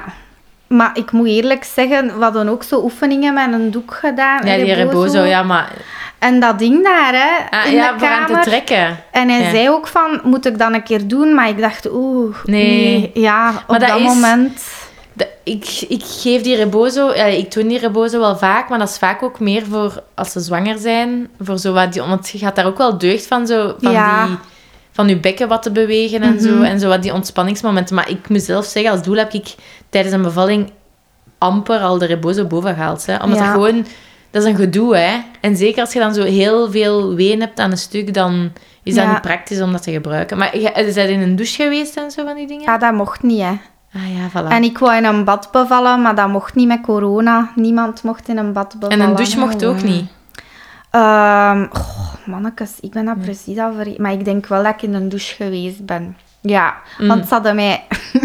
Maar 0.76 0.92
ik 0.94 1.12
moet 1.12 1.28
eerlijk 1.28 1.64
zeggen, 1.64 2.18
we 2.18 2.24
hadden 2.24 2.50
ook 2.50 2.64
zo 2.64 2.80
oefeningen 2.84 3.34
met 3.34 3.54
een 3.54 3.72
doek 3.72 3.94
gedaan. 3.94 4.46
Ja, 4.46 4.56
die 4.56 4.74
rebozo, 4.74 5.22
ja, 5.24 5.44
maar... 5.44 5.72
En 6.20 6.40
dat 6.40 6.60
ding 6.60 6.84
daar, 6.84 7.14
hè, 7.14 7.58
Ah, 7.58 7.66
in 7.66 7.74
ja, 7.74 7.94
de 7.98 8.08
aan 8.08 8.26
te 8.26 8.32
kamer. 8.32 8.42
trekken. 8.44 8.98
En 9.12 9.30
hij 9.30 9.42
Ja. 9.42 9.50
zei 9.50 9.70
ook 9.70 9.88
van, 9.88 10.20
moet 10.24 10.46
ik 10.46 10.58
dat 10.58 10.74
een 10.74 10.84
keer 10.84 11.08
doen? 11.08 11.34
Maar 11.34 11.50
ik 11.50 11.60
dacht, 11.62 11.92
oeh, 11.92 12.36
Nee. 12.44 12.64
nee. 13.00 13.12
Ja, 13.24 13.50
op 13.50 13.68
Maar 13.68 13.80
dat 13.80 13.90
dat, 13.90 13.98
is- 14.00 14.04
moment... 14.06 14.64
De- 15.14 15.28
ik, 15.44 15.86
ik 15.88 16.04
geef 16.06 16.42
die 16.42 16.56
rebozo... 16.56 17.14
Ja, 17.16 17.24
ik 17.26 17.52
doe 17.52 17.68
die 17.68 17.80
rebozo 17.80 18.20
wel 18.20 18.38
vaak, 18.38 18.70
maar 18.70 18.80
dat 18.80 18.90
is 18.90 18.98
vaak 18.98 19.24
ook 19.24 19.40
meer 19.40 19.64
voor 19.70 20.04
als 20.16 20.32
ze 20.32 20.40
zwanger 20.40 20.78
zijn. 20.78 21.30
Voor 21.42 21.58
zo 21.58 21.74
wat 21.74 21.94
die, 21.94 22.02
want 22.02 22.30
je 22.30 22.38
gaat 22.38 22.56
daar 22.56 22.66
ook 22.66 22.78
wel 22.78 22.98
deugd 22.98 23.28
van, 23.28 23.48
zo, 23.48 23.76
van, 23.82 23.92
Ja. 23.92 24.26
die, 24.26 24.36
van 24.96 25.08
je 25.08 25.18
bekken 25.20 25.48
wat 25.48 25.64
te 25.64 25.72
bewegen 25.72 26.22
en 26.22 26.40
zo. 26.42 26.54
Mhm. 26.56 26.64
En 26.64 26.80
zo 26.80 26.88
wat 26.88 27.02
die 27.02 27.14
ontspanningsmomenten. 27.14 27.96
Maar 27.96 28.10
ik 28.10 28.30
moet 28.30 28.42
zelf 28.42 28.66
zeggen, 28.66 28.92
als 28.92 29.04
doel 29.04 29.16
heb 29.16 29.32
ik 29.34 29.56
tijdens 29.90 30.14
een 30.16 30.22
bevalling 30.22 30.72
amper 31.38 31.80
al 31.80 31.98
de 31.98 32.06
rebozo 32.06 32.46
boven 32.46 32.74
gehaald. 32.74 33.06
Hè. 33.06 33.18
Omdat 33.24 33.38
Ja. 33.40 33.44
dat 33.46 33.54
gewoon... 33.54 33.86
Dat 34.32 34.44
is 34.44 34.50
een 34.50 34.56
gedoe, 34.56 34.96
hè. 34.98 35.18
En 35.42 35.56
zeker 35.56 35.82
als 35.82 35.94
je 35.94 36.00
dan 36.00 36.14
zo 36.14 36.24
heel 36.24 36.72
veel 36.72 37.14
ween 37.16 37.40
hebt 37.40 37.60
aan 37.60 37.72
een 37.72 37.78
stuk, 37.78 38.14
dan 38.14 38.52
is 38.84 38.96
dat 38.96 39.04
Ja. 39.04 39.12
niet 39.12 39.22
praktisch 39.22 39.62
om 39.62 39.72
dat 39.72 39.84
te 39.84 39.92
gebruiken. 39.92 40.38
Maar 40.38 40.58
je- 40.58 40.72
is 40.72 40.94
dat 40.96 41.08
in 41.08 41.22
een 41.22 41.36
douche 41.36 41.64
geweest 41.64 41.98
en 41.98 42.12
zo 42.12 42.26
van 42.26 42.36
die 42.36 42.48
dingen? 42.48 42.64
Ja, 42.64 42.78
dat 42.78 42.94
mocht 42.94 43.24
niet, 43.24 43.42
hè. 43.42 43.52
Ah 43.96 44.02
ja, 44.16 44.30
voilà. 44.44 44.48
En 44.48 44.64
ik 44.64 44.78
wou 44.78 44.96
in 44.96 45.04
een 45.06 45.24
bad 45.24 45.50
bevallen, 45.52 46.02
maar 46.02 46.16
dat 46.16 46.28
mocht 46.28 46.56
niet 46.56 46.68
met 46.68 46.82
corona. 46.82 47.52
Niemand 47.56 48.04
mocht 48.04 48.28
in 48.28 48.38
een 48.38 48.54
bad 48.54 48.74
En 48.74 48.80
bevallen. 48.80 49.06
een 49.10 49.16
douche 49.16 49.40
mocht 49.40 49.66
ook 49.66 49.84
niet. 49.84 50.06
Ehm 50.94 51.66
goh, 51.72 52.14
mannekes, 52.26 52.72
ik 52.82 52.92
ben 52.92 53.06
dat 53.06 53.22
precies 53.22 53.58
al 53.58 53.74
vergeten. 53.74 54.02
Maar 54.02 54.12
ik 54.12 54.26
denk 54.26 54.48
wel 54.48 54.64
dat 54.64 54.74
ik 54.74 54.82
in 54.82 54.94
een 54.94 55.10
douche 55.10 55.36
geweest 55.36 55.86
ben. 55.86 56.18
Ja, 56.42 56.76
Mm. 56.98 57.08
want 57.08 57.28
ze 57.28 57.34
hadden, 57.34 57.56
mij, 57.56 57.84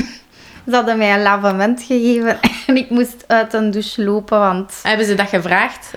ze 0.68 0.74
hadden 0.74 0.98
mij 0.98 1.14
een 1.14 1.22
lavement 1.22 1.83
gegeven 1.83 2.38
en 2.66 2.76
ik 2.76 2.90
moest 2.90 3.24
uit 3.26 3.52
een 3.54 3.70
douche 3.70 4.04
lopen, 4.04 4.38
want... 4.38 4.81
Hebben 4.83 5.07
ze 5.07 5.14
dat 5.14 5.28
gevraagd? 5.28 5.90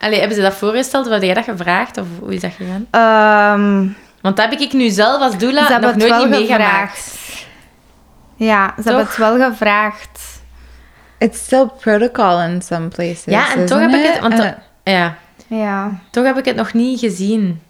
Allee, 0.00 0.18
hebben 0.18 0.36
ze 0.36 0.42
dat 0.42 0.54
voorgesteld? 0.54 1.08
Had 1.08 1.22
jij 1.22 1.34
dat 1.34 1.44
gevraagd? 1.44 1.96
Of 1.98 2.06
hoe 2.20 2.34
is 2.34 2.40
dat 2.40 2.52
gegaan? 2.52 2.86
ehm, 2.90 3.86
Want 4.20 4.36
dat 4.36 4.50
heb 4.50 4.60
ik 4.60 4.72
nu 4.72 4.88
zelf 4.88 5.20
als 5.22 5.38
doula 5.38 5.66
ze 5.66 5.72
hebben 5.72 5.90
nog 5.98 6.02
het 6.02 6.10
nooit 6.18 6.30
niet 6.30 6.38
meegemaakt. 6.38 6.98
gevraagd. 6.98 7.46
Ja, 8.36 8.74
ze 8.76 8.82
hebben 8.82 9.06
het 9.06 9.16
wel 9.16 9.50
gevraagd. 9.50 10.20
It's 11.18 11.38
still 11.38 11.66
protocol 11.80 12.40
in 12.40 12.62
some 12.62 12.88
places. 12.88 13.24
Ja, 13.24 13.54
en 13.54 13.66
toch 13.66 13.78
heb 13.80 13.90
ik 13.90 14.06
het... 14.06 14.18
Want 14.20 14.32
Uh, 14.32 14.38
to- 14.40 14.54
ja, 14.84 15.14
Ja. 15.46 15.98
toch 16.10 16.24
heb 16.24 16.38
ik 16.38 16.44
het 16.44 16.56
nog 16.56 16.72
niet 16.72 16.98
gezien. 17.00 17.62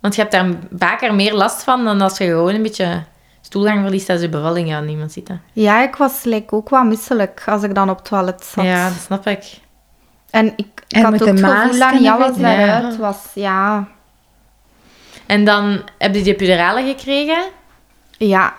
Want 0.00 0.14
je 0.14 0.20
hebt 0.20 0.32
daar 0.32 0.48
vaker 0.78 1.14
meer 1.14 1.34
last 1.34 1.62
van 1.62 1.84
dan 1.84 2.00
als 2.00 2.18
je 2.18 2.24
gewoon 2.24 2.54
een 2.54 2.62
beetje 2.62 3.02
stoelgang 3.40 3.80
verliest 3.80 4.10
als 4.10 4.20
je 4.20 4.28
bevalling. 4.28 4.68
Ja, 4.68 4.80
niemand 4.80 5.12
ziet 5.12 5.30
ja, 5.52 5.82
ik 5.82 5.96
was 5.96 6.22
like, 6.24 6.54
ook 6.54 6.68
wat 6.68 6.84
misselijk 6.84 7.42
als 7.46 7.62
ik 7.62 7.74
dan 7.74 7.90
op 7.90 7.96
het 7.96 8.04
toilet 8.04 8.44
zat. 8.44 8.64
Ja, 8.64 8.88
dat 8.88 8.98
snap 9.00 9.26
ik. 9.26 9.44
En 10.30 10.46
ik, 10.46 10.66
ik 10.88 10.96
En 10.96 11.02
had 11.04 11.12
ook 11.12 11.28
het 11.28 11.40
gevoel 11.40 11.78
dat 11.78 11.92
niet 11.92 12.08
alles. 12.08 12.36
Ja. 12.36 12.56
daaruit 12.66 12.96
was. 12.96 13.16
Ja, 13.34 13.88
En 15.26 15.44
dan 15.44 15.82
heb 15.98 16.14
je 16.14 16.22
die 16.22 16.32
epidurale 16.32 16.82
gekregen. 16.82 17.44
ja. 18.18 18.54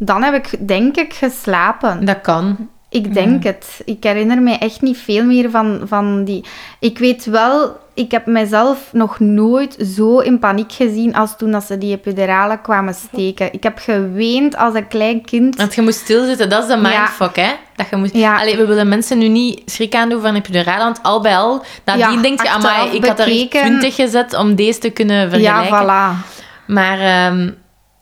Dan 0.00 0.22
heb 0.22 0.34
ik, 0.34 0.68
denk 0.68 0.96
ik, 0.96 1.14
geslapen. 1.14 2.04
Dat 2.04 2.20
kan. 2.20 2.70
Ik 2.90 3.14
denk 3.14 3.42
het. 3.44 3.80
Ik 3.84 4.02
herinner 4.04 4.42
me 4.42 4.52
echt 4.58 4.82
niet 4.82 4.98
veel 4.98 5.24
meer 5.24 5.50
van, 5.50 5.80
van 5.84 6.24
die... 6.24 6.44
Ik 6.80 6.98
weet 6.98 7.24
wel, 7.24 7.76
ik 7.94 8.10
heb 8.10 8.26
mezelf 8.26 8.78
nog 8.92 9.20
nooit 9.20 9.76
zo 9.96 10.18
in 10.18 10.38
paniek 10.38 10.72
gezien 10.72 11.14
als 11.14 11.36
toen 11.36 11.50
dat 11.50 11.64
ze 11.64 11.78
die 11.78 11.92
epidurale 11.94 12.60
kwamen 12.60 12.94
steken. 12.94 13.52
Ik 13.52 13.62
heb 13.62 13.78
geweend 13.78 14.56
als 14.56 14.74
een 14.74 14.88
klein 14.88 15.24
kind. 15.24 15.56
Want 15.56 15.74
je 15.74 15.82
moet 15.82 15.94
stilzitten, 15.94 16.48
dat 16.48 16.62
is 16.62 16.68
de 16.68 16.76
mindfuck, 16.76 17.36
hè? 17.36 17.50
Dat 17.76 17.86
je 17.90 17.96
moet... 17.96 18.14
Ja. 18.14 18.38
Allee, 18.40 18.56
we 18.56 18.66
willen 18.66 18.88
mensen 18.88 19.18
nu 19.18 19.28
niet 19.28 19.62
schrik 19.70 19.94
aandoen 19.94 20.20
van 20.20 20.34
epidurale, 20.34 20.84
want 20.84 21.02
al 21.02 21.20
bij 21.20 21.36
al, 21.36 21.64
nadien 21.84 22.10
Ja, 22.16 22.22
denk 22.22 22.42
je, 22.42 22.50
amai, 22.50 22.90
ik 22.96 23.04
had 23.04 23.18
er 23.18 23.26
echt 23.26 23.36
bekeken- 23.36 23.60
20 23.64 23.94
gezet 23.94 24.36
om 24.36 24.54
deze 24.54 24.78
te 24.78 24.90
kunnen 24.90 25.30
vergelijken. 25.30 25.86
Ja, 25.86 26.14
voilà. 26.14 26.36
Maar 26.66 26.98
ehm, 27.00 27.50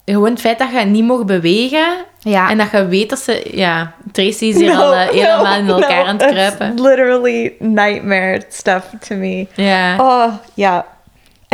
gewoon 0.04 0.30
het 0.30 0.40
feit 0.40 0.58
dat 0.58 0.68
je 0.72 0.78
niet 0.78 1.04
mag 1.04 1.24
bewegen 1.24 1.86
Ja. 2.18 2.50
en 2.50 2.58
dat 2.58 2.70
je 2.70 2.86
weet 2.86 3.10
dat 3.10 3.18
ze... 3.18 3.50
Ja, 3.52 3.94
Tracy 4.22 4.44
is 4.44 4.56
hier 4.56 4.76
al 4.76 4.92
eh, 4.94 5.08
helemaal 5.08 5.54
in 5.58 5.68
elkaar 5.68 6.04
aan 6.04 6.16
het 6.18 6.30
kruipen. 6.30 6.80
literally 6.82 7.54
nightmare 7.58 8.42
stuff 8.48 8.84
to 9.08 9.14
me. 9.16 9.46
Ja. 9.54 9.96
Oh, 9.98 10.32
yeah. 10.54 10.82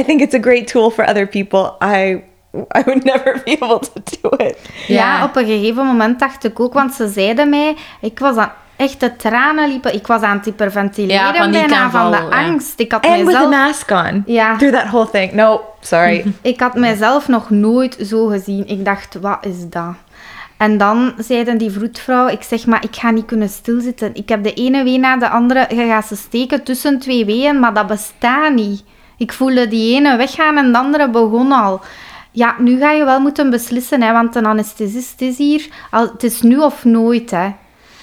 I 0.01 0.05
think 0.05 0.21
it's 0.21 0.35
a 0.35 0.41
great 0.41 0.67
tool 0.67 0.91
for 0.91 1.05
other 1.09 1.27
people. 1.29 1.73
I 1.85 2.23
I 2.77 2.83
would 2.85 3.05
never 3.15 3.41
be 3.45 3.57
able 3.61 3.79
to 3.79 4.01
do 4.21 4.29
it. 4.45 4.57
Ja, 4.87 4.95
Ja. 5.19 5.25
op 5.25 5.37
een 5.37 5.47
gegeven 5.47 5.87
moment 5.87 6.19
dacht 6.19 6.45
ik 6.45 6.61
ook, 6.61 6.73
want 6.73 6.95
ze 6.95 7.09
zeiden 7.09 7.49
mij, 7.49 7.77
ik 8.01 8.19
was 8.19 8.37
aan 8.37 8.53
echt 8.77 9.01
de 9.01 9.17
tranen 9.17 9.69
liepen, 9.69 9.95
ik 9.95 10.07
was 10.07 10.23
aan 10.23 10.37
het 10.37 10.45
hyperventileren 10.45 11.35
Ja, 11.35 11.49
bijna 11.51 11.91
van 11.91 12.11
de 12.11 12.17
ja. 12.17 12.47
angst. 12.47 12.81
Ik 12.81 12.93
had 12.93 13.05
And 13.05 13.17
with 13.17 13.35
a 13.37 13.49
mijzelf, 13.49 13.51
mask 13.51 13.91
on. 13.91 14.23
Ja. 14.27 14.57
Through 14.57 14.77
that 14.77 14.87
whole 14.87 15.11
thing. 15.11 15.33
No, 15.33 15.61
sorry. 15.81 16.25
ik 16.43 16.61
had 16.61 16.75
mijzelf 16.75 17.29
nog 17.29 17.51
nooit 17.51 17.97
zo 18.05 18.27
gezien. 18.27 18.67
Ik 18.69 18.85
dacht, 18.85 19.17
wat 19.21 19.39
is 19.41 19.69
dat? 19.69 19.95
En 20.63 20.79
dan 20.79 21.13
zeiden 21.19 21.59
die 21.59 21.71
vroedvrouw, 21.71 22.29
ik 22.29 22.43
zeg 22.43 22.67
maar, 22.67 22.85
ik 22.85 22.97
ga 22.97 23.11
niet 23.11 23.25
kunnen 23.25 23.49
stilzitten. 23.49 24.15
Ik 24.15 24.29
heb 24.29 24.43
de 24.43 24.55
ene 24.55 24.85
wee 24.85 24.99
na 24.99 25.17
de 25.17 25.29
andere, 25.29 25.67
je 25.69 25.87
gaat 25.87 26.07
ze 26.07 26.17
steken 26.17 26.63
tussen 26.63 26.99
twee 26.99 27.25
weeën, 27.25 27.61
maar 27.61 27.75
dat 27.75 27.87
bestaat 27.87 28.55
niet. 28.55 28.85
Ik 29.17 29.33
voelde 29.33 29.69
die 29.69 29.95
ene 29.95 30.17
weggaan 30.17 30.57
en 30.57 30.73
de 30.73 30.79
andere 30.79 31.11
begon 31.11 31.53
al. 31.53 31.81
Ja, 32.31 32.55
nu 32.59 32.79
ga 32.79 32.91
je 32.93 33.05
wel 33.05 33.21
moeten 33.21 33.51
beslissen, 33.51 34.03
hè, 34.03 34.13
want 34.13 34.35
een 34.35 34.47
anesthesist 34.47 35.21
is 35.21 35.39
hier. 35.39 35.69
Al, 35.91 36.03
het 36.13 36.23
is 36.23 36.43
nu 36.43 36.59
of 36.59 36.85
nooit, 36.85 37.31
hè. 37.31 37.51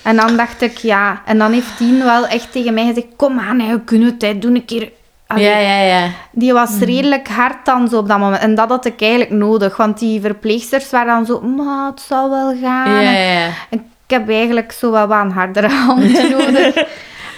En 0.03 0.15
dan 0.15 0.37
dacht 0.37 0.61
ik, 0.61 0.77
ja. 0.77 1.21
En 1.25 1.37
dan 1.37 1.51
heeft 1.51 1.77
Tien 1.77 2.03
wel 2.03 2.27
echt 2.27 2.51
tegen 2.51 2.73
mij 2.73 2.85
gezegd, 2.85 3.07
kom 3.15 3.39
aan, 3.39 3.59
hè, 3.59 3.71
je 3.71 3.83
kunt 3.83 4.03
het, 4.03 4.21
hè, 4.21 4.39
doe 4.39 4.55
een 4.55 4.65
keer... 4.65 4.91
Allee, 5.31 5.45
Ja, 5.45 5.57
ja, 5.57 5.81
ja. 5.81 6.09
die 6.31 6.53
was 6.53 6.79
redelijk 6.79 7.27
hard 7.27 7.65
dan 7.65 7.87
zo 7.87 7.97
op 7.97 8.07
dat 8.07 8.19
moment. 8.19 8.41
En 8.41 8.55
dat 8.55 8.69
had 8.69 8.85
ik 8.85 9.01
eigenlijk 9.01 9.31
nodig. 9.31 9.77
Want 9.77 9.99
die 9.99 10.21
verpleegsters 10.21 10.89
waren 10.89 11.13
dan 11.13 11.25
zo... 11.25 11.41
Maar 11.41 11.89
het 11.89 12.01
zal 12.01 12.29
wel 12.29 12.55
gaan. 12.61 12.91
Ja, 13.03 13.11
ja. 13.11 13.45
En 13.69 13.79
ik 13.79 13.81
heb 14.07 14.29
eigenlijk 14.29 14.71
zo 14.71 14.91
wel 14.91 15.07
wat 15.07 15.21
een 15.23 15.31
hardere 15.31 15.69
hand 15.85 16.29
nodig. 16.37 16.83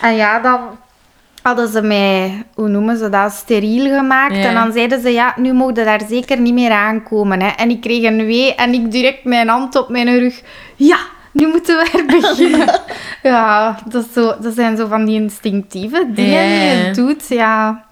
en 0.01 0.15
ja, 0.15 0.39
dan 0.39 0.59
hadden 1.41 1.67
ze 1.67 1.81
mij... 1.81 2.43
Hoe 2.53 2.67
noemen 2.67 2.97
ze 2.97 3.09
dat? 3.09 3.31
Steriel 3.31 3.95
gemaakt. 3.97 4.35
Ja. 4.35 4.43
En 4.43 4.53
dan 4.53 4.71
zeiden 4.71 5.01
ze... 5.01 5.09
Ja, 5.09 5.33
nu 5.37 5.53
mogen 5.53 5.75
je 5.75 5.83
daar 5.83 6.01
zeker 6.09 6.39
niet 6.39 6.53
meer 6.53 6.71
aankomen. 6.71 7.41
Hè. 7.41 7.47
En 7.47 7.69
ik 7.69 7.81
kreeg 7.81 8.03
een 8.03 8.25
wee. 8.25 8.55
En 8.55 8.73
ik 8.73 8.91
direct 8.91 9.23
mijn 9.23 9.47
hand 9.47 9.75
op 9.75 9.89
mijn 9.89 10.19
rug. 10.19 10.41
Ja, 10.75 10.97
nu 11.31 11.47
moeten 11.47 11.77
we 11.77 11.91
er 11.97 12.05
beginnen. 12.05 12.79
ja, 13.31 13.77
dat, 13.85 14.05
is 14.05 14.13
zo, 14.13 14.35
dat 14.39 14.53
zijn 14.53 14.77
zo 14.77 14.87
van 14.87 15.05
die 15.05 15.21
instinctieve 15.21 16.09
dingen 16.13 16.47
die 16.47 16.85
je 16.85 16.91
doet. 16.93 17.27
Ja. 17.27 17.85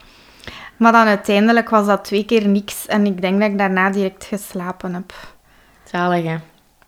Maar 0.77 0.91
dan 0.91 1.07
uiteindelijk 1.07 1.69
was 1.69 1.85
dat 1.85 2.03
twee 2.03 2.25
keer 2.25 2.47
niks. 2.47 2.85
En 2.87 3.05
ik 3.05 3.21
denk 3.21 3.39
dat 3.39 3.49
ik 3.49 3.57
daarna 3.57 3.89
direct 3.89 4.25
geslapen 4.25 4.93
heb. 4.93 5.13
Zalig, 5.83 6.23
hè. 6.23 6.35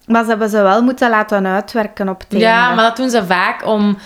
Maar 0.06 0.24
ze 0.24 0.30
hebben 0.30 0.50
ze 0.50 0.62
wel 0.62 0.82
moeten 0.84 1.10
laten 1.10 1.48
uitwerken 1.48 2.10
op 2.10 2.20
het 2.28 2.40
Ja, 2.40 2.60
einde. 2.62 2.76
maar 2.76 2.86
dat 2.86 2.98
doen 2.98 3.10
ze 3.10 3.26
vaak 3.26 3.66
om... 3.66 3.98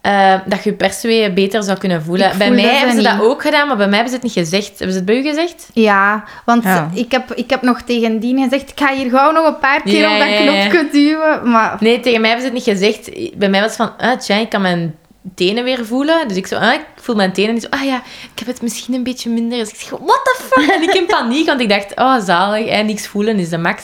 eh, 0.00 0.34
dat 0.46 0.64
je 0.64 0.70
je 0.70 0.76
persweeën 0.76 1.34
beter 1.34 1.62
zou 1.62 1.78
kunnen 1.78 2.02
voelen. 2.02 2.30
Ik 2.32 2.38
bij 2.38 2.50
mij 2.50 2.76
hebben 2.76 2.96
ze 2.96 3.02
dat 3.02 3.12
niet. 3.12 3.22
ook 3.22 3.42
gedaan, 3.42 3.66
maar 3.66 3.76
bij 3.76 3.86
mij 3.86 3.94
hebben 3.98 4.14
ze 4.14 4.14
het 4.24 4.34
niet 4.34 4.46
gezegd. 4.46 4.68
Hebben 4.68 4.90
ze 4.90 4.96
het 4.96 5.04
bij 5.04 5.16
u 5.16 5.22
gezegd? 5.22 5.68
Ja, 5.72 6.24
want 6.44 6.64
Ja. 6.64 6.90
Ik, 6.94 7.12
heb, 7.12 7.32
ik 7.34 7.50
heb 7.50 7.62
nog 7.62 7.82
tegen 7.82 8.18
Dien 8.20 8.42
gezegd, 8.42 8.70
ik 8.70 8.78
ga 8.78 8.94
hier 8.94 9.10
gauw 9.10 9.30
nog 9.30 9.46
een 9.46 9.58
paar 9.58 9.82
keer 9.82 10.00
Ja, 10.00 10.12
op 10.12 10.18
dat 10.18 10.28
ja, 10.28 10.34
ja. 10.38 10.68
knopje 10.68 10.88
duwen. 10.92 11.50
Maar 11.50 11.76
Nee, 11.80 12.00
tegen 12.00 12.20
mij 12.20 12.30
hebben 12.30 12.48
ze 12.48 12.54
het 12.54 12.66
niet 12.66 12.76
gezegd. 12.76 13.10
Bij 13.38 13.48
mij 13.48 13.60
was 13.60 13.76
het 13.76 13.86
van, 13.88 14.08
ah, 14.08 14.18
tja, 14.18 14.36
ik 14.36 14.48
kan 14.48 14.60
mijn 14.60 14.94
tenen 15.34 15.64
weer 15.64 15.86
voelen. 15.86 16.28
Dus 16.28 16.36
ik 16.36 16.46
zo, 16.46 16.56
ah, 16.56 16.72
ik 16.72 16.84
voel 16.96 17.16
mijn 17.16 17.32
tenen. 17.32 17.48
En 17.48 17.54
die 17.54 17.68
zo, 17.70 17.76
ah 17.76 17.84
ja, 17.84 17.96
ik 18.32 18.38
heb 18.38 18.48
het 18.48 18.62
misschien 18.62 18.94
een 18.94 19.02
beetje 19.02 19.30
minder. 19.30 19.58
Dus 19.58 19.68
ik 19.68 19.76
zeg, 19.80 19.90
what 19.90 20.20
the 20.24 20.40
fuck? 20.48 20.70
En 20.74 20.82
ik 20.82 20.94
in 20.94 21.06
paniek, 21.06 21.46
want 21.46 21.60
ik 21.60 21.68
dacht, 21.68 21.96
oh, 21.96 22.24
zalig. 22.24 22.66
En 22.66 22.86
niks 22.86 23.06
voelen 23.06 23.38
is 23.38 23.48
de 23.48 23.58
max. 23.58 23.82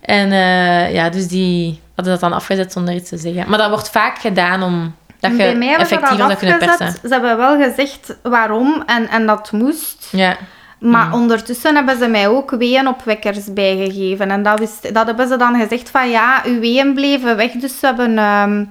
En 0.00 0.32
eh, 0.32 0.92
ja, 0.94 1.08
dus 1.10 1.26
die 1.28 1.80
hadden 1.94 2.12
dat 2.12 2.22
dan 2.22 2.32
afgezet 2.32 2.72
zonder 2.72 2.94
iets 2.94 3.08
te 3.08 3.16
zeggen. 3.16 3.44
Maar 3.48 3.58
dat 3.58 3.68
wordt 3.68 3.90
vaak 3.90 4.18
gedaan 4.18 4.62
om 4.62 4.94
dat 5.20 5.30
je 5.30 5.36
bij 5.36 5.56
mij 5.56 5.84
ze 5.84 5.98
dat 6.00 6.16
zou 6.16 6.34
kunnen 6.34 6.58
persen. 6.58 6.92
Ze 6.92 7.08
hebben 7.08 7.36
wel 7.36 7.60
gezegd 7.60 8.16
waarom 8.22 8.82
en, 8.86 9.08
en 9.08 9.26
dat 9.26 9.52
moest. 9.52 10.08
Ja. 10.10 10.36
Maar 10.80 11.06
Mm. 11.06 11.12
ondertussen 11.12 11.74
hebben 11.74 11.98
ze 11.98 12.08
mij 12.08 12.28
ook 12.28 12.50
weeënopwekkers 12.50 13.52
bijgegeven. 13.52 14.30
En 14.30 14.42
dat, 14.42 14.58
wist, 14.58 14.94
dat 14.94 15.06
hebben 15.06 15.28
ze 15.28 15.36
dan 15.36 15.60
gezegd 15.60 15.90
van 15.90 16.10
ja, 16.10 16.42
uw 16.44 16.60
weeën 16.60 16.94
bleven 16.94 17.36
weg. 17.36 17.50
Dus 17.52 17.78
ze 17.78 17.86
hebben, 17.86 18.18
ehm, 18.18 18.64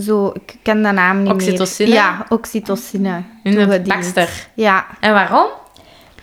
Zo, 0.00 0.30
ik 0.34 0.54
ken 0.62 0.82
de 0.82 0.90
naam 0.90 1.22
niet 1.22 1.32
Oxytocine? 1.32 1.88
meer. 1.88 1.98
Ja, 1.98 2.26
oxytocine. 2.28 3.22
In 3.42 3.54
de. 3.54 4.28
Ja. 4.54 4.86
En 5.00 5.12
waarom? 5.12 5.46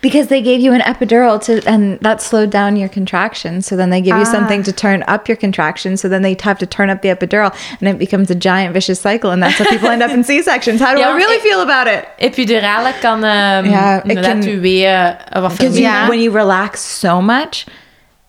Because 0.08 0.28
they 0.34 0.42
gave 0.50 0.60
you 0.66 0.72
an 0.74 0.82
epidural 0.94 1.36
to, 1.46 1.52
and 1.74 1.98
that 2.02 2.22
slowed 2.22 2.50
down 2.52 2.72
your 2.82 2.90
contractions. 2.90 3.66
So 3.68 3.76
then 3.76 3.90
they 3.90 4.02
give 4.02 4.16
you 4.18 4.26
Ah. 4.28 4.36
something 4.38 4.64
to 4.64 4.72
turn 4.72 5.04
up 5.14 5.28
your 5.30 5.38
contractions. 5.46 6.00
So 6.02 6.08
then 6.10 6.22
they 6.22 6.36
have 6.44 6.58
to 6.60 6.66
turn 6.68 6.90
up 6.94 7.00
the 7.02 7.10
epidural, 7.16 7.52
and 7.80 7.90
it 7.90 7.98
becomes 7.98 8.30
a 8.30 8.36
giant 8.36 8.74
vicious 8.74 9.00
cycle. 9.02 9.30
And 9.32 9.42
that's 9.42 9.58
how 9.58 9.66
people 9.74 9.90
end 9.90 10.04
up 10.04 10.12
in 10.12 10.24
C 10.30 10.42
sections. 10.44 10.80
How 10.82 10.94
do 10.94 11.00
Yeah, 11.00 11.14
I 11.14 11.18
really 11.24 11.40
feel 11.48 11.62
about 11.62 11.88
it? 11.88 12.02
Epidurale 12.20 12.94
kan 13.02 13.18
um, 13.24 13.66
Ja, 13.72 13.98
ik 13.98 14.04
inderdaad 14.10 14.40
ken- 14.44 14.50
uw 14.54 14.60
weeën 14.60 15.16
wat 15.16 15.18
Because 15.34 15.56
verminderen. 15.56 15.92
Ja. 16.02 16.08
when 16.08 16.22
you 16.22 16.32
relax 16.38 17.00
so 17.00 17.22
much, 17.22 17.66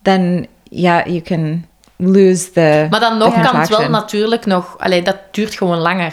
then 0.02 0.46
yeah, 0.70 1.06
you 1.06 1.20
can 1.20 1.66
lose 1.98 2.52
the. 2.52 2.86
Maar 2.90 3.00
dan 3.00 3.18
the 3.18 3.24
nog 3.24 3.40
kan 3.42 3.56
het 3.60 3.68
wel 3.68 3.88
natuurlijk 3.90 4.46
nog... 4.46 4.74
Allee, 4.78 5.02
dat 5.02 5.16
duurt 5.30 5.54
gewoon 5.54 5.78
langer. 5.78 6.12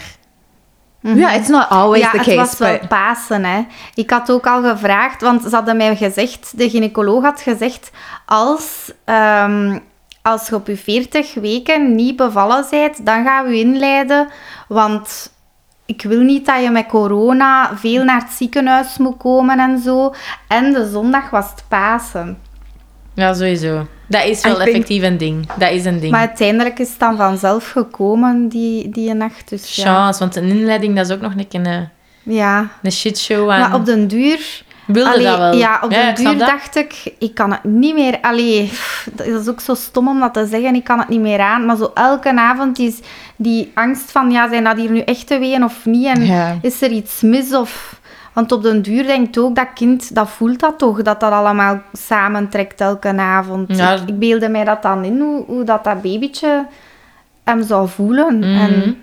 Yeah, 1.04 1.36
it's 1.36 1.48
not 1.50 1.70
always 1.70 2.02
ja, 2.02 2.12
the 2.12 2.18
het 2.18 2.26
case, 2.26 2.38
was 2.38 2.58
wel 2.58 2.78
but 2.80 2.88
Pasen. 2.88 3.46
Hè. 3.46 3.66
Ik 3.94 4.10
had 4.10 4.32
ook 4.32 4.48
al 4.48 4.62
gevraagd, 4.64 5.22
want 5.22 5.42
ze 5.42 5.50
hadden 5.50 5.78
mij 5.78 5.96
gezegd, 5.96 6.58
de 6.58 6.70
gynaecoloog 6.70 7.24
had 7.24 7.42
gezegd, 7.42 7.92
als, 8.26 8.92
ehm, 9.06 9.80
als 10.22 10.48
je 10.48 10.56
op 10.56 10.68
je 10.68 10.78
40 10.78 11.34
weken 11.34 11.96
niet 11.96 12.16
bevallen 12.16 12.66
bent, 12.70 13.06
dan 13.06 13.24
gaan 13.24 13.46
we 13.46 13.52
u 13.52 13.56
inleiden, 13.56 14.28
want 14.68 15.32
ik 15.86 16.02
wil 16.02 16.20
niet 16.20 16.46
dat 16.46 16.62
je 16.64 16.70
met 16.70 16.88
corona 16.88 17.78
veel 17.78 18.04
naar 18.04 18.22
het 18.22 18.32
ziekenhuis 18.32 18.98
moet 18.98 19.18
komen 19.18 19.60
en 19.60 19.80
zo. 19.80 20.14
En 20.48 20.74
de 20.74 20.90
zondag 20.90 21.30
was 21.30 21.50
het 21.50 21.64
Pasen. 21.68 22.38
Ja, 23.14 23.34
sowieso. 23.34 23.88
Dat 24.14 24.26
is 24.26 24.42
wel 24.42 24.62
effectief 24.62 25.04
een 25.04 25.18
ding. 25.18 25.48
Dat 25.58 25.72
is 25.72 25.86
een 25.86 26.00
ding. 26.00 26.12
Maar 26.12 26.20
uiteindelijk 26.20 26.80
is 26.80 26.90
het 26.90 27.00
dan 27.00 27.18
vanzelf 27.18 27.72
gekomen, 27.72 28.48
die, 28.48 28.90
die 28.90 29.14
nacht. 29.14 29.50
Dus 29.50 29.76
ja. 29.76 29.84
Chance, 29.84 30.20
want 30.20 30.36
een 30.36 30.50
inleiding 30.50 30.96
dat 30.96 31.06
is 31.10 31.16
ook 31.16 31.22
nog 31.22 31.34
een, 31.38 31.48
keer 31.48 31.68
een, 31.68 31.90
ja. 32.24 32.68
een 32.84 32.92
shitshow. 32.92 33.50
aan. 33.50 33.60
Maar 33.60 33.74
op 33.74 33.86
den 33.86 34.08
duur... 34.08 34.64
Wilde 34.88 35.10
Allee, 35.10 35.26
dat 35.26 35.38
wel? 35.38 35.56
Ja, 35.56 35.80
op 35.84 35.92
Ja, 35.92 36.12
den 36.12 36.26
duur 36.26 36.38
dacht 36.38 36.76
ik, 36.76 37.14
ik 37.20 37.34
kan 37.34 37.52
het 37.52 37.64
niet 37.64 37.94
meer... 37.96 38.18
Allee, 38.22 38.64
pff, 38.68 39.10
dat 39.14 39.26
is 39.26 39.48
ook 39.48 39.60
zo 39.60 39.74
stom 39.74 40.08
om 40.08 40.20
dat 40.20 40.34
te 40.34 40.46
zeggen, 40.46 40.76
ik 40.76 40.84
kan 40.84 41.00
het 41.00 41.08
niet 41.10 41.20
meer 41.20 41.40
aan. 41.40 41.66
Maar 41.66 41.78
zo 41.78 41.92
elke 41.94 42.36
avond 42.36 42.80
is 42.80 43.00
die 43.36 43.72
angst 43.74 44.12
van, 44.12 44.32
ja, 44.32 44.50
zijn 44.50 44.64
dat 44.64 44.78
hier 44.78 44.92
nu 44.92 45.00
echte 45.00 45.40
weeën 45.40 45.64
of 45.64 45.86
niet? 45.86 46.06
En 46.06 46.26
Ja. 46.26 46.58
is 46.62 46.82
er 46.82 46.92
iets 46.92 47.22
mis 47.22 47.54
of... 47.54 48.02
Want 48.34 48.52
op 48.52 48.64
den 48.64 48.82
duur 48.82 49.04
denkt 49.06 49.38
ook 49.38 49.56
dat 49.56 49.68
kind, 49.76 50.16
dat 50.16 50.30
voelt 50.30 50.60
dat 50.60 50.78
toch, 50.78 51.02
dat 51.02 51.20
dat 51.20 51.32
allemaal 51.32 51.82
samentrekt 51.94 52.82
elke 52.82 53.18
avond. 53.18 53.78
Ja. 53.78 53.94
Ik, 53.94 54.02
ik 54.08 54.20
beelde 54.20 54.50
mij 54.50 54.64
dat 54.64 54.82
dan 54.82 55.04
in, 55.04 55.20
hoe, 55.20 55.44
hoe 55.46 55.64
dat, 55.64 55.84
dat 55.84 56.02
babytje 56.02 56.66
hem 57.44 57.64
zou 57.64 57.90
voelen. 57.90 58.38
Mhm. 58.40 58.44
En 58.60 58.98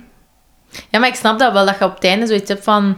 Ja, 0.89 0.99
maar 0.99 1.09
ik 1.09 1.15
snap 1.15 1.39
dat 1.39 1.53
wel, 1.53 1.67
dat 1.67 1.79
je 1.79 1.85
op 1.85 1.95
het 1.95 2.05
einde 2.05 2.27
zoiets 2.27 2.49
hebt 2.49 2.65
van... 2.65 2.97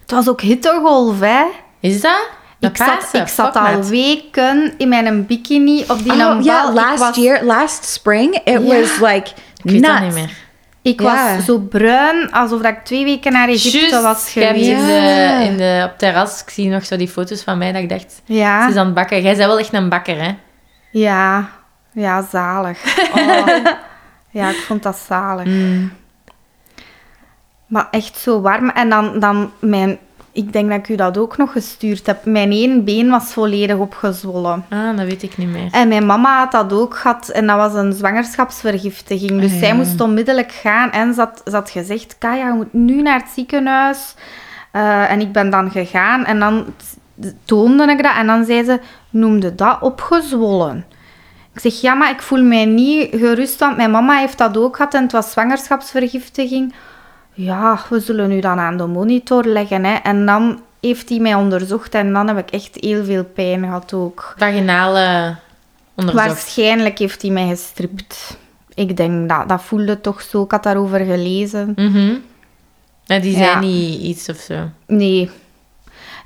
het 0.00 0.10
was 0.10 0.28
ook 0.28 0.40
hittegolf, 0.40 1.20
hè. 1.20 1.44
Is 1.80 2.00
dat? 2.00 2.28
De 2.58 2.66
Ik 2.66 2.76
zat, 2.76 3.08
ik 3.12 3.28
zat 3.28 3.56
al 3.56 3.82
weken 3.82 4.74
in 4.76 4.88
mijn 4.88 5.26
bikini 5.26 5.84
op 5.88 5.98
die 6.02 6.12
oh 6.12 6.38
yeah, 6.42 6.68
Ik 6.68 6.74
last 6.74 6.98
was, 6.98 7.16
year, 7.16 7.44
last 7.44 7.84
spring, 7.84 8.34
it 8.34 8.42
Ja. 8.44 8.60
was 8.60 8.98
like 9.00 9.30
Ik 9.64 9.70
weet 9.70 9.82
dat 9.82 10.00
nuts. 10.00 10.14
niet 10.14 10.24
meer. 10.24 10.43
Ik 10.84 11.00
Ja. 11.00 11.34
was 11.36 11.44
zo 11.44 11.58
bruin, 11.58 12.32
alsof 12.32 12.62
dat 12.62 12.72
ik 12.72 12.84
twee 12.84 13.04
weken 13.04 13.32
naar 13.32 13.48
Egypte 13.48 14.00
was 14.02 14.28
ik 14.36 14.42
heb 14.42 14.48
geweest. 14.56 14.70
in 14.70 14.76
de, 14.86 15.44
in 15.44 15.56
de, 15.56 15.80
op 15.84 15.90
het 15.90 15.98
terras, 15.98 16.42
ik 16.42 16.50
zie 16.50 16.68
nog 16.68 16.84
zo 16.84 16.96
die 16.96 17.08
foto's 17.08 17.42
van 17.42 17.58
mij, 17.58 17.72
dat 17.72 17.82
ik 17.82 17.88
dacht... 17.88 18.22
Ze 18.26 18.66
is 18.70 18.76
aan 18.76 18.84
het 18.86 18.94
bakken. 18.94 19.22
Jij 19.22 19.36
bent 19.36 19.46
wel 19.46 19.58
echt 19.58 19.72
een 19.72 19.88
bakker, 19.88 20.22
hè? 20.22 20.30
ja, 20.90 21.48
ja, 21.92 22.26
zalig. 22.30 22.78
Oh. 23.14 23.46
Ja, 24.30 24.48
ik 24.48 24.56
vond 24.56 24.82
dat 24.82 24.96
zalig. 25.08 25.44
Mm. 25.46 25.92
Maar 27.66 27.88
echt 27.90 28.16
zo 28.18 28.40
warm. 28.40 28.68
En 28.70 28.88
dan, 28.88 29.18
dan 29.20 29.52
mijn... 29.58 29.98
Ik 30.34 30.52
denk 30.52 30.68
dat 30.70 30.78
ik 30.78 30.88
u 30.88 30.94
dat 30.94 31.18
ook 31.18 31.36
nog 31.36 31.52
gestuurd 31.52 32.06
heb. 32.06 32.24
Mijn 32.24 32.50
één 32.50 32.84
been 32.84 33.10
was 33.10 33.32
volledig 33.32 33.76
opgezwollen. 33.76 34.64
Ah, 34.68 34.96
dat 34.96 35.06
weet 35.06 35.22
ik 35.22 35.36
niet 35.36 35.48
meer. 35.48 35.68
En 35.70 35.88
mijn 35.88 36.06
mama 36.06 36.38
had 36.38 36.52
dat 36.52 36.72
ook 36.72 36.96
gehad 36.96 37.28
en 37.28 37.46
dat 37.46 37.56
was 37.56 37.74
een 37.74 37.92
zwangerschapsvergiftiging. 37.92 39.40
Dus 39.40 39.52
Ah, 39.52 39.58
zij 39.58 39.74
moest 39.74 40.00
onmiddellijk 40.00 40.52
gaan 40.52 40.90
en 40.90 41.14
ze 41.14 41.20
had, 41.20 41.42
ze 41.44 41.54
had 41.54 41.70
gezegd, 41.70 42.18
Kaya, 42.18 42.46
je 42.46 42.52
moet 42.52 42.72
nu 42.72 43.02
naar 43.02 43.18
het 43.18 43.28
ziekenhuis. 43.34 44.14
Eh, 44.70 45.10
en 45.10 45.20
ik 45.20 45.32
ben 45.32 45.50
dan 45.50 45.70
gegaan 45.70 46.24
en 46.24 46.38
dan 46.38 46.64
toonde 47.44 47.90
ik 47.90 48.02
dat 48.02 48.14
en 48.16 48.26
dan 48.26 48.44
zei 48.44 48.64
ze, 48.64 48.80
noemde 49.10 49.54
dat 49.54 49.80
opgezwollen? 49.80 50.84
Ik 51.54 51.60
zeg, 51.60 51.80
ja, 51.80 51.94
maar 51.94 52.10
ik 52.10 52.22
voel 52.22 52.42
mij 52.42 52.64
niet 52.64 53.08
gerust, 53.10 53.60
want 53.60 53.76
mijn 53.76 53.90
mama 53.90 54.18
heeft 54.18 54.38
dat 54.38 54.56
ook 54.56 54.76
gehad 54.76 54.94
en 54.94 55.02
het 55.02 55.12
was 55.12 55.30
zwangerschapsvergiftiging. 55.30 56.74
Ja, 57.34 57.80
we 57.90 58.00
zullen 58.00 58.32
u 58.32 58.40
dan 58.40 58.58
aan 58.58 58.76
de 58.76 58.86
monitor 58.86 59.44
leggen. 59.44 59.84
Hè. 59.84 59.94
En 59.94 60.26
dan 60.26 60.60
heeft 60.80 61.08
hij 61.08 61.18
mij 61.18 61.34
onderzocht 61.34 61.94
en 61.94 62.12
dan 62.12 62.26
heb 62.28 62.38
ik 62.38 62.50
echt 62.50 62.76
heel 62.80 63.04
veel 63.04 63.24
pijn 63.24 63.60
gehad 63.62 63.92
ook. 63.92 64.34
Vaginale 64.38 65.36
onderzocht. 65.94 66.26
Waarschijnlijk 66.26 66.98
heeft 66.98 67.22
hij 67.22 67.30
mij 67.30 67.48
gestript. 67.48 68.36
Ik 68.74 68.96
denk 68.96 69.28
dat. 69.28 69.48
Dat 69.48 69.62
voelde 69.62 70.00
toch 70.00 70.22
zo. 70.22 70.42
Ik 70.42 70.50
had 70.50 70.62
daarover 70.62 70.98
gelezen. 71.00 71.72
Mhm. 71.76 72.14
Ja, 73.04 73.18
die 73.18 73.32
zei 73.36 73.44
Ja. 73.44 73.60
niet 73.60 74.00
iets 74.00 74.28
of 74.28 74.36
zo. 74.36 74.54
Nee. 74.86 75.30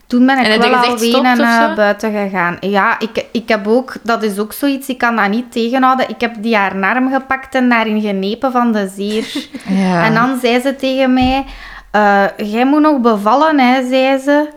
Toen 0.08 0.26
ben 0.26 0.38
En 0.38 0.52
ik 0.52 0.60
wel 0.60 0.74
al 0.74 0.98
wenen 0.98 1.36
naar 1.38 1.74
buiten 1.74 2.12
gegaan. 2.12 2.56
Ja, 2.60 2.98
ik, 2.98 3.24
ik 3.32 3.48
heb 3.48 3.66
ook... 3.66 3.92
Dat 4.02 4.22
is 4.22 4.38
ook 4.38 4.52
zoiets, 4.52 4.88
ik 4.88 4.98
kan 4.98 5.16
dat 5.16 5.28
niet 5.28 5.52
tegenhouden. 5.52 6.08
Ik 6.08 6.20
heb 6.20 6.34
die 6.38 6.56
haar 6.56 6.82
arm 6.82 7.12
gepakt 7.12 7.54
en 7.54 7.68
daarin 7.68 8.00
genepen 8.00 8.52
van 8.52 8.72
de 8.72 8.90
zeer. 8.94 9.26
Ja. 9.66 10.04
En 10.04 10.14
dan 10.14 10.38
zei 10.40 10.60
ze 10.60 10.76
tegen 10.76 11.12
mij... 11.12 11.44
eh, 11.90 12.24
jij 12.36 12.66
moet 12.66 12.80
nog 12.80 13.00
bevallen, 13.00 13.58
hè, 13.60 13.88
zei 13.88 14.18
ze. 14.18 14.48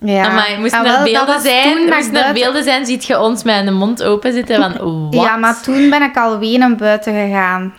Ja. 0.00 0.30
Maar 0.30 0.58
wel, 0.70 0.82
dat 0.82 1.04
beelden 1.04 1.40
zijn, 1.40 1.76
er 1.78 1.88
buiten- 1.88 2.34
beelden 2.34 2.64
zijn, 2.64 2.86
ziet 2.86 3.04
je 3.04 3.20
ons 3.20 3.42
met 3.42 3.66
een 3.66 3.74
mond 3.74 4.02
open 4.02 4.32
zitten 4.32 4.56
van, 4.56 5.08
wat? 5.10 5.22
Ja, 5.24 5.36
maar 5.36 5.60
toen 5.62 5.90
ben 5.90 6.02
ik 6.02 6.16
al 6.16 6.38
wenen 6.38 6.76
buiten 6.76 7.12
gegaan. 7.12 7.74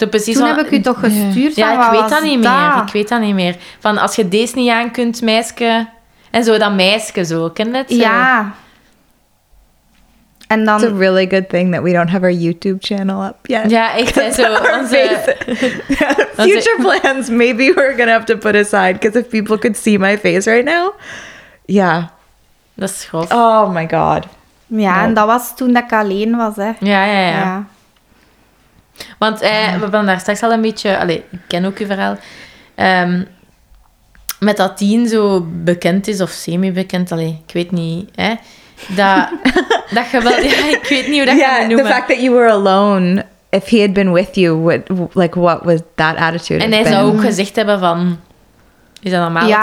Zo 0.00 0.06
precies 0.06 0.36
Toen 0.36 0.46
van- 0.46 0.56
heb 0.56 0.66
ik 0.66 0.72
u 0.72 0.80
toch 0.80 0.98
gestuurd 1.00 1.54
Ja, 1.54 1.76
wat 1.76 1.86
ik 1.86 2.00
weet 2.00 2.10
dat 2.10 2.22
niet 2.22 2.38
meer. 2.38 2.82
Ik 2.86 2.92
weet 2.92 3.08
dat 3.08 3.20
niet 3.20 3.34
meer. 3.34 3.56
Van, 3.78 3.98
als 3.98 4.16
je 4.16 4.28
deze 4.28 4.56
niet 4.56 4.70
aan 4.70 4.90
kunt, 4.90 5.22
meisje... 5.22 5.86
En 6.30 6.44
zo, 6.44 6.58
dat 6.58 6.72
meisje 6.72 7.24
zo, 7.24 7.48
ken 7.50 7.70
je 7.70 7.76
het? 7.76 7.90
Zo. 7.90 7.96
Ja. 7.96 8.52
En 10.46 10.60
It's 10.60 10.68
a 10.70 10.78
dan... 10.78 10.98
really 10.98 11.26
good 11.28 11.48
thing 11.48 11.72
that 11.72 11.82
we 11.82 11.92
don't 11.92 12.10
have 12.10 12.22
our 12.24 12.32
YouTube 12.32 12.76
channel 12.80 13.24
up 13.24 13.36
yet. 13.42 13.70
Ja, 13.70 13.94
echt. 13.96 14.14
hè, 14.14 14.32
Zo, 14.32 14.42
Our 14.54 14.78
onze, 14.78 15.20
Future 16.36 16.76
plans, 16.80 17.28
maybe 17.28 17.72
we're 17.74 17.94
gonna 17.96 18.12
have 18.12 18.24
to 18.24 18.36
put 18.36 18.54
aside 18.54 18.92
because 18.92 19.18
if 19.18 19.28
people 19.28 19.58
could 19.58 19.76
see 19.76 19.98
my 19.98 20.18
face 20.18 20.50
right 20.50 20.64
now, 20.64 20.92
yeah. 21.64 22.04
dat 22.74 22.88
is 22.90 23.04
grof. 23.04 23.32
Oh 23.32 23.72
my 23.72 23.88
god. 23.90 24.26
Ja, 24.66 25.02
en 25.04 25.14
dat 25.14 25.26
was 25.26 25.56
toen 25.56 25.72
dat 25.72 25.82
ik 25.82 25.92
alleen 25.92 26.36
was, 26.36 26.56
hè. 26.56 26.70
Ja, 26.80 27.04
ja, 27.04 27.20
ja. 27.20 27.28
Ja. 27.30 27.64
Want 29.18 29.40
eh, 29.40 29.50
we 29.50 29.80
hebben 29.80 30.06
daar 30.06 30.20
straks 30.20 30.42
al 30.42 30.52
een 30.52 30.60
beetje... 30.60 30.98
Allee, 30.98 31.24
ik 31.30 31.38
ken 31.46 31.64
ook 31.64 31.78
uw 31.78 31.86
verhaal. 31.86 32.16
Ehm, 32.74 33.22
met 34.38 34.56
dat 34.56 34.76
tien 34.76 35.08
zo 35.08 35.46
bekend 35.64 36.08
is, 36.08 36.20
of 36.20 36.30
semi-bekend, 36.30 37.12
allee, 37.12 37.42
ik 37.46 37.52
weet 37.52 37.70
niet, 37.70 38.10
hè. 38.14 38.34
Dat, 38.88 39.28
dat 39.94 40.10
je 40.10 40.20
wel... 40.22 40.32
Ja, 40.32 40.68
ik 40.68 40.86
weet 40.88 41.08
niet 41.08 41.16
hoe 41.16 41.26
dat 41.26 41.36
yeah, 41.36 41.52
je 41.52 41.58
het 41.58 41.68
the 41.68 41.74
noemen. 41.74 41.92
fact 41.92 42.08
that 42.08 42.20
you 42.20 42.34
were 42.34 42.50
alone. 42.50 43.24
If 43.50 43.68
he 43.68 43.80
had 43.80 43.92
been 43.92 44.12
with 44.12 44.34
you, 44.34 44.62
what 44.62 44.80
like 45.14 45.40
what 45.40 45.64
was 45.64 45.80
that 45.94 46.16
attitude? 46.16 46.64
En 46.64 46.72
hij 46.72 46.84
zou 46.84 47.10
been? 47.10 47.14
ook 47.14 47.24
gezegd 47.24 47.56
hebben 47.56 47.78
van... 47.78 48.18
Is 49.02 49.10
dat 49.10 49.20
normaal? 49.20 49.48
Ja. 49.48 49.62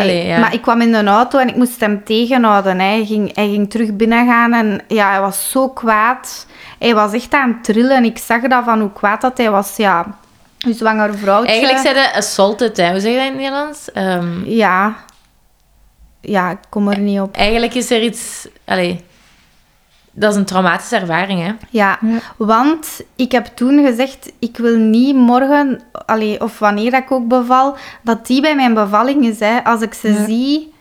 Allee. 0.00 0.38
Maar 0.38 0.54
ik 0.54 0.62
kwam 0.62 0.80
in 0.80 0.92
de 0.92 1.04
auto 1.04 1.38
en 1.38 1.48
ik 1.48 1.56
moest 1.56 1.80
hem 1.80 2.04
tegenhouden. 2.04 2.78
Hè. 2.80 2.86
Hij, 2.86 3.04
ging, 3.04 3.34
hij 3.34 3.48
ging 3.48 3.70
terug 3.70 3.92
binnengaan 3.96 4.52
en 4.52 4.80
ja, 4.88 5.10
hij 5.10 5.20
was 5.20 5.50
zo 5.50 5.68
kwaad. 5.68 6.46
Hij 6.78 6.94
was 6.94 7.12
echt 7.12 7.32
aan 7.34 7.48
het 7.48 7.64
trillen. 7.64 8.04
Ik 8.04 8.18
zag 8.18 8.40
dat 8.42 8.64
van 8.64 8.80
hoe 8.80 8.92
kwaad 8.92 9.20
dat 9.20 9.38
hij 9.38 9.50
was. 9.50 9.76
Ja, 9.76 10.06
een 10.60 10.74
zwanger 10.74 11.18
vrouwtje. 11.18 11.50
Eigenlijk 11.52 11.78
zei 11.82 11.94
hij 11.94 12.12
assaulted, 12.14 12.76
hè. 12.76 12.90
Hoe 12.90 13.00
zeg 13.00 13.12
je 13.12 13.16
dat 13.18 13.26
in 13.26 13.32
het 13.32 13.40
Nederlands? 13.40 13.92
Ehm, 13.92 14.44
Ja. 14.44 14.94
Ja, 16.20 16.50
ik 16.50 16.58
kom 16.68 16.88
er 16.88 16.98
niet 16.98 17.20
op. 17.20 17.36
eigenlijk 17.36 17.74
is 17.74 17.90
er 17.90 18.02
iets... 18.02 18.48
Allee, 18.64 19.04
dat 20.18 20.30
is 20.32 20.36
een 20.36 20.44
traumatische 20.44 20.96
ervaring, 20.96 21.42
hè. 21.42 21.52
Ja, 21.70 21.98
want 22.36 23.00
ik 23.16 23.32
heb 23.32 23.46
toen 23.54 23.84
gezegd, 23.84 24.32
ik 24.38 24.56
wil 24.56 24.76
niet 24.76 25.14
morgen, 25.16 25.80
allee, 26.06 26.40
of 26.40 26.58
wanneer 26.58 26.90
dat 26.90 27.02
ik 27.02 27.12
ook 27.12 27.28
beval, 27.28 27.76
dat 28.02 28.26
die 28.26 28.40
bij 28.40 28.54
mijn 28.54 28.74
bevalling 28.74 29.26
is. 29.26 29.40
Hè. 29.40 29.64
Als 29.64 29.80
ik 29.82 29.94
ze 29.94 30.24
zie, 30.26 30.72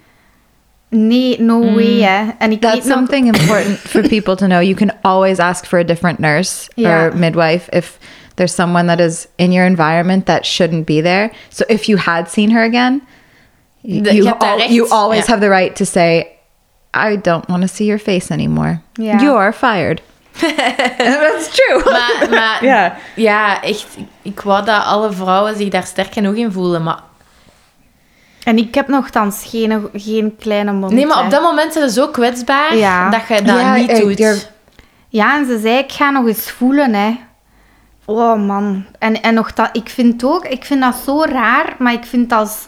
nee, 0.90 1.42
no 1.42 1.62
Mm. 1.64 1.76
way. 1.76 2.02
Hè. 2.02 2.30
En 2.38 2.52
ik 2.52 2.62
That's 2.62 2.86
nog, 2.86 2.96
something 2.98 3.36
important 3.36 3.78
for 3.78 4.02
people 4.14 4.36
to 4.36 4.46
know. 4.46 4.62
You 4.62 4.74
can 4.76 4.92
always 5.02 5.38
ask 5.40 5.66
for 5.66 5.80
a 5.80 5.84
different 5.84 6.20
nurse 6.20 6.70
or 6.78 7.12
midwife 7.16 7.70
if 7.72 7.98
there's 8.36 8.56
someone 8.56 8.86
that 8.96 9.00
is 9.00 9.28
in 9.36 9.52
your 9.52 9.68
environment 9.68 10.26
that 10.26 10.46
shouldn't 10.46 10.86
be 10.86 11.02
there. 11.02 11.32
So 11.50 11.64
if 11.68 11.84
you 11.88 11.98
had 12.02 12.30
seen 12.32 12.52
her 12.52 12.64
again, 12.64 13.02
you, 13.82 14.02
daar 14.02 14.36
al- 14.38 14.58
recht, 14.58 14.70
you 14.70 14.90
always 14.90 15.26
ja. 15.26 15.32
have 15.34 15.40
the 15.40 15.50
right 15.50 15.76
to 15.76 15.86
say, 15.86 16.28
I 17.12 17.20
don't 17.22 17.46
want 17.48 17.62
to 17.62 17.68
see 17.76 17.86
your 17.86 18.02
face 18.02 18.34
anymore. 18.34 18.80
Ja. 18.94 19.16
You 19.18 19.38
are 19.38 19.54
fired. 19.54 20.02
That's 20.98 21.50
true. 21.50 21.84
Maar, 21.92 22.28
maar 22.30 22.66
Ja. 22.66 22.96
ja, 23.16 23.62
echt, 23.62 23.86
ik, 24.22 24.42
wou 24.42 24.66
dat 24.66 24.84
alle 24.84 25.12
vrouwen 25.12 25.58
zich 25.58 25.70
daar 25.70 25.84
sterk 25.86 26.14
genoeg 26.14 26.34
in 26.36 26.52
voelen. 26.52 26.84
Maar, 26.84 27.00
En 28.44 28.58
ik 28.58 28.76
heb 28.76 28.88
nogthans 28.88 29.46
geen, 29.50 29.90
geen 29.94 30.36
kleine 30.40 30.72
mond. 30.72 30.92
nee, 30.94 31.06
maar 31.06 31.18
hè. 31.18 31.24
op 31.24 31.30
dat 31.32 31.42
moment 31.42 31.74
zijn 31.74 31.90
ze 31.90 31.94
zo 32.00 32.08
kwetsbaar 32.08 32.76
Ja. 32.76 33.10
dat 33.10 33.22
je 33.28 33.42
dat 33.42 33.60
Ja, 33.60 33.76
niet 33.76 33.90
ik 33.92 34.02
doet. 34.02 34.18
durf- 34.18 34.50
Ja, 35.10 35.38
en 35.38 35.46
ze 35.46 35.60
zei, 35.60 35.78
ik 35.78 35.92
ga 35.92 36.10
nog 36.10 36.28
eens 36.28 36.52
voelen, 36.52 36.94
hè. 36.94 37.18
Oh, 38.06 38.46
man. 38.48 38.86
En, 39.00 39.22
en 39.22 39.34
nog 39.34 39.54
dat, 39.54 39.70
ik 39.74 39.90
vind 39.90 40.24
ook, 40.24 40.46
ik 40.46 40.66
vind 40.66 40.82
dat 40.82 40.96
zo 41.06 41.24
raar, 41.24 41.76
maar 41.80 41.94
ik 41.94 42.06
vind 42.06 42.32
als 42.32 42.66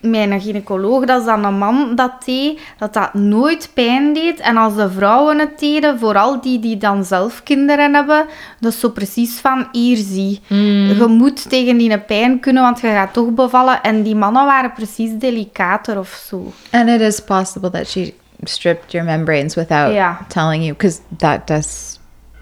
mijn 0.00 0.40
gynaecoloog, 0.40 1.04
dat 1.04 1.20
is 1.20 1.26
dan 1.26 1.44
een 1.44 1.58
man 1.58 1.94
dat 1.94 2.24
deed, 2.24 2.60
dat 2.78 2.92
dat 2.94 3.14
nooit 3.14 3.70
pijn 3.74 4.12
deed. 4.12 4.40
En 4.40 4.56
als 4.56 4.76
de 4.76 4.90
vrouwen 4.90 5.38
het 5.38 5.58
deden, 5.58 5.98
vooral 5.98 6.40
die 6.40 6.58
die 6.58 6.76
dan 6.76 7.04
zelf 7.04 7.42
kinderen 7.42 7.94
hebben, 7.94 8.26
dat 8.60 8.72
is 8.72 8.80
zo 8.80 8.88
precies 8.90 9.38
van, 9.38 9.68
hier 9.72 9.96
zie. 9.96 10.40
Je 10.48 11.04
moet 11.08 11.48
tegen 11.48 11.76
die 11.76 11.98
pijn 11.98 12.40
kunnen, 12.40 12.62
want 12.62 12.80
je 12.80 12.86
gaat 12.86 13.12
toch 13.12 13.30
bevallen. 13.30 13.82
En 13.82 14.02
die 14.02 14.14
mannen 14.16 14.44
waren 14.44 14.72
precies 14.72 15.10
delicater 15.18 15.98
of 15.98 16.24
zo. 16.28 16.52
And 16.70 16.88
it 16.88 17.00
is 17.00 17.20
possible 17.20 17.70
that 17.70 17.86
she 17.88 18.14
stripped 18.42 18.92
your 18.92 19.06
membranes 19.06 19.54
without 19.54 19.92
Yeah. 19.92 20.16
telling 20.28 20.62
you, 20.62 20.72
because 20.76 21.00
that 21.16 21.46
does, 21.46 21.98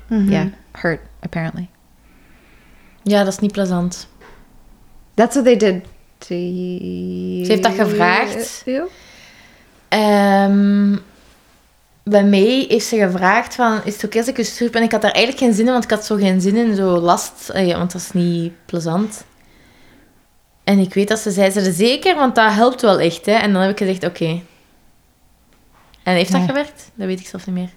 yeah, 0.08 0.46
hurt 0.72 1.00
apparently. 1.20 1.68
Ja, 3.02 3.18
dat 3.24 3.32
is 3.32 3.38
niet 3.38 3.52
plezant. 3.52 4.08
That's 5.14 5.34
what 5.34 5.44
they 5.44 5.56
did 5.56 5.84
Ze 6.18 7.44
heeft 7.46 7.62
dat 7.62 7.72
gevraagd. 7.74 8.62
Ehm, 9.88 10.96
bij 12.02 12.24
mij 12.24 12.64
heeft 12.68 12.86
ze 12.86 12.96
gevraagd 12.96 13.54
van, 13.54 13.80
is 13.84 13.94
het 13.94 14.04
oké 14.04 14.18
als 14.18 14.28
ik 14.28 14.36
je 14.36 14.44
strip? 14.44 14.74
En 14.74 14.82
ik 14.82 14.92
had 14.92 15.02
daar 15.02 15.10
eigenlijk 15.10 15.44
geen 15.44 15.54
zin 15.54 15.66
in, 15.66 15.72
want 15.72 15.84
ik 15.84 15.90
had 15.90 16.04
zo 16.04 16.16
geen 16.16 16.40
zin 16.40 16.56
in, 16.56 16.74
zo 16.74 16.98
last. 16.98 17.48
eh, 17.48 17.76
want 17.76 17.92
dat 17.92 18.00
is 18.00 18.12
niet 18.12 18.52
plezant. 18.66 19.24
En 20.64 20.78
ik 20.78 20.94
weet 20.94 21.08
dat 21.08 21.18
ze 21.18 21.30
zei, 21.30 21.50
ze 21.50 21.60
er 21.60 21.72
zeker, 21.72 22.14
want 22.14 22.34
dat 22.34 22.52
helpt 22.52 22.80
wel 22.82 23.00
echt. 23.00 23.26
Hè? 23.26 23.32
En 23.32 23.52
dan 23.52 23.62
heb 23.62 23.70
ik 23.70 23.78
gezegd, 23.78 24.04
oké. 24.04 24.40
En 26.02 26.14
heeft 26.14 26.32
dat 26.32 26.40
Ja. 26.40 26.46
gewerkt? 26.46 26.90
Dat 26.94 27.06
weet 27.06 27.20
ik 27.20 27.26
zelf 27.26 27.46
niet 27.46 27.54
meer. 27.54 27.70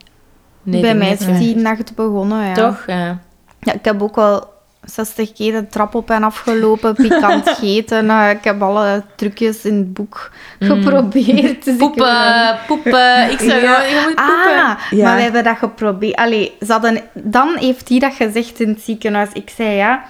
Nee, 0.63 0.81
Bij 0.81 0.95
mij 0.95 1.11
is 1.11 1.19
die 1.25 1.55
nacht 1.55 1.95
begonnen, 1.95 2.45
ja. 2.47 2.53
Toch? 2.53 2.83
Ja. 2.87 3.19
Ja, 3.59 3.73
ik 3.73 3.85
heb 3.85 4.01
ook 4.01 4.15
wel 4.15 4.50
60 4.93 5.31
keer 5.33 5.51
de 5.51 5.67
trap 5.67 5.95
op 5.95 6.09
en 6.09 6.23
afgelopen, 6.23 6.95
pikant 6.95 7.49
gegeten. 7.49 8.09
Eh, 8.09 8.29
ik 8.29 8.43
heb 8.43 8.61
alle 8.61 9.03
trucjes 9.15 9.65
in 9.65 9.75
het 9.75 9.93
boek 9.93 10.31
geprobeerd. 10.59 11.63
Dus 11.65 11.73
ik 11.73 11.79
weet 11.79 11.79
wel- 11.79 11.87
Poepen, 11.87 12.57
poepen. 12.67 13.31
Ik 13.31 13.39
zou 13.39 13.61
Ja. 13.61 13.81
je 13.81 14.01
moet 14.05 14.15
poepen. 14.15 14.61
Ah, 14.63 14.77
Ja. 14.89 15.03
maar 15.03 15.15
we 15.15 15.21
hebben 15.21 15.43
dat 15.43 15.57
geprobeerd. 15.57 16.15
Allee, 16.15 16.55
ze 16.65 16.71
hadden, 16.71 17.01
dan 17.13 17.57
heeft 17.57 17.89
hij 17.89 17.99
dat 17.99 18.13
gezegd 18.13 18.59
in 18.59 18.69
het 18.69 18.81
ziekenhuis. 18.81 19.29
Ik 19.33 19.49
zei 19.55 19.69
ja. 19.75 20.03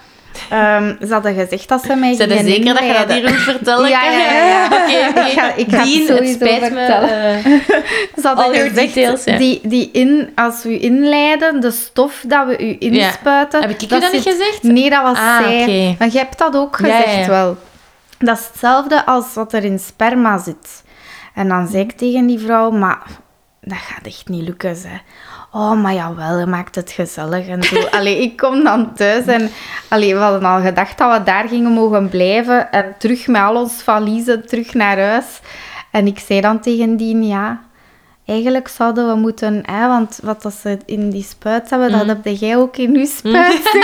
Ehm, 0.49 0.95
ze 1.07 1.13
hadden 1.13 1.33
gezegd 1.35 1.67
dat 1.69 1.83
ze 1.83 1.95
mij 1.95 2.13
Zijn 2.15 2.31
er 2.31 2.37
zeker 2.43 2.73
dat 2.73 2.83
je 2.85 2.93
dat 3.07 3.11
hier 3.11 3.29
moet 3.29 3.39
vertellen? 3.53 3.89
Ja, 3.89 4.03
ja, 4.03 4.11
ja, 4.11 4.43
ja. 4.89 5.09
Oké. 5.09 5.19
Ik 5.19 5.33
ga- 5.39 5.53
ik 5.55 5.69
Dien, 5.69 6.07
het 6.07 6.07
sowieso 6.17 6.33
spijt 6.33 6.61
me. 6.61 6.67
vertellen. 6.67 7.09
eh, 7.43 7.43
Ze 8.21 8.27
hadden 8.27 8.53
gezegd, 8.55 8.93
details, 8.93 9.23
ja. 9.23 9.37
die, 9.37 9.59
die 9.63 9.89
in, 9.91 10.31
als 10.35 10.63
we 10.63 10.69
u 10.79 10.81
inleiden, 10.83 11.59
de 11.59 11.71
stof 11.71 12.23
dat 12.27 12.47
we 12.47 12.63
u 12.69 12.75
inspuiten... 12.79 13.61
Heb 13.61 13.69
ik 13.69 13.81
u 13.81 13.85
dat 13.85 14.01
dat 14.01 14.11
niet 14.11 14.21
gezegd? 14.23 14.63
Nee, 14.63 14.89
dat 14.89 15.01
was 15.01 15.17
Ah, 15.17 15.37
zij. 15.37 15.95
Maar 15.99 16.09
je 16.11 16.17
hebt 16.17 16.37
dat 16.37 16.55
ook 16.55 16.75
gezegd 16.75 17.27
wel. 17.27 17.57
Dat 18.19 18.37
is 18.37 18.47
hetzelfde 18.51 19.05
als 19.05 19.33
wat 19.33 19.53
er 19.53 19.63
in 19.63 19.79
sperma 19.79 20.37
zit. 20.37 20.83
En 21.35 21.47
dan 21.47 21.67
zei 21.67 21.83
ik 21.83 21.91
tegen 21.91 22.25
die 22.25 22.39
vrouw, 22.39 22.71
maar 22.71 23.01
dat 23.61 23.77
gaat 23.77 24.05
echt 24.05 24.27
niet 24.27 24.43
lukken, 24.43 24.75
ze. 24.75 24.87
Oh, 25.53 25.81
maar 25.81 25.93
jawel, 25.93 26.39
je 26.39 26.45
maakt 26.45 26.75
het 26.75 26.91
gezellig 26.91 27.47
en 27.47 27.63
zo. 27.63 27.75
Allee, 27.97 28.21
ik 28.21 28.37
kom 28.37 28.63
dan 28.63 28.93
thuis 28.93 29.25
en 29.25 29.49
allee, 29.89 30.13
we 30.13 30.19
hadden 30.19 30.43
al 30.49 30.61
gedacht 30.61 30.97
dat 30.97 31.17
we 31.17 31.23
daar 31.23 31.47
gingen 31.47 31.71
mogen 31.71 32.09
blijven 32.09 32.71
en 32.71 32.95
terug 32.97 33.27
met 33.27 33.41
al 33.41 33.55
ons 33.55 33.73
valiezen 33.83 34.47
terug 34.47 34.73
naar 34.73 34.99
huis. 34.99 35.39
En 35.91 36.07
ik 36.07 36.19
zei 36.19 36.41
dan 36.41 36.59
tegen 36.59 36.95
die, 36.97 37.21
ja, 37.21 37.61
eigenlijk 38.25 38.67
zouden 38.67 39.07
we 39.07 39.15
moeten, 39.15 39.63
hè, 39.65 39.87
want 39.87 40.19
wat 40.23 40.41
dat 40.41 40.53
ze 40.53 40.77
in 40.85 41.09
die 41.09 41.23
spuit 41.23 41.69
hebben, 41.69 41.91
dat 41.91 42.07
heb 42.07 42.25
jij 42.25 42.57
ook 42.57 42.77
in 42.77 42.93
je 42.93 43.05
spuit. 43.05 43.79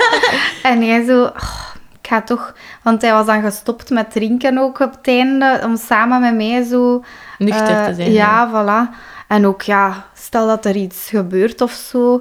en 0.62 0.82
hij 0.82 1.04
zo, 1.04 1.22
"Oh, 1.22 1.68
ik 2.02 2.08
ga 2.08 2.22
toch, 2.22 2.54
want 2.82 3.02
hij 3.02 3.12
was 3.12 3.26
dan 3.26 3.42
gestopt 3.42 3.90
met 3.90 4.10
drinken 4.10 4.58
ook 4.58 4.80
op 4.80 4.90
het 4.90 5.08
einde, 5.08 5.60
om 5.64 5.76
samen 5.76 6.20
met 6.20 6.34
mij 6.34 6.62
zo... 6.62 7.04
Nuchter 7.38 7.76
eh, 7.76 7.84
te 7.86 7.94
zijn. 7.94 8.12
Ja, 8.12 8.50
voilà. 8.50 8.94
En 9.30 9.46
ook, 9.46 9.62
ja, 9.62 10.06
stel 10.14 10.46
dat 10.46 10.64
er 10.64 10.76
iets 10.76 11.08
gebeurt 11.08 11.60
of 11.60 11.72
zo. 11.72 12.20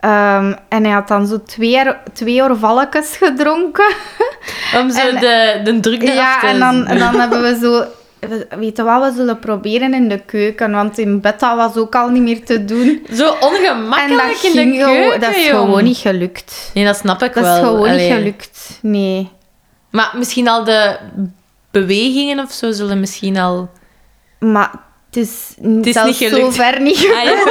Ehm, 0.00 0.54
en 0.68 0.84
hij 0.84 0.92
had 0.92 1.08
dan 1.08 1.26
zo 1.26 1.42
twee, 1.42 1.82
twee 2.12 2.42
orvalletjes 2.42 3.16
gedronken. 3.16 3.94
Om 4.80 4.90
zo 4.90 5.08
En- 5.08 5.20
de, 5.20 5.60
de 5.64 5.80
druk 5.80 6.02
eraf 6.02 6.14
Ja, 6.14 6.40
te 6.40 6.46
en 6.46 6.58
dan, 6.58 6.86
en 6.86 6.98
dan 6.98 7.14
hebben 7.20 7.42
we 7.42 7.58
zo... 7.62 7.84
we- 8.28 8.46
Weet 8.58 8.76
je 8.76 8.82
wat, 8.82 9.02
we 9.10 9.16
zullen 9.16 9.38
proberen 9.38 9.94
in 9.94 10.08
de 10.08 10.18
keuken. 10.18 10.70
Want 10.72 10.98
in 10.98 11.20
bed 11.20 11.40
dat 11.40 11.56
was 11.56 11.76
ook 11.76 11.94
al 11.94 12.08
niet 12.08 12.22
meer 12.22 12.44
te 12.44 12.64
doen. 12.64 13.06
Zo 13.12 13.28
ongemakkelijk 13.40 14.42
dat, 14.42 14.52
in 14.54 14.70
de 14.70 14.78
keuken, 14.84 15.20
dat 15.20 15.34
is 15.34 15.46
jong. 15.46 15.58
gewoon 15.58 15.84
niet 15.84 15.96
gelukt. 15.96 16.70
Nee, 16.74 16.84
dat 16.84 16.96
snap 16.96 17.22
ik 17.22 17.34
Dat 17.34 17.42
wel. 17.44 17.54
is 17.54 17.58
gewoon 17.60 17.88
Allee. 17.88 18.08
niet 18.08 18.16
gelukt. 18.16 18.78
Nee. 18.82 19.30
Maar 19.90 20.10
misschien 20.16 20.48
al 20.48 20.64
de 20.64 20.96
bewegingen 21.70 22.38
of 22.38 22.52
zo 22.52 22.72
zullen 22.72 23.00
misschien 23.00 23.36
al... 23.38 23.70
Maar 24.38 24.70
het 25.14 25.16
is, 25.16 25.54
is 25.82 25.92
zelfs 25.92 26.20
niet 26.20 26.30
gelukt. 26.30 26.54
zo 26.54 26.62
ver 26.62 26.80
niet 26.80 26.96
Ah, 27.16 27.24
ja. 27.24 27.44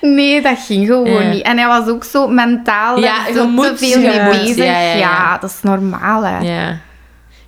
Nee, 0.08 0.42
dat 0.42 0.58
ging 0.58 0.86
gewoon 0.86 1.22
Ja. 1.22 1.28
niet. 1.30 1.42
En 1.42 1.58
hij 1.58 1.66
was 1.66 1.88
ook 1.88 2.04
zo 2.04 2.28
mentaal 2.28 2.98
Ja, 2.98 3.32
zo 3.34 3.46
moet- 3.48 3.64
te 3.78 3.86
veel 3.86 4.00
mee 4.00 4.20
moet, 4.22 4.32
bezig. 4.32 4.56
ja, 4.56 4.80
ja, 4.80 4.94
ja. 4.94 5.38
dat 5.38 5.50
is 5.50 5.56
normaal, 5.62 6.22
hè. 6.24 6.38
Ja, 6.38 6.78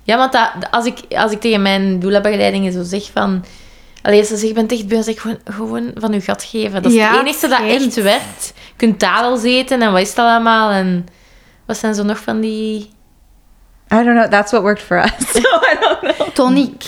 ja 0.03 0.17
want 0.17 0.31
dat, 0.31 0.49
als, 0.71 0.85
ik, 0.85 0.99
als 1.09 1.31
ik 1.31 1.39
tegen 1.41 1.61
mijn 1.61 1.99
doula-begeleidingen 1.99 2.71
zo 2.73 2.83
zeg 2.83 3.09
van... 3.13 3.45
Allee, 4.01 4.21
ze 4.23 4.27
zeggen, 4.27 4.47
je 4.47 4.53
bent 4.53 4.71
echt 4.71 4.87
beu, 4.87 5.01
zeg 5.01 5.13
ik 5.13 5.19
gewoon, 5.19 5.39
gewoon 5.45 5.91
van 5.95 6.11
je 6.13 6.21
gat 6.21 6.43
geven. 6.43 6.81
Dat 6.81 6.91
is 6.91 6.97
Ja, 6.97 7.09
het 7.11 7.19
enige 7.19 7.47
dat 7.47 7.59
echt 7.61 7.95
werkt. 8.01 8.53
Je 8.55 8.73
kunt 8.77 8.99
dadels 8.99 9.43
eten 9.43 9.81
en 9.81 9.91
wat 9.91 10.01
is 10.01 10.15
dat 10.15 10.25
allemaal? 10.27 10.71
En 10.71 11.05
wat 11.65 11.77
zijn 11.77 11.95
zo 11.95 12.03
nog 12.03 12.17
van 12.19 12.39
die... 12.39 12.89
I 13.93 14.03
don't 14.03 14.05
know. 14.17 14.25
That's 14.31 14.51
what 14.51 14.63
worked 14.63 14.83
for 14.83 14.97
us. 15.03 15.11
so 15.33 15.39
I 15.71 15.75
don't 15.79 15.99
know. 16.17 16.27
Tonic. 16.33 16.83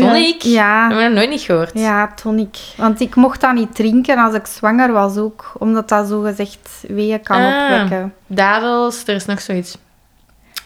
Tonic? 0.00 0.42
Ja. 0.42 0.88
Dat 0.88 0.98
heb 0.98 1.00
ik 1.00 1.12
nog 1.12 1.16
nooit 1.18 1.30
niet 1.30 1.40
gehoord. 1.40 1.70
Ja, 1.74 2.12
tonic. 2.22 2.56
Want 2.76 3.00
ik 3.00 3.14
mocht 3.14 3.40
dat 3.40 3.52
niet 3.54 3.74
drinken 3.74 4.18
als 4.18 4.34
ik 4.34 4.46
zwanger 4.46 4.92
was 4.92 5.16
ook. 5.16 5.52
Omdat 5.58 5.88
dat 5.88 6.08
zo 6.08 6.20
gezegd 6.20 6.84
weeën 6.88 7.22
kan 7.22 7.36
Ah. 7.42 7.62
opwekken. 7.62 8.14
Dadels, 8.26 9.02
er 9.06 9.14
is 9.14 9.24
nog 9.26 9.40
zoiets. 9.40 9.76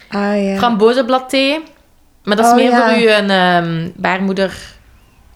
Ah, 0.09 0.21
yeah. 0.21 0.59
Frambozenblaté. 0.59 1.61
Maar 2.25 2.37
dat 2.37 2.45
is 2.45 2.51
Oh, 2.51 2.57
meer 2.57 2.71
ja. 2.71 2.89
voor 2.89 2.99
je 2.99 3.13
een 3.15 3.31
ehm, 3.31 3.89
baarmoeder 3.97 4.59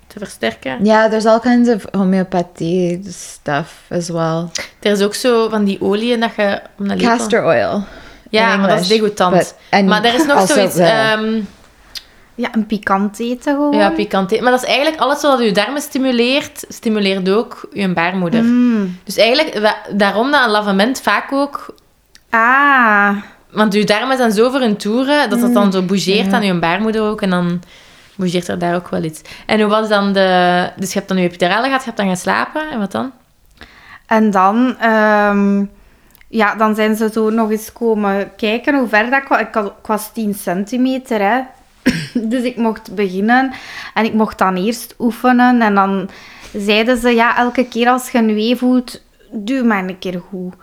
te 0.06 0.18
versterken. 0.18 0.84
Yeah, 0.84 1.08
there's 1.08 1.24
all 1.26 1.40
kinds 1.40 1.68
of 1.70 1.84
homeopathy 1.92 3.00
stuff 3.08 3.72
as 3.90 4.08
well. 4.08 4.44
Er 4.80 4.90
is 4.92 5.02
ook 5.02 5.14
zo 5.14 5.48
van 5.48 5.64
die 5.64 5.80
olie 5.80 6.18
dat 6.18 6.30
je... 6.36 6.60
Om 6.78 6.96
Castor 6.98 7.44
oil. 7.44 7.84
Ja, 8.30 8.56
maar 8.56 8.68
dat 8.68 8.80
is 8.80 8.88
degoutant. 8.88 9.54
but- 9.70 9.84
Maar 9.86 10.04
er 10.04 10.14
is 10.14 10.26
nog 10.26 10.36
also 10.36 10.54
zoiets... 10.54 10.76
ehm, 10.76 11.40
Ja, 12.34 12.48
een 12.52 12.66
pikant 12.66 13.18
eten 13.18 13.54
gewoon. 13.54 13.76
ja, 13.76 13.90
pikant. 13.90 14.40
Maar 14.40 14.50
dat 14.50 14.62
is 14.62 14.68
eigenlijk 14.68 15.00
alles 15.00 15.22
wat 15.22 15.40
je 15.40 15.52
darmen 15.52 15.82
stimuleert, 15.82 16.64
stimuleert 16.68 17.28
ook 17.28 17.68
je 17.72 17.88
baarmoeder. 17.92 18.42
Mm. 18.42 18.98
Dus 19.04 19.16
eigenlijk, 19.16 19.74
daarom 19.92 20.30
dat 20.30 20.44
een 20.44 20.50
lavement 20.50 21.00
vaak 21.00 21.32
ook... 21.32 21.74
Ah. 22.30 23.16
Want 23.50 23.72
je 23.72 23.84
darmen 23.84 24.16
zijn 24.16 24.32
zo 24.32 24.50
voor 24.50 24.60
hun 24.60 24.76
toeren, 24.76 25.30
dat 25.30 25.40
dat 25.40 25.52
dan 25.54 25.72
zo 25.72 25.82
bougeert 25.82 26.26
Ja. 26.26 26.32
aan 26.32 26.44
je 26.44 26.58
baarmoeder 26.58 27.02
ook. 27.02 27.22
En 27.22 27.30
dan 27.30 27.62
bougeert 28.14 28.48
er 28.48 28.58
daar 28.58 28.74
ook 28.74 28.88
wel 28.88 29.02
iets. 29.02 29.20
En 29.46 29.60
hoe 29.60 29.70
was 29.70 29.88
dan 29.88 30.12
de... 30.12 30.70
Dus 30.76 30.88
je 30.92 30.98
hebt 30.98 31.08
dan 31.08 31.18
je 31.18 31.24
epidurale 31.28 31.64
gehad, 31.64 31.78
je 31.80 31.84
hebt 31.84 31.96
dan 31.96 32.06
gaan 32.06 32.16
slapen. 32.16 32.70
En 32.70 32.78
wat 32.78 32.92
dan? 32.92 33.12
En 34.06 34.30
dan, 34.30 34.76
ehm, 34.80 35.64
ja, 36.28 36.54
dan 36.54 36.74
zijn 36.74 36.96
ze 36.96 37.10
zo 37.12 37.30
nog 37.30 37.50
eens 37.50 37.72
komen 37.72 38.30
kijken 38.36 38.78
hoe 38.78 38.88
ver 38.88 39.10
dat 39.10 39.22
ik 39.22 39.28
was. 39.28 39.40
Ik, 39.40 39.54
had, 39.54 39.66
ik 39.66 39.86
was 39.86 40.12
10 40.12 40.34
centimeter, 40.34 41.20
hè. 41.20 41.40
Dus 42.32 42.42
ik 42.42 42.56
mocht 42.56 42.94
beginnen. 42.94 43.52
En 43.94 44.04
ik 44.04 44.14
mocht 44.14 44.38
dan 44.38 44.56
eerst 44.56 44.94
oefenen. 44.98 45.62
En 45.62 45.74
dan 45.74 46.10
zeiden 46.52 46.96
ze, 46.96 47.10
ja, 47.10 47.36
elke 47.36 47.68
keer 47.68 47.88
als 47.88 48.10
je 48.10 48.18
een 48.18 48.34
wee 48.34 48.56
voelt, 48.56 49.02
duw 49.30 49.64
maar 49.64 49.84
een 49.84 49.98
keer 49.98 50.22
goed. 50.28 50.54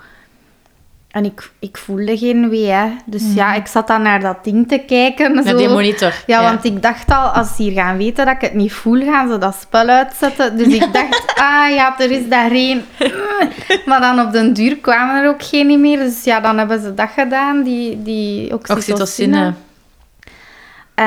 En 1.12 1.26
ik, 1.26 1.52
ik 1.60 1.78
voelde 1.78 2.18
geen 2.18 2.50
wee, 2.50 2.70
hè. 2.70 2.90
Dus 3.06 3.34
ja, 3.34 3.54
ik 3.54 3.68
zat 3.68 3.88
dan 3.88 4.02
naar 4.02 4.20
dat 4.20 4.44
ding 4.44 4.68
te 4.68 4.78
kijken. 4.88 5.36
Naar 5.36 5.44
zo. 5.44 5.58
die 5.58 5.70
monitor. 5.70 6.14
Ja, 6.28 6.42
want 6.42 6.64
ik 6.64 6.82
dacht 6.82 7.12
al, 7.12 7.28
als 7.28 7.56
ze 7.56 7.64
hier 7.64 7.72
gaan 7.72 7.98
weten 7.98 8.26
dat 8.26 8.36
ik 8.36 8.42
het 8.42 8.54
niet 8.54 8.74
voel, 8.74 9.04
gaan 9.04 9.32
ze 9.32 9.38
dat 9.38 9.56
spel 9.62 9.88
uitzetten. 9.88 10.58
Dus 10.58 10.68
ik 10.68 10.94
dacht, 10.94 11.34
ah 11.36 11.70
ja, 11.70 12.00
er 12.00 12.12
is 12.12 12.30
daar 12.30 12.52
één. 12.52 12.86
Maar 13.86 14.00
dan 14.00 14.20
op 14.20 14.32
den 14.32 14.54
duur 14.54 14.78
kwamen 14.78 15.24
er 15.24 15.30
ook 15.30 15.44
geen 15.44 15.82
meer. 15.82 15.98
Dus 15.98 16.24
ja, 16.24 16.40
dan 16.40 16.58
hebben 16.58 16.82
ze 16.82 16.94
dat 16.94 17.10
gedaan, 17.16 17.64
die, 17.64 18.02
die 18.02 18.54
oxytocine. 18.54 18.94
Oxytocine. 18.94 19.54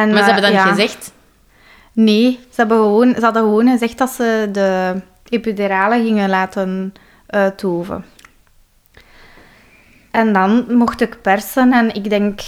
En, 0.00 0.10
Maar 0.10 0.18
ze 0.18 0.30
hebben 0.30 0.44
eh, 0.44 0.50
dat 0.50 0.52
ja. 0.52 0.64
niet 0.64 0.74
gezegd. 0.74 1.12
Nee, 1.92 2.40
ze, 2.50 2.60
hebben 2.60 2.76
gewoon, 2.76 3.14
ze 3.14 3.20
hadden 3.20 3.42
gewoon 3.42 3.68
gezegd 3.68 3.98
dat 3.98 4.10
ze 4.10 4.48
de 4.52 5.00
epidurale 5.28 5.94
gingen 5.94 6.28
laten 6.28 6.94
uitdoven. 7.26 8.04
En 10.10 10.32
dan 10.32 10.64
mocht 10.68 11.00
ik 11.00 11.22
persen 11.22 11.72
en 11.72 11.94
ik 11.94 12.10
denk, 12.10 12.40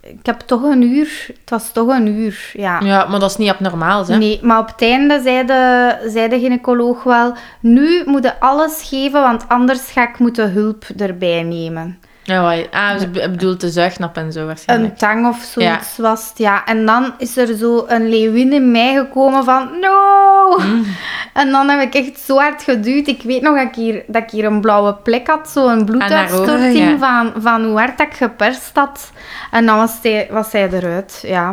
ik 0.00 0.26
heb 0.26 0.40
toch 0.40 0.62
een 0.62 0.82
uur, 0.82 1.26
het 1.40 1.50
was 1.50 1.72
toch 1.72 1.88
een 1.88 2.06
uur, 2.06 2.50
ja. 2.52 2.80
Ja, 2.80 3.06
maar 3.06 3.20
dat 3.20 3.30
is 3.30 3.36
niet 3.36 3.50
abnormaal, 3.50 4.06
hè? 4.06 4.16
Nee, 4.16 4.40
maar 4.42 4.58
op 4.58 4.66
het 4.66 4.82
einde 4.82 5.20
zei 5.22 5.46
de, 5.46 5.96
zei 6.06 6.28
de 6.28 6.38
gynaecoloog 6.38 7.02
wel, 7.02 7.34
nu 7.60 8.02
moet 8.04 8.22
je 8.22 8.40
alles 8.40 8.82
geven, 8.88 9.20
want 9.20 9.48
anders 9.48 9.90
ga 9.90 10.08
ik 10.08 10.18
moeten 10.18 10.52
hulp 10.52 10.84
erbij 10.96 11.42
nemen. 11.42 12.00
Ja, 12.26 12.42
wat- 12.42 12.70
ah, 12.70 12.98
ze 12.98 13.08
be- 13.08 13.30
bedoelt 13.30 13.60
de 13.60 13.70
zuignap 13.70 14.16
en 14.16 14.32
zo 14.32 14.46
waarschijnlijk. 14.46 14.92
Een 14.92 14.98
tang 14.98 15.26
of 15.26 15.42
zoiets 15.42 15.96
was 15.96 16.28
het, 16.28 16.38
ja. 16.38 16.64
En 16.64 16.86
dan 16.86 17.14
is 17.18 17.36
er 17.36 17.56
zo 17.56 17.84
een 17.88 18.08
leeuwin 18.08 18.52
in 18.52 18.70
mij 18.70 18.94
gekomen 18.94 19.44
van, 19.44 19.78
no! 19.80 20.58
Mm. 20.58 20.84
En 21.32 21.50
dan 21.50 21.68
heb 21.68 21.80
ik 21.80 21.94
echt 21.94 22.20
zo 22.20 22.36
hard 22.36 22.62
geduwd. 22.62 23.06
Ik 23.06 23.22
weet 23.22 23.42
nog 23.42 23.56
dat 23.56 23.66
ik 23.66 23.74
hier, 23.74 24.02
dat 24.06 24.22
ik 24.22 24.30
hier 24.30 24.44
een 24.44 24.60
blauwe 24.60 24.94
plek 24.94 25.26
had, 25.26 25.48
zo'n 25.48 25.84
bloeduitstorting 25.84 26.76
ja. 26.76 26.98
van, 26.98 27.42
van 27.42 27.64
hoe 27.64 27.78
hard 27.78 27.98
dat 27.98 28.06
ik 28.06 28.14
geperst 28.14 28.70
had. 28.74 29.12
En 29.50 29.66
dan 29.66 29.76
was 29.76 29.98
hij, 30.02 30.28
was 30.30 30.52
hij 30.52 30.68
eruit, 30.72 31.22
ja. 31.26 31.50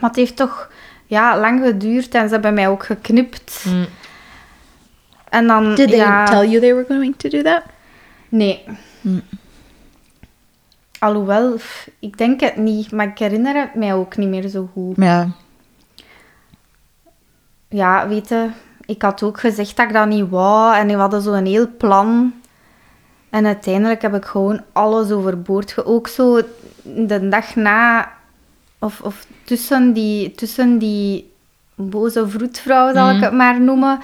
Maar 0.00 0.10
het 0.10 0.16
heeft 0.16 0.36
toch 0.36 0.70
ja, 1.06 1.38
lang 1.38 1.62
geduurd 1.64 2.14
en 2.14 2.26
ze 2.26 2.32
hebben 2.32 2.54
mij 2.54 2.68
ook 2.68 2.84
geknipt. 2.84 3.64
Mm. 3.68 3.86
En 5.28 5.46
dan, 5.46 5.74
Did 5.74 5.88
they 5.88 5.96
ja, 5.98 6.24
tell 6.24 6.46
you 6.48 6.60
they 6.60 6.74
were 6.74 6.84
going 6.88 7.14
to 7.16 7.28
do 7.28 7.42
that? 7.42 7.62
Nee. 8.28 8.64
Alhoewel, 11.00 11.56
ik 11.98 12.18
denk 12.18 12.40
het 12.40 12.56
niet, 12.56 12.92
maar 12.92 13.06
ik 13.06 13.18
herinner 13.18 13.54
het 13.54 13.74
mij 13.74 13.94
ook 13.94 14.16
niet 14.16 14.28
meer 14.28 14.48
zo 14.48 14.68
goed. 14.72 14.96
Ja. 14.96 15.28
Ja, 17.68 18.08
weet 18.08 18.28
je, 18.28 18.50
ik 18.86 19.02
had 19.02 19.22
ook 19.22 19.40
gezegd 19.40 19.76
dat 19.76 19.86
ik 19.86 19.92
dat 19.92 20.08
niet 20.08 20.28
wou 20.28 20.76
en 20.76 20.86
we 20.86 20.92
hadden 20.92 21.22
zo'n 21.22 21.44
heel 21.44 21.68
plan. 21.76 22.34
En 23.30 23.46
uiteindelijk 23.46 24.02
heb 24.02 24.14
ik 24.14 24.24
gewoon 24.24 24.60
alles 24.72 25.10
overboord. 25.10 25.84
Ook 25.84 26.08
zo 26.08 26.40
de 26.82 27.28
dag 27.28 27.54
na, 27.54 28.10
of, 28.78 29.00
of 29.00 29.26
tussen, 29.44 29.92
die, 29.92 30.32
tussen 30.32 30.78
die 30.78 31.32
boze 31.74 32.28
vroedvrouw, 32.28 32.92
zal 32.92 33.10
ik 33.10 33.20
het 33.20 33.32
maar 33.32 33.60
noemen. 33.60 33.98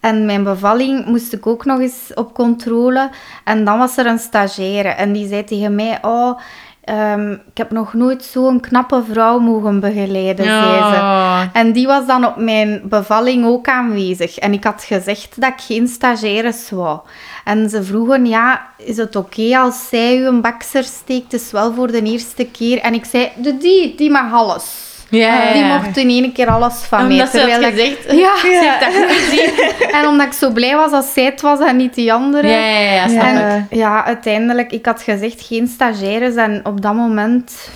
En 0.00 0.24
mijn 0.24 0.44
bevalling 0.44 1.06
moest 1.06 1.32
ik 1.32 1.46
ook 1.46 1.64
nog 1.64 1.80
eens 1.80 2.10
op 2.14 2.34
controle. 2.34 3.10
En 3.44 3.64
dan 3.64 3.78
was 3.78 3.96
er 3.96 4.06
een 4.06 4.18
stagiaire 4.18 4.88
en 4.88 5.12
die 5.12 5.28
zei 5.28 5.44
tegen 5.44 5.74
mij... 5.74 5.98
Oh, 6.02 6.38
ehm, 6.84 7.32
ik 7.32 7.58
heb 7.58 7.70
nog 7.70 7.94
nooit 7.94 8.24
zo'n 8.24 8.60
knappe 8.60 9.02
vrouw 9.10 9.38
mogen 9.38 9.80
begeleiden, 9.80 10.44
zei 10.44 10.94
ze. 10.94 11.48
En 11.52 11.72
die 11.72 11.86
was 11.86 12.06
dan 12.06 12.26
op 12.26 12.36
mijn 12.36 12.80
bevalling 12.84 13.46
ook 13.46 13.68
aanwezig. 13.68 14.38
En 14.38 14.52
ik 14.52 14.64
had 14.64 14.84
gezegd 14.84 15.40
dat 15.40 15.50
ik 15.50 15.60
geen 15.60 15.88
stagiaires 15.88 16.70
wou. 16.70 17.00
En 17.44 17.70
ze 17.70 17.82
vroegen, 17.82 18.26
ja, 18.26 18.66
is 18.76 18.96
het 18.96 19.16
oké 19.16 19.58
als 19.58 19.88
zij 19.88 20.18
u 20.18 20.26
een 20.26 20.40
bakser 20.40 20.84
steekt? 20.84 21.32
Het 21.32 21.40
is 21.40 21.50
wel 21.50 21.72
voor 21.72 21.90
de 21.90 22.02
eerste 22.02 22.44
keer. 22.44 22.78
En 22.78 22.94
ik 22.94 23.04
zei, 23.04 23.30
de 23.36 23.56
die, 23.56 23.94
die 23.94 24.10
mag 24.10 24.32
alles. 24.32 24.89
Ja, 25.10 25.42
ja, 25.44 25.52
Die 25.52 25.62
ja. 25.62 25.76
mocht 25.76 25.96
in 25.96 26.08
één 26.08 26.32
keer 26.32 26.46
alles 26.48 26.74
van 26.74 27.06
mij. 27.06 27.10
Omdat 27.10 27.28
ze 27.30 27.40
had 27.40 27.50
terwijl 27.50 27.72
ik- 27.72 27.78
gezegd... 27.78 28.18
Ja, 28.18 28.36
Ze 28.36 28.46
heeft 28.46 28.80
dat 28.80 28.94
goed 28.94 29.16
gezien. 29.16 29.74
en 30.00 30.06
omdat 30.08 30.26
ik 30.26 30.32
zo 30.32 30.50
blij 30.50 30.76
was 30.76 30.90
dat 30.90 31.04
zij 31.04 31.24
het 31.24 31.40
was 31.40 31.60
en 31.60 31.76
niet 31.76 31.94
die 31.94 32.12
andere. 32.12 32.48
Ja, 32.48 32.66
ja, 32.80 33.06
ja. 33.06 33.26
En 33.26 33.66
ja, 33.70 34.04
uiteindelijk, 34.04 34.72
ik 34.72 34.86
had 34.86 35.02
gezegd 35.02 35.46
geen 35.46 35.66
stagiaires. 35.68 36.34
En 36.34 36.60
op 36.64 36.82
dat 36.82 36.94
moment, 36.94 37.70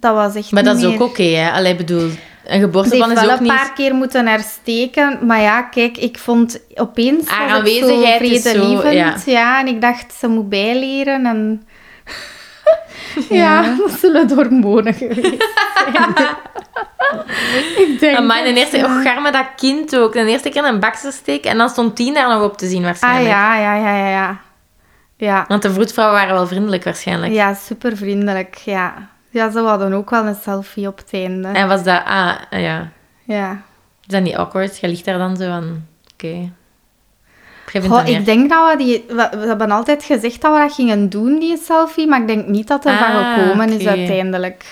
dat 0.00 0.14
was 0.14 0.34
echt 0.34 0.50
Maar 0.52 0.62
dat 0.64 0.76
is 0.76 0.84
ook 0.84 1.00
oké, 1.00 1.22
hè? 1.22 1.50
Allee, 1.50 1.76
bedoel... 1.76 2.10
Een 2.44 2.60
geboorteplan 2.60 3.12
is 3.12 3.20
wel 3.20 3.30
ook 3.30 3.36
een 3.36 3.42
niet... 3.42 3.52
paar 3.52 3.72
keer 3.72 3.94
moeten 3.94 4.26
hersteken. 4.26 5.18
Maar 5.26 5.40
ja, 5.40 5.62
kijk, 5.62 5.98
ik 5.98 6.18
vond 6.18 6.60
opeens 6.74 7.28
Haar 7.28 7.48
zo 7.48 7.54
aanwezigheid 7.54 8.20
is 8.20 8.42
zo, 8.42 8.88
ja. 8.88 9.14
ja. 9.26 9.60
en 9.60 9.66
ik 9.66 9.80
dacht, 9.80 10.12
ze 10.18 10.28
moet 10.28 10.48
bijleren. 10.48 11.26
En 11.26 11.62
ja, 13.28 13.76
dat 13.76 13.90
zullen 13.90 14.28
de 14.28 14.34
hormonen 14.34 14.94
geweest 14.94 15.20
zijn. 15.22 16.36
ik 17.88 17.96
denk 18.00 18.26
Maar 18.26 18.42
de 18.42 18.54
eerste... 18.54 18.76
Och, 18.76 19.02
garme 19.02 19.32
dat 19.32 19.46
kind 19.56 19.96
ook. 19.96 20.12
De 20.12 20.26
eerste 20.26 20.48
keer 20.48 20.64
een 20.64 20.80
bakster 20.80 21.12
steek 21.12 21.44
en 21.44 21.58
dan 21.58 21.68
stond 21.68 21.96
tien 21.96 22.14
daar 22.14 22.28
nog 22.28 22.42
op 22.42 22.58
te 22.58 22.66
zien 22.66 22.78
Ah 22.78 22.84
waarschijnlijk. 22.84 23.26
ja, 23.26 23.56
ja, 23.56 23.74
ja, 23.74 23.96
ja, 23.96 24.08
ja. 24.08 24.40
Ja, 25.16 25.44
Want 25.48 25.62
de 25.62 25.72
vroedvrouwen 25.72 26.18
waren 26.18 26.34
wel 26.34 26.46
vriendelijk 26.46 26.84
waarschijnlijk. 26.84 27.32
ja 27.32 27.54
super 27.54 27.96
vriendelijk, 27.96 28.54
ja. 28.54 29.08
Ja, 29.30 29.50
ze 29.50 29.58
hadden 29.58 29.92
ook 29.92 30.10
wel 30.10 30.24
een 30.26 30.36
selfie 30.42 30.86
op 30.86 30.98
het 30.98 31.08
einde. 31.10 31.48
En 31.48 31.68
was 31.68 31.82
dat... 31.82 32.02
Ah, 32.04 32.34
ja. 32.50 32.88
Ja. 33.24 33.50
Is 34.00 34.06
dat 34.06 34.22
niet 34.22 34.36
awkward? 34.36 34.78
Je 34.78 34.88
ligt 34.88 35.04
daar 35.04 35.18
dan 35.18 35.36
zo 35.36 35.46
van... 35.48 35.82
Oké. 36.12 36.26
Vindt 36.26 36.59
Goh, 37.72 38.08
ik 38.08 38.24
denk 38.24 38.50
dat 38.50 38.70
we 38.72 38.76
die... 38.84 39.04
We, 39.08 39.28
we 39.40 39.46
hebben 39.46 39.70
altijd 39.70 40.04
gezegd 40.04 40.40
dat 40.40 40.52
we 40.52 40.58
dat 40.58 40.72
gingen 40.72 41.08
doen, 41.08 41.38
die 41.38 41.56
selfie. 41.64 42.06
Maar 42.08 42.20
ik 42.20 42.26
denk 42.26 42.46
niet 42.46 42.68
dat 42.68 42.84
er 42.84 42.96
van 42.98 43.06
Ah, 43.06 43.34
gekomen 43.34 43.68
is 43.68 43.86
uiteindelijk. 43.86 44.64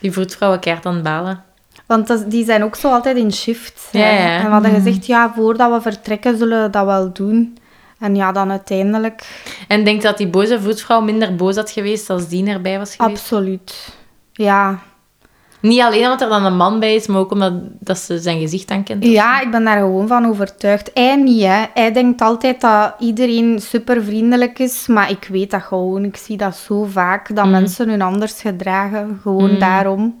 Die 0.00 0.12
vroedvrouwen 0.12 0.60
keert 0.60 0.86
aan 0.86 0.94
het 0.94 1.02
balen. 1.02 1.42
Want 1.86 2.06
dat- 2.06 2.30
die 2.30 2.44
zijn 2.44 2.64
ook 2.64 2.76
zo 2.76 2.90
altijd 2.92 3.16
in 3.16 3.32
shift. 3.32 3.88
Ja, 3.92 4.00
hè. 4.00 4.22
ja. 4.34 4.38
En 4.38 4.44
we 4.44 4.50
hadden 4.50 4.74
gezegd, 4.74 5.06
ja, 5.06 5.32
voordat 5.36 5.72
we 5.72 5.80
vertrekken 5.80 6.38
zullen 6.38 6.62
we 6.62 6.70
dat 6.70 6.84
wel 6.84 7.12
doen. 7.12 7.58
En 7.98 8.16
ja, 8.16 8.32
dan 8.32 8.50
uiteindelijk... 8.50 9.44
En 9.68 9.84
denk 9.84 10.02
dat 10.02 10.16
die 10.18 10.28
boze 10.28 10.60
vroedvrouw 10.60 11.00
minder 11.00 11.34
boos 11.36 11.56
had 11.56 11.70
geweest 11.70 12.10
als 12.10 12.28
die 12.28 12.46
erbij 12.48 12.78
was 12.78 12.94
geweest? 12.96 13.20
Absoluut. 13.20 13.94
Ja. 14.32 14.78
Niet 15.60 15.80
alleen 15.80 16.02
omdat 16.04 16.20
er 16.20 16.28
dan 16.28 16.44
een 16.44 16.56
man 16.56 16.80
bij 16.80 16.94
is, 16.94 17.06
maar 17.06 17.18
ook 17.20 17.30
omdat 17.32 17.52
dat 17.80 17.98
ze 17.98 18.18
zijn 18.18 18.40
gezicht 18.40 18.70
aan 18.70 18.82
kent. 18.82 19.04
Ja, 19.04 19.40
ik 19.40 19.50
ben 19.50 19.64
daar 19.64 19.78
gewoon 19.78 20.06
van 20.06 20.26
overtuigd. 20.26 20.90
Hij 20.94 21.16
niet, 21.16 21.42
hè. 21.44 21.64
Hij 21.74 21.92
denkt 21.92 22.20
altijd 22.20 22.60
dat 22.60 22.94
iedereen 22.98 23.60
super 23.60 24.04
vriendelijk 24.04 24.58
is, 24.58 24.86
maar 24.86 25.10
ik 25.10 25.26
weet 25.30 25.50
dat 25.50 25.62
gewoon. 25.62 26.04
Ik 26.04 26.16
zie 26.16 26.36
dat 26.36 26.56
zo 26.56 26.84
vaak, 26.84 27.34
dat 27.36 27.46
mensen 27.46 27.88
hun 27.88 28.02
anders 28.02 28.40
gedragen. 28.40 29.18
Gewoon 29.22 29.58
daarom. 29.58 30.16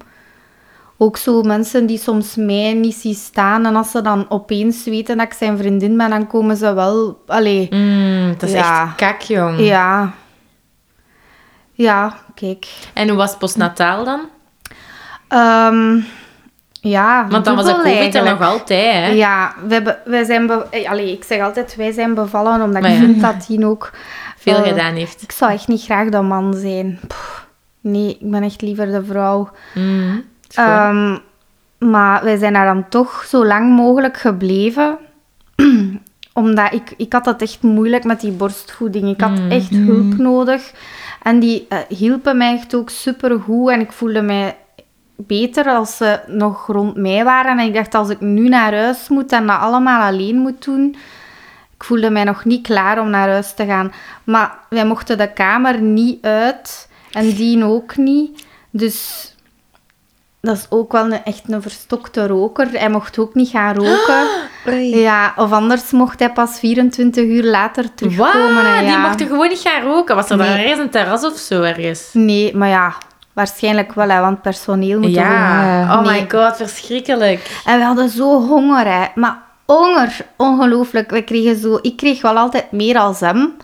Ook 1.00 1.16
zo 1.16 1.42
mensen 1.42 1.86
die 1.86 1.98
soms 1.98 2.34
mij 2.36 2.72
niet 2.72 2.94
zien 2.94 3.14
staan 3.14 3.66
en 3.66 3.76
als 3.76 3.90
ze 3.90 4.00
dan 4.02 4.26
opeens 4.28 4.84
weten 4.84 5.16
dat 5.16 5.26
ik 5.26 5.32
zijn 5.32 5.58
vriendin 5.58 5.96
ben, 5.96 6.10
dan 6.10 6.26
komen 6.26 6.56
ze 6.56 6.74
wel... 6.74 7.22
Allee, 7.26 7.68
Mm, 7.74 8.32
dat 8.38 8.48
is 8.48 8.54
Ja. 8.54 8.82
echt 8.84 8.94
kak, 8.94 9.20
jong. 9.20 9.58
ja. 9.60 10.12
Ja, 11.72 12.14
kijk. 12.34 12.66
En 12.94 13.08
hoe 13.08 13.16
was 13.16 13.36
postnataal 13.36 14.04
dan? 14.04 14.20
Ehm, 15.28 16.00
ja, 16.80 17.26
Want 17.28 17.44
dan 17.44 17.56
was 17.56 17.64
dubbel 17.64 17.82
COVID 17.82 18.14
er 18.14 18.24
nog 18.24 18.42
altijd, 18.42 18.94
hè? 18.94 19.06
Ja, 19.06 19.54
we 19.66 19.74
hebben, 19.74 19.98
wij 20.04 20.24
zijn... 20.24 20.50
Eh, 20.70 20.90
allee, 20.90 21.12
ik 21.12 21.24
zeg 21.24 21.40
altijd, 21.40 21.76
wij 21.76 21.92
zijn 21.92 22.14
bevallen, 22.14 22.62
omdat 22.62 22.82
Maar 22.82 22.90
ik 22.90 22.98
ja. 22.98 23.04
vind 23.04 23.20
dat 23.20 23.46
die 23.46 23.66
ook... 23.66 23.90
Veel 24.36 24.56
eh, 24.56 24.68
gedaan 24.68 24.94
heeft. 24.94 25.22
Ik 25.22 25.32
zou 25.32 25.52
echt 25.52 25.68
niet 25.68 25.82
graag 25.82 26.08
de 26.08 26.20
man 26.20 26.54
zijn. 26.54 27.00
Pff, 27.06 27.46
nee, 27.80 28.16
ik 28.20 28.30
ben 28.30 28.42
echt 28.42 28.62
liever 28.62 28.86
de 28.86 29.04
vrouw. 29.04 29.50
Mm. 29.74 30.24
Ehm, 30.54 31.16
maar 31.78 32.24
wij 32.24 32.36
zijn 32.36 32.52
daar 32.52 32.74
dan 32.74 32.88
toch 32.88 33.24
zo 33.28 33.46
lang 33.46 33.76
mogelijk 33.76 34.16
gebleven. 34.16 34.98
Omdat 36.32 36.72
ik, 36.72 36.94
ik 36.96 37.12
had 37.12 37.26
het 37.26 37.42
echt 37.42 37.62
moeilijk 37.62 38.04
met 38.04 38.20
die 38.20 38.32
borstvoeding. 38.32 39.08
Ik 39.08 39.20
had 39.20 39.40
echt 39.48 39.70
hulp 39.70 40.16
nodig. 40.16 40.72
En 41.22 41.38
die 41.38 41.66
eh, 41.68 41.78
hielpen 41.88 42.36
mij 42.36 42.54
echt 42.54 42.74
ook 42.74 42.90
supergoed. 42.90 43.70
En 43.70 43.80
ik 43.80 43.92
voelde 43.92 44.22
mij 44.22 44.56
beter 45.26 45.66
als 45.66 45.96
ze 45.96 46.20
nog 46.26 46.66
rond 46.66 46.96
mij 46.96 47.24
waren. 47.24 47.58
En 47.58 47.66
ik 47.66 47.74
dacht, 47.74 47.94
als 47.94 48.08
ik 48.08 48.20
nu 48.20 48.48
naar 48.48 48.74
huis 48.74 49.08
moet 49.08 49.32
en 49.32 49.46
dat 49.46 49.58
allemaal 49.60 50.02
alleen 50.02 50.36
moet 50.36 50.64
doen... 50.64 50.96
Ik 51.74 51.84
voelde 51.84 52.10
mij 52.10 52.24
nog 52.24 52.44
niet 52.44 52.62
klaar 52.66 53.00
om 53.00 53.10
naar 53.10 53.28
huis 53.28 53.54
te 53.54 53.66
gaan. 53.66 53.92
Maar 54.24 54.58
wij 54.68 54.84
mochten 54.86 55.18
de 55.18 55.32
kamer 55.32 55.80
niet 55.80 56.24
uit. 56.24 56.88
En 57.12 57.30
die 57.30 57.64
ook 57.64 57.96
niet. 57.96 58.46
Dus 58.70 59.28
dat 60.40 60.56
is 60.56 60.66
ook 60.68 60.92
wel 60.92 61.04
een, 61.04 61.24
echt 61.24 61.42
een 61.46 61.62
verstokte 61.62 62.26
roker. 62.26 62.68
Hij 62.72 62.90
mocht 62.90 63.18
ook 63.18 63.34
niet 63.34 63.48
gaan 63.48 63.74
roken. 63.74 64.26
Ja, 64.90 65.32
of 65.36 65.52
anders 65.52 65.90
mocht 65.90 66.18
hij 66.18 66.32
pas 66.32 66.58
24 66.58 67.24
uur 67.24 67.44
later 67.44 67.94
terugkomen. 67.94 68.66
En 68.66 68.78
Die 68.84 68.88
ja. 68.92 68.98
mochten 69.06 69.26
gewoon 69.26 69.48
niet 69.48 69.58
gaan 69.58 69.82
roken. 69.82 70.14
Was 70.16 70.30
er 70.30 70.36
dan 70.36 70.46
Nee. 70.46 70.58
ergens 70.62 70.78
een 70.78 70.90
terras 70.90 71.24
of 71.24 71.38
zo 71.38 71.62
ergens? 71.62 72.10
Nee, 72.12 72.56
maar 72.56 72.68
ja, 72.68 72.94
waarschijnlijk 73.38 73.92
wel, 73.92 74.08
hè, 74.08 74.20
want 74.20 74.42
personeel 74.42 75.00
moet 75.00 75.10
Ja. 75.14 75.86
toch... 75.86 75.96
Oh 75.98 76.02
Nee. 76.04 76.20
my 76.20 76.26
god, 76.30 76.56
verschrikkelijk. 76.56 77.60
En 77.64 77.78
we 77.78 77.84
hadden 77.84 78.08
zo 78.08 78.46
honger, 78.46 78.86
hè. 78.86 79.04
Maar 79.14 79.38
honger, 79.66 80.16
ongelooflijk. 80.36 81.10
We 81.10 81.22
kregen 81.22 81.56
zo... 81.56 81.78
Ik 81.82 81.96
kreeg 81.96 82.22
wel 82.22 82.36
altijd 82.36 82.72
meer 82.72 82.98
als 82.98 83.20
hem. 83.20 83.56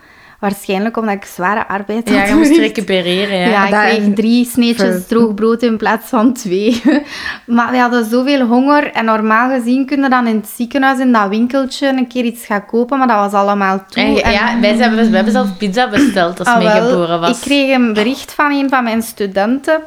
Waarschijnlijk 0.45 0.97
omdat 0.97 1.15
ik 1.15 1.25
zware 1.25 1.67
arbeid 1.69 2.09
had 2.09 2.19
Ja, 2.19 2.25
je 2.25 2.35
moest 2.35 2.47
verricht. 2.53 2.67
recupereren, 2.77 3.39
ja. 3.39 3.47
Ja, 3.49 3.65
ik 3.65 3.71
dat- 3.71 3.81
kreeg 3.81 4.15
drie 4.15 4.45
sneetjes 4.47 4.89
Ver- 4.89 5.07
droog 5.07 5.35
brood 5.35 5.63
in 5.63 5.77
plaats 5.77 6.09
van 6.09 6.33
twee. 6.33 6.83
maar 7.47 7.71
we 7.71 7.79
hadden 7.79 8.05
zoveel 8.11 8.47
honger. 8.47 8.93
En 8.93 9.05
normaal 9.05 9.51
gezien 9.51 9.87
kunnen 9.87 10.11
dan 10.11 10.27
in 10.27 10.37
het 10.37 10.49
ziekenhuis 10.57 10.99
in 10.99 11.13
dat 11.13 11.29
winkeltje 11.29 11.89
een 11.89 12.07
keer 12.07 12.25
iets 12.25 12.47
gaan 12.47 12.67
kopen. 12.67 12.99
Maar 12.99 13.07
dat 13.07 13.17
was 13.17 13.33
allemaal 13.41 13.85
toe. 13.89 14.03
En, 14.03 14.23
En- 14.23 14.33
ja, 14.33 14.61
wij 14.61 14.75
hebben, 14.75 15.11
we 15.11 15.15
hebben 15.17 15.33
zelf 15.33 15.57
pizza 15.57 15.89
besteld 15.89 16.39
als 16.39 16.49
Ah, 16.49 16.75
geboren 16.87 17.21
was. 17.21 17.31
Ik 17.37 17.41
kreeg 17.43 17.75
een 17.75 17.93
bericht 17.93 18.33
van 18.35 18.53
een 18.53 18.69
van 18.69 18.85
mijn 18.85 19.03
studenten. 19.03 19.81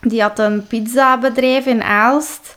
Die 0.00 0.22
had 0.22 0.38
een 0.38 0.66
pizzabedrijf 0.66 1.66
in 1.66 1.82
Aalst. 1.82 2.54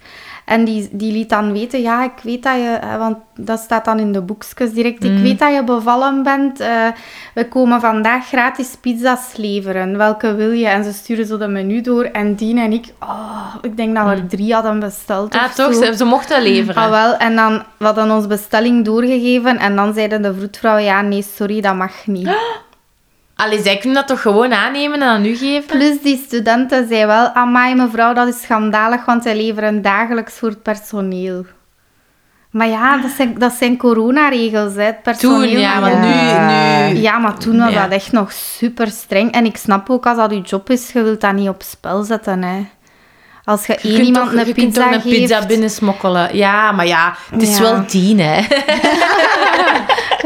En 0.47 0.65
die, 0.65 0.89
die 0.91 1.11
liet 1.11 1.29
dan 1.29 1.51
weten, 1.51 1.81
ja, 1.81 2.03
ik 2.03 2.11
weet 2.23 2.43
dat 2.43 2.53
je... 2.55 2.77
eh, 2.81 2.97
Want 2.97 3.17
dat 3.35 3.59
staat 3.59 3.85
dan 3.85 3.99
in 3.99 4.11
de 4.11 4.21
boekjes 4.21 4.71
direct. 4.71 5.03
Ik 5.03 5.17
weet 5.17 5.39
dat 5.39 5.53
je 5.53 5.63
bevallen 5.63 6.23
bent. 6.23 6.59
eh, 6.59 6.87
we 7.33 7.47
komen 7.47 7.79
vandaag 7.79 8.27
gratis 8.27 8.75
pizza's 8.81 9.33
leveren. 9.35 9.97
Welke 9.97 10.35
wil 10.35 10.51
je? 10.51 10.67
En 10.67 10.83
ze 10.83 10.93
sturen 10.93 11.25
zo 11.25 11.37
de 11.37 11.47
menu 11.47 11.81
door. 11.81 12.03
En 12.03 12.35
Dien 12.35 12.57
en 12.57 12.71
ik... 12.71 12.85
Oh, 13.03 13.55
ik 13.61 13.77
denk 13.77 13.95
dat 13.95 14.05
we 14.05 14.11
er 14.11 14.27
drie 14.27 14.53
hadden 14.53 14.79
besteld 14.79 15.33
Ah, 15.35 15.43
toch? 15.43 15.73
zo. 15.73 15.83
Ze, 15.83 15.95
ze 15.97 16.05
mochten 16.05 16.41
leveren. 16.41 16.83
Ah, 16.83 16.89
wel. 16.89 17.17
En 17.17 17.35
dan 17.35 17.63
we 17.77 17.85
hadden 17.85 18.11
ons 18.11 18.27
bestelling 18.27 18.85
doorgegeven. 18.85 19.57
En 19.57 19.75
dan 19.75 19.93
zeiden 19.93 20.21
de 20.21 20.33
vroedvrouw, 20.33 20.77
ja, 20.77 21.01
nee, 21.01 21.25
sorry, 21.35 21.61
dat 21.61 21.75
mag 21.75 22.05
niet. 22.05 22.29
Allee, 23.37 23.61
zij 23.61 23.77
kunnen 23.77 23.97
dat 23.97 24.07
toch 24.07 24.21
gewoon 24.21 24.53
aannemen 24.53 25.01
en 25.01 25.07
aan 25.07 25.25
u 25.25 25.35
geven? 25.35 25.65
Plus 25.77 26.01
die 26.01 26.17
studenten 26.25 26.87
zei 26.87 27.05
wel, 27.05 27.27
amai 27.27 27.75
mevrouw, 27.75 28.13
dat 28.13 28.27
is 28.27 28.41
schandalig, 28.41 29.05
want 29.05 29.23
zij 29.23 29.35
leveren 29.35 29.81
dagelijks 29.81 30.33
voor 30.33 30.49
het 30.49 30.63
personeel. 30.63 31.45
Maar 32.51 32.67
ja, 32.67 32.97
dat 32.97 33.11
zijn, 33.11 33.37
dat 33.37 33.53
zijn 33.53 33.77
coronaregels, 33.77 34.75
hè. 34.75 34.83
Het 34.83 35.01
personeel 35.03 35.39
Toen, 35.39 35.59
ja, 35.59 35.79
want 35.79 35.99
nu... 35.99 36.93
nu... 36.93 37.01
Ja, 37.01 37.17
maar 37.17 37.37
toen 37.37 37.57
was 37.57 37.71
Ja. 37.71 37.83
dat 37.83 37.91
echt 37.91 38.11
nog 38.11 38.31
super 38.31 38.87
streng. 38.87 39.31
En 39.31 39.45
ik 39.45 39.57
snap 39.57 39.89
ook, 39.89 40.05
als 40.05 40.17
dat 40.17 40.31
je 40.31 40.41
job 40.41 40.69
is, 40.69 40.91
je 40.91 41.03
wilt 41.03 41.21
dat 41.21 41.33
niet 41.33 41.49
op 41.49 41.61
spel 41.61 42.03
zetten, 42.03 42.43
hè. 42.43 42.65
Als 43.47 43.65
je, 43.65 43.77
Je 43.81 43.89
één 43.93 44.03
iemand 44.05 44.29
toch, 44.31 44.39
een 44.39 44.47
je 44.47 44.53
kunt 44.53 44.67
pizza 44.67 44.83
toch 44.83 44.93
een 44.93 45.01
geeft... 45.01 45.17
pizza 45.17 45.45
binnen 45.45 45.69
smokkelen. 45.69 46.37
Ja, 46.37 46.71
maar 46.71 46.87
ja, 46.87 47.15
het 47.31 47.41
is 47.41 47.57
Ja. 47.57 47.61
wel 47.63 47.85
tien, 47.85 48.19
hè. 48.19 48.41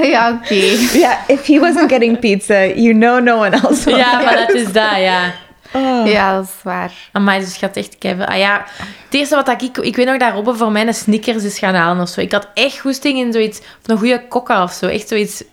Ja, 0.01 0.29
oké. 0.43 0.53
Yeah, 0.53 1.13
if 1.27 1.45
he 1.45 1.59
wasn't 1.59 1.91
getting 1.91 2.19
pizza, 2.19 2.65
you 2.65 2.93
know 2.93 3.19
no 3.23 3.37
one 3.37 3.49
else 3.49 3.89
was. 3.89 3.97
ja, 3.99 4.21
maar 4.21 4.35
dat 4.35 4.53
is 4.55 4.71
dat, 4.71 4.95
ja. 4.97 5.33
Oh. 5.73 6.07
Ja, 6.07 6.35
dat 6.35 6.43
is 6.43 6.63
waar. 6.63 6.91
Amai, 7.11 7.39
dus 7.39 7.57
gaat 7.57 7.75
echt 7.75 7.97
kennen. 7.97 8.27
Ah 8.27 8.37
ja, 8.37 8.65
het 9.05 9.13
eerste 9.13 9.35
wat 9.35 9.61
ik... 9.61 9.77
Ik 9.77 9.95
weet 9.95 10.05
nog 10.05 10.17
dat 10.17 10.33
Robbe 10.33 10.55
voor 10.55 10.71
mij 10.71 10.87
een 10.87 10.93
Snickers 10.93 11.43
is 11.43 11.59
gaan 11.59 11.73
halen 11.75 12.01
of 12.01 12.09
zo. 12.09 12.21
Ik 12.21 12.31
had 12.31 12.47
echt 12.53 12.79
goesting 12.79 13.17
in 13.19 13.31
zoiets... 13.33 13.59
Of 13.59 13.65
een 13.85 13.97
goede 13.97 14.27
coca 14.29 14.63
of 14.63 14.71
zo. 14.71 14.87
Echt 14.87 15.07
zoiets... 15.07 15.43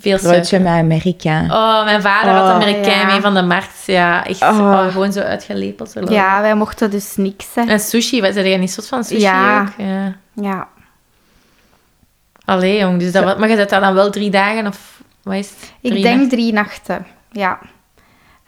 Veel 0.00 0.18
suiker. 0.18 0.38
Broodje 0.40 0.58
met 0.58 0.72
Amerikaan. 0.72 1.50
Oh, 1.50 1.84
mijn 1.84 2.02
vader 2.02 2.30
had 2.30 2.42
Oh, 2.48 2.50
Amerikaan 2.54 2.98
ja. 2.98 3.06
mee 3.06 3.20
van 3.20 3.34
de 3.34 3.42
markt. 3.42 3.82
Ja, 3.86 4.26
echt 4.26 4.42
Oh. 4.42 4.48
oh, 4.58 4.92
gewoon 4.92 5.12
zo 5.12 5.20
uitgelepeld. 5.20 5.90
Zo 5.90 6.00
Ja, 6.08 6.40
wij 6.40 6.54
mochten 6.54 6.90
dus 6.90 7.16
niks, 7.16 7.46
hè. 7.54 7.62
En 7.62 7.80
sushi, 7.80 8.20
wat 8.20 8.34
zei 8.34 8.48
jij 8.48 8.58
niet 8.58 8.72
soort 8.72 8.88
van 8.88 9.04
sushi 9.04 9.20
Ja. 9.22 9.60
ook? 9.60 9.68
Ja. 9.86 10.14
Ja. 10.34 10.68
Allee, 12.44 12.78
jong. 12.78 12.98
Dus 12.98 13.12
dat, 13.12 13.38
maar 13.38 13.48
je 13.48 13.56
zet 13.56 13.70
daar 13.70 13.80
dan 13.80 13.94
wel 13.94 14.10
drie 14.10 14.30
dagen 14.30 14.66
of... 14.66 15.00
Wat 15.22 15.34
is 15.34 15.50
het? 15.50 15.72
Ik 15.80 15.90
Drie 15.90 16.02
denk 16.02 16.14
nachten? 16.20 16.38
drie 16.38 16.52
nachten, 16.52 17.06
ja. 17.30 17.58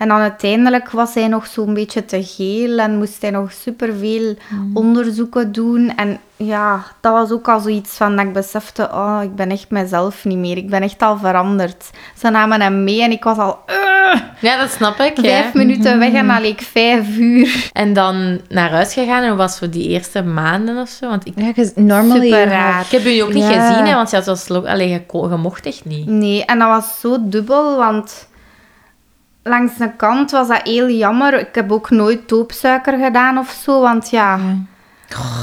En 0.01 0.09
dan 0.09 0.21
uiteindelijk 0.21 0.91
was 0.91 1.15
hij 1.15 1.29
nog 1.29 1.47
zo'n 1.47 1.75
beetje 1.75 2.05
te 2.05 2.23
geel 2.25 2.79
en 2.79 2.99
moest 2.99 3.23
hij 3.23 3.31
nog 3.31 3.53
superveel 3.53 4.35
Mm. 4.51 4.77
onderzoeken 4.77 5.53
doen. 5.53 5.93
En 5.97 6.19
ja, 6.37 6.83
dat 7.01 7.13
was 7.13 7.31
ook 7.31 7.49
al 7.49 7.61
zoiets 7.61 7.97
van 7.97 8.17
dat 8.17 8.27
ik 8.27 8.33
besefte, 8.33 8.89
oh, 8.93 9.19
ik 9.23 9.35
ben 9.35 9.51
echt 9.51 9.71
mezelf 9.71 10.25
niet 10.25 10.39
meer. 10.39 10.57
Ik 10.57 10.71
ben 10.71 10.83
echt 10.83 11.03
al 11.03 11.19
veranderd. 11.19 11.91
Ze 12.19 12.31
namen 12.31 12.61
hem 12.61 12.85
mee 12.85 13.03
en 13.03 13.11
ik 13.11 13.25
was 13.25 13.39
al 13.39 13.59
"Ugh." 13.67 14.23
Ja, 14.41 14.59
dat 14.61 14.71
snap 14.71 14.99
ik. 14.99 15.17
ja. 15.17 15.23
vijf 15.23 15.55
minuten 15.55 15.99
weg 15.99 16.13
en 16.13 16.27
dan 16.27 16.41
leek 16.41 16.61
vijf 16.61 17.17
uur. 17.17 17.71
En 17.73 17.93
dan 17.93 18.41
naar 18.49 18.71
huis 18.71 18.93
gegaan 18.93 19.23
en 19.23 19.29
hoe 19.29 19.37
was 19.39 19.59
voor 19.59 19.71
die 19.71 19.89
eerste 19.89 20.23
maanden 20.23 20.77
of 20.79 20.89
zo? 20.89 21.09
Want 21.09 21.27
ik, 21.27 21.35
normally 21.75 22.21
Super 22.21 22.39
have- 22.39 22.51
raar. 22.51 22.81
ik 22.81 22.91
heb 22.91 23.05
u 23.05 23.19
ook 23.19 23.33
niet 23.33 23.49
Ja. 23.49 23.69
gezien, 23.69 23.87
hè, 23.87 23.95
want 23.95 24.11
ja, 24.11 24.17
het 24.17 24.27
was 24.27 24.49
lo- 24.49 24.67
allee, 24.67 24.89
je, 24.89 25.01
je 25.31 25.37
mocht 25.37 25.67
echt 25.67 25.85
niet. 25.85 26.07
Nee, 26.07 26.45
en 26.45 26.59
dat 26.59 26.69
was 26.69 27.01
zo 27.01 27.17
dubbel, 27.21 27.77
want 27.77 28.29
langs 29.43 29.77
de 29.77 29.97
kant 29.97 30.31
was 30.31 30.49
dat 30.49 30.63
heel 30.63 30.89
jammer. 30.89 31.39
Ik 31.39 31.55
heb 31.55 31.73
ook 31.73 31.91
nooit 31.91 32.29
doopsuiker 32.29 32.99
gedaan 32.99 33.39
of 33.39 33.51
zo, 33.51 33.81
want 33.81 34.11
ja... 34.11 34.39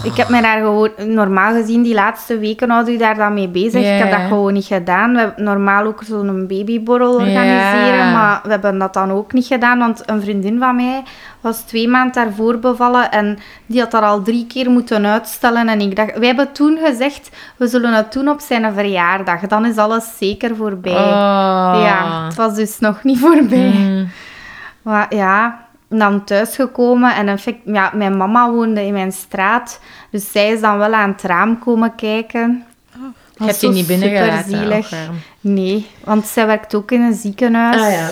Ik 0.04 0.16
heb 0.16 0.30
mij 0.30 0.42
daar 0.42 0.58
gewoon... 0.58 0.90
Normaal 1.06 1.54
gezien, 1.54 1.84
die 1.84 1.94
laatste 1.94 2.38
weken 2.40 2.70
houdt 2.70 2.90
u 2.90 2.98
daar 2.98 3.16
dan 3.16 3.34
mee 3.34 3.48
bezig. 3.48 3.82
Ik 3.82 4.00
heb 4.00 4.12
dat 4.12 4.28
gewoon 4.28 4.54
niet 4.54 4.66
gedaan. 4.66 5.14
We 5.14 5.20
hebben 5.20 5.44
normaal 5.44 5.86
ook 5.86 6.02
zo'n 6.06 6.48
babyborrel 6.48 7.14
organiseren, 7.14 8.12
maar 8.12 8.40
we 8.44 8.50
hebben 8.50 8.78
dat 8.78 8.94
dan 8.94 9.12
ook 9.12 9.34
niet 9.34 9.46
gedaan, 9.46 9.80
want 9.80 10.04
een 10.06 10.22
vriendin 10.22 10.60
van 10.60 10.76
mij 10.76 11.04
was 11.42 11.62
twee 11.62 11.88
maanden 11.88 12.14
daarvoor 12.14 12.60
bevallen 12.60 13.12
en 13.12 13.40
die 13.66 13.80
had 13.80 13.92
dat 13.92 14.04
al 14.04 14.22
drie 14.22 14.48
keer 14.48 14.70
moeten 14.70 15.06
uitstellen. 15.06 15.70
En 15.70 15.82
ik 15.82 15.96
dacht... 15.96 16.18
Wij 16.18 16.28
hebben 16.28 16.52
toen 16.52 16.78
gezegd, 16.84 17.30
we 17.58 17.68
zullen 17.68 17.94
het 17.94 18.14
doen 18.14 18.28
op 18.28 18.40
zijn 18.40 18.74
verjaardag. 18.74 19.42
Dan 19.42 19.66
is 19.66 19.78
alles 19.78 20.18
zeker 20.18 20.56
voorbij. 20.56 20.94
Oh. 20.94 21.80
Ja, 21.84 22.26
het 22.26 22.36
was 22.36 22.56
dus 22.56 22.80
nog 22.80 23.04
niet 23.04 23.20
voorbij. 23.20 23.74
Mm. 23.78 24.10
Maar 24.82 25.16
ja, 25.16 25.67
dan 25.90 26.24
thuisgekomen 26.24 27.16
en 27.16 27.28
effect, 27.28 27.60
ja, 27.66 27.92
mijn 27.94 28.18
mama 28.18 28.52
woonde 28.52 28.86
in 28.86 28.94
mijn 28.94 29.12
straat. 29.12 29.80
Dus 30.12 30.32
zij 30.32 30.52
is 30.52 30.62
dan 30.62 30.78
wel 30.78 30.94
aan 30.94 31.10
het 31.10 31.22
raam 31.22 31.60
komen 31.60 31.96
kijken. 31.96 32.64
Je 33.38 33.46
hebt 33.46 33.60
die 33.60 33.70
niet 33.70 33.88
binnengelaten. 33.88 34.84
Nee, 35.42 35.88
want 36.04 36.26
zij 36.26 36.46
werkt 36.46 36.76
ook 36.76 36.92
in 36.92 37.02
een 37.02 37.14
ziekenhuis. 37.14 37.82
Ah, 37.82 37.92
ja. 37.92 38.10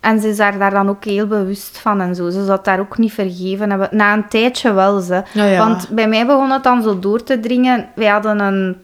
En 0.00 0.20
ze 0.20 0.28
is 0.28 0.36
daar, 0.36 0.58
daar 0.58 0.70
dan 0.70 0.88
ook 0.88 1.04
heel 1.04 1.26
bewust 1.26 1.78
van 1.78 2.00
en 2.00 2.14
zo. 2.14 2.30
Ze 2.30 2.44
zou 2.44 2.50
het 2.50 2.64
daar 2.64 2.80
ook 2.80 2.98
niet 2.98 3.12
vergeven 3.12 3.70
hebben. 3.70 3.88
Na 3.90 4.12
een 4.12 4.28
tijdje 4.28 4.72
wel, 4.72 5.00
ze. 5.00 5.22
Ja. 5.32 5.58
Want 5.58 5.88
bij 5.88 6.08
mij 6.08 6.26
begon 6.26 6.50
het 6.50 6.62
dan 6.62 6.82
zo 6.82 6.98
door 6.98 7.22
te 7.22 7.40
dringen. 7.40 7.88
Wij 7.94 8.08
hadden 8.08 8.38
een 8.38 8.76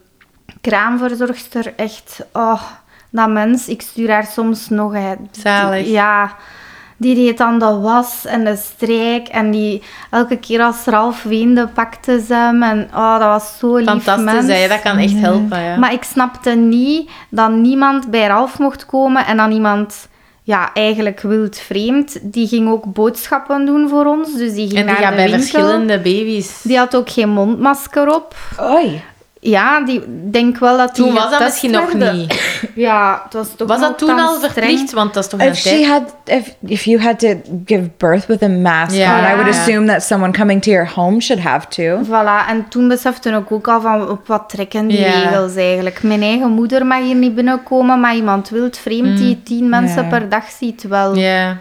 kraamverzorgster, 0.61 1.73
echt... 1.77 2.27
Oh, 2.33 2.63
dat 3.11 3.29
mens, 3.29 3.69
ik 3.69 3.83
stuur 3.83 4.11
haar 4.11 4.27
soms 4.27 4.69
nog... 4.69 4.93
Hè. 4.93 5.15
Zalig. 5.31 5.87
Ja, 5.87 6.37
die 7.01 7.15
deed 7.15 7.39
dan 7.39 7.59
de 7.59 7.79
was 7.79 8.25
en 8.27 8.45
de 8.45 8.57
strijk. 8.57 9.29
En 9.29 9.51
die 9.51 9.83
elke 10.11 10.37
keer 10.37 10.63
als 10.63 10.85
Ralf 10.85 11.23
weende, 11.23 11.67
pakte 11.75 12.21
ze 12.27 12.35
hem. 12.35 12.63
En 12.63 12.89
oh, 12.95 13.13
dat 13.19 13.29
was 13.29 13.59
zo 13.59 13.77
lief 13.77 13.87
Fantastisch, 13.87 14.25
mens. 14.25 14.47
hè. 14.47 14.69
dat 14.69 14.81
kan 14.83 14.97
echt 14.99 15.17
helpen. 15.17 15.61
Ja. 15.63 15.77
Maar 15.77 15.93
ik 15.93 16.03
snapte 16.03 16.51
niet 16.51 17.11
dat 17.29 17.51
niemand 17.51 18.11
bij 18.11 18.27
Ralf 18.27 18.59
mocht 18.59 18.87
komen 18.87 19.27
en 19.27 19.37
dan 19.37 19.53
iemand, 19.53 20.09
ja, 20.43 20.71
eigenlijk 20.75 21.21
wild 21.21 21.59
vreemd, 21.59 22.19
die 22.23 22.49
ging 22.49 22.69
ook 22.71 22.93
boodschappen 22.93 23.67
doen 23.67 23.89
voor 23.89 24.07
ons. 24.07 24.35
Dus 24.37 24.55
die 24.55 24.69
ging 24.69 24.79
en 24.81 24.87
die 24.87 24.95
naar 24.95 24.97
gaat 24.97 25.11
de 25.11 25.17
bij 25.17 25.31
winkel. 25.31 25.41
verschillende 25.49 25.97
baby's. 26.01 26.61
Die 26.63 26.79
had 26.79 26.97
ook 26.97 27.11
geen 27.11 27.29
mondmasker 27.29 28.15
op. 28.15 28.35
Oei. 28.61 29.03
Ja, 29.43 29.81
die 29.85 30.03
denk 30.31 30.59
wel 30.59 30.77
dat 30.77 30.95
die 30.95 31.05
Toen 31.05 31.15
was 31.15 31.31
dat 31.31 31.41
misschien 31.41 31.71
nog 31.71 31.93
werden. 31.93 32.17
niet. 32.17 32.59
Ja, 32.75 33.21
het 33.25 33.33
was 33.33 33.49
toch 33.57 33.69
Was 33.69 33.81
dat 33.81 33.99
toen 33.99 34.19
al 34.19 34.35
streng. 34.35 34.53
verplicht? 34.53 34.93
Want 34.93 35.15
dat 35.15 35.25
is 35.25 35.31
toch 35.31 35.41
een 35.41 35.47
If 35.49 35.57
she 35.57 35.69
tijd... 35.69 35.87
had, 35.87 36.15
if 36.25 36.55
if 36.67 36.85
you 36.85 37.01
had 37.03 37.19
to 37.19 37.29
give 37.65 37.91
birth 37.97 38.27
with 38.27 38.43
a 38.43 38.49
mask 38.49 38.95
Yeah. 38.97 39.19
on, 39.19 39.31
I 39.33 39.35
would 39.35 39.49
assume 39.49 39.87
that 39.87 40.03
someone 40.03 40.33
coming 40.33 40.63
to 40.63 40.71
your 40.71 40.91
home 40.95 41.21
should 41.21 41.43
have 41.45 41.67
to. 41.69 42.05
Voilà, 42.05 42.49
en 42.49 42.69
toen 42.69 42.89
besefte 42.89 43.31
ik 43.31 43.53
ook 43.53 43.69
al 43.69 43.81
van 43.81 44.09
op 44.09 44.27
wat 44.27 44.49
trekken 44.49 44.87
die 44.87 45.05
regels 45.05 45.55
eigenlijk. 45.57 46.03
Mijn 46.03 46.23
eigen 46.23 46.51
moeder 46.51 46.87
mag 46.87 46.99
hier 47.03 47.15
niet 47.15 47.35
binnenkomen, 47.35 48.01
maar 48.01 48.15
iemand 48.15 48.49
wild 48.49 48.79
vreemd 48.79 49.19
die 49.19 49.43
tien 49.43 49.69
mensen 49.69 50.09
per 50.09 50.29
dag 50.29 50.45
ziet 50.59 50.83
wel. 50.83 51.11
Mm. 51.11 51.17
Ja. 51.19 51.57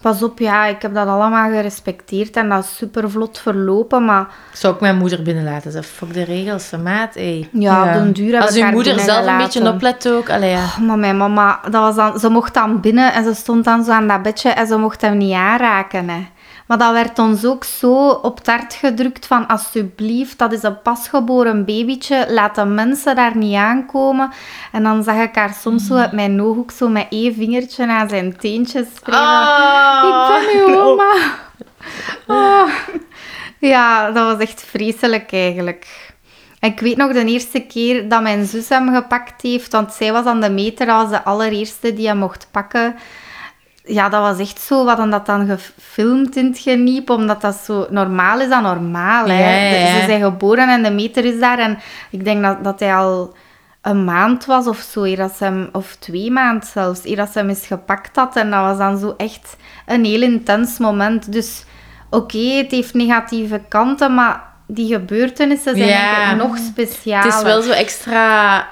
Pas 0.00 0.22
op, 0.22 0.38
ja, 0.38 0.66
ik 0.66 0.82
heb 0.82 0.94
dat 0.94 1.06
allemaal 1.08 1.50
gerespecteerd 1.50 2.36
en 2.36 2.48
dat 2.48 2.64
is 2.64 2.76
super 2.76 3.10
vlot 3.10 3.38
verlopen, 3.38 4.04
maar 4.04 4.26
Zou 4.52 4.74
ik 4.74 4.80
mijn 4.80 4.96
moeder 4.96 5.22
binnenlaten? 5.22 5.72
Ze 5.72 5.82
fuck 5.82 6.14
de 6.14 6.22
regels, 6.24 6.70
maat. 6.82 7.16
Ey. 7.16 7.48
ja, 7.52 7.84
Ja. 7.84 7.86
op 7.86 7.92
den 7.92 8.12
duur 8.12 8.40
Als 8.40 8.56
uw 8.56 8.70
moeder 8.70 9.00
zelf 9.00 9.26
een 9.26 9.36
beetje 9.36 9.72
oplet 9.72 10.08
ook. 10.08 10.30
Allee, 10.30 10.50
ja. 10.50 10.64
Oh, 10.64 10.78
maar 10.78 10.98
mijn 10.98 11.16
mama, 11.16 11.60
dat 11.62 11.72
was 11.72 11.94
dan, 11.96 12.18
ze 12.18 12.28
mocht 12.28 12.54
dan 12.54 12.80
binnen 12.80 13.12
en 13.12 13.24
ze 13.24 13.34
stond 13.34 13.64
dan 13.64 13.84
zo 13.84 13.92
aan 13.92 14.08
dat 14.08 14.22
bedje 14.22 14.48
en 14.50 14.66
ze 14.66 14.76
mocht 14.76 15.00
hem 15.00 15.16
niet 15.16 15.34
aanraken. 15.34 16.08
Hè. 16.08 16.26
Maar 16.68 16.78
dat 16.78 16.92
werd 16.92 17.18
ons 17.18 17.44
ook 17.44 17.64
zo 17.64 18.08
op 18.08 18.38
het 18.38 18.46
hart 18.46 18.74
gedrukt 18.74 19.26
van 19.26 19.46
alsjeblieft, 19.46 20.38
dat 20.38 20.52
is 20.52 20.62
een 20.62 20.82
pasgeboren 20.82 21.64
babytje, 21.64 22.26
laat 22.28 22.54
de 22.54 22.64
mensen 22.64 23.16
daar 23.16 23.36
niet 23.36 23.54
aankomen. 23.54 24.30
En 24.72 24.82
dan 24.82 25.02
zag 25.02 25.16
ik 25.16 25.34
haar 25.34 25.54
soms 25.54 25.86
zo 25.86 25.94
uit 25.94 26.12
mijn 26.12 26.42
ooghoek 26.42 26.70
zo 26.70 26.88
met 26.88 27.06
één 27.10 27.34
vingertje 27.34 27.86
aan 27.86 28.08
zijn 28.08 28.36
teentjes 28.36 28.86
schrijven. 28.94 29.24
Oh. 29.26 30.42
Ik 30.42 30.64
ben 30.64 30.74
uw. 30.74 31.02
Oh. 32.26 32.68
Ja, 33.58 34.10
dat 34.10 34.32
was 34.32 34.48
echt 34.48 34.62
vreselijk 34.62 35.32
eigenlijk. 35.32 36.12
En 36.60 36.70
ik 36.70 36.80
weet 36.80 36.96
nog 36.96 37.12
de 37.12 37.24
eerste 37.24 37.60
keer 37.60 38.08
dat 38.08 38.22
mijn 38.22 38.46
zus 38.46 38.68
hem 38.68 38.94
gepakt 38.94 39.42
heeft, 39.42 39.72
want 39.72 39.92
zij 39.92 40.12
was 40.12 40.24
aan 40.24 40.40
de 40.40 40.50
meter, 40.50 40.86
was 40.86 41.10
de 41.10 41.24
allereerste 41.24 41.94
die 41.94 42.06
hem 42.06 42.18
mocht 42.18 42.48
pakken. 42.50 42.94
Ja, 43.88 44.08
dat 44.08 44.20
was 44.20 44.38
echt 44.38 44.60
zo. 44.60 44.82
We 44.82 44.88
hadden 44.88 45.10
dat 45.10 45.26
dan 45.26 45.46
gefilmd 45.46 46.36
in 46.36 46.46
het 46.46 46.58
geniep, 46.58 47.10
omdat 47.10 47.40
dat 47.40 47.54
zo... 47.54 47.86
Normaal 47.90 48.40
is 48.40 48.48
dat 48.48 48.62
normaal, 48.62 49.26
hè. 49.26 49.38
Ja, 49.38 49.70
ja, 49.70 49.78
ja. 49.78 50.00
Ze 50.00 50.06
zijn 50.06 50.22
geboren 50.22 50.68
en 50.68 50.82
de 50.82 50.90
meter 50.90 51.24
is 51.24 51.40
daar. 51.40 51.58
En 51.58 51.78
ik 52.10 52.24
denk 52.24 52.42
dat, 52.42 52.64
dat 52.64 52.80
hij 52.80 52.94
al 52.94 53.34
een 53.82 54.04
maand 54.04 54.44
was 54.44 54.66
of 54.66 54.78
zo, 54.78 55.04
eer 55.04 55.16
dat 55.16 55.36
ze 55.36 55.44
hem, 55.44 55.68
of 55.72 55.96
twee 55.98 56.30
maanden 56.30 56.68
zelfs, 56.68 57.04
eer 57.04 57.16
dat 57.16 57.32
ze 57.32 57.38
hem 57.38 57.48
eens 57.48 57.66
gepakt 57.66 58.16
had. 58.16 58.36
En 58.36 58.50
dat 58.50 58.60
was 58.60 58.78
dan 58.78 58.98
zo 58.98 59.14
echt 59.16 59.56
een 59.86 60.04
heel 60.04 60.22
intens 60.22 60.78
moment. 60.78 61.32
Dus 61.32 61.64
oké, 62.10 62.38
het 62.38 62.70
heeft 62.70 62.94
negatieve 62.94 63.60
kanten, 63.68 64.14
maar 64.14 64.42
die 64.66 64.92
gebeurtenissen 64.92 65.76
zijn 65.76 66.36
nog 66.36 66.56
specialer. 66.56 67.24
Het 67.24 67.34
is 67.34 67.42
wel 67.42 67.62
zo 67.62 67.70
extra 67.70 68.68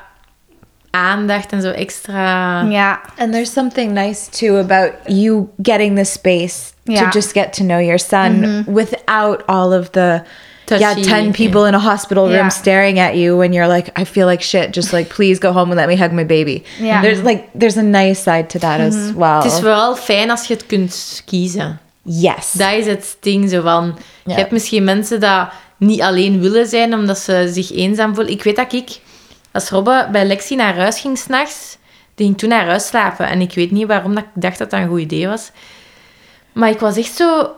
aandacht 0.97 1.53
en 1.53 1.61
zo 1.63 1.71
extra... 1.71 2.63
Ja, 2.63 3.01
And 3.19 3.33
there's 3.33 3.53
something 3.53 3.93
nice 3.93 4.31
too 4.31 4.57
about 4.59 4.93
you 5.07 5.47
getting 5.63 5.97
the 5.97 6.05
space 6.05 6.57
to 6.85 7.09
just 7.11 7.33
get 7.33 7.53
to 7.53 7.65
know 7.65 7.81
your 7.81 7.99
son 7.99 8.65
without 8.67 9.43
all 9.47 9.73
of 9.73 9.91
the 9.91 10.23
touchy. 10.65 10.83
yeah, 10.83 10.95
10 11.03 11.33
people 11.33 11.67
in 11.67 11.75
a 11.75 11.79
hospital 11.79 12.25
room 12.25 12.35
Yeah. 12.35 12.49
staring 12.51 12.99
at 13.01 13.15
you 13.15 13.37
when 13.37 13.53
you're 13.53 13.75
like, 13.75 13.91
I 14.01 14.05
feel 14.05 14.27
like 14.27 14.43
shit. 14.45 14.75
Just 14.75 14.93
like, 14.93 15.09
please 15.15 15.41
go 15.41 15.53
home 15.53 15.71
and 15.71 15.77
let 15.81 15.89
me 15.89 15.97
hug 15.97 16.13
my 16.13 16.25
baby. 16.27 16.63
Yeah. 16.81 17.03
There's 17.03 17.23
like, 17.23 17.45
there's 17.59 17.77
a 17.77 17.83
nice 17.83 18.23
side 18.23 18.49
to 18.49 18.59
that 18.59 18.81
as 18.81 19.13
well. 19.17 19.37
Het 19.43 19.45
is 19.53 19.59
vooral 19.59 19.97
fijn 19.97 20.31
als 20.31 20.47
je 20.47 20.55
het 20.55 20.67
kunt 20.67 21.23
kiezen. 21.25 21.79
yes. 22.03 22.53
Dat 22.53 22.73
is 22.73 22.87
het 22.87 23.17
ding 23.21 23.51
zo 23.51 23.61
van... 23.63 23.99
Je 24.25 24.35
hebt 24.35 24.51
misschien 24.51 24.85
mensen 24.85 25.21
dat 25.21 25.49
niet 25.77 26.01
alleen 26.03 26.41
willen 26.41 26.67
zijn 26.67 26.95
omdat 26.95 27.19
ze 27.19 27.49
zich 27.53 27.73
eenzaam 27.73 28.15
voelen. 28.15 28.33
Ik 28.33 28.43
weet 28.43 28.57
dat 28.57 28.73
ik, 28.73 28.99
als 29.57 29.71
Robbe 29.71 30.09
bij 30.13 30.27
Lexi 30.27 30.55
naar 30.55 30.77
huis 30.77 31.01
ging 31.01 31.19
s'nachts, 31.19 31.79
die 32.15 32.27
ging 32.27 32.39
toen 32.39 32.49
naar 32.49 32.67
huis 32.67 32.87
slapen. 32.87 33.29
En 33.29 33.41
ik 33.41 33.55
weet 33.55 33.71
niet 33.71 33.87
waarom 33.87 34.15
dat 34.15 34.25
ik 34.25 34.43
dacht 34.43 34.59
dat 34.59 34.71
dat 34.71 34.81
een 34.81 34.89
goed 34.89 35.01
idee 35.01 35.29
was. 35.29 35.51
Maar 36.53 36.71
ik 36.71 36.79
was 36.79 36.97
echt 36.97 37.17
zo 37.17 37.51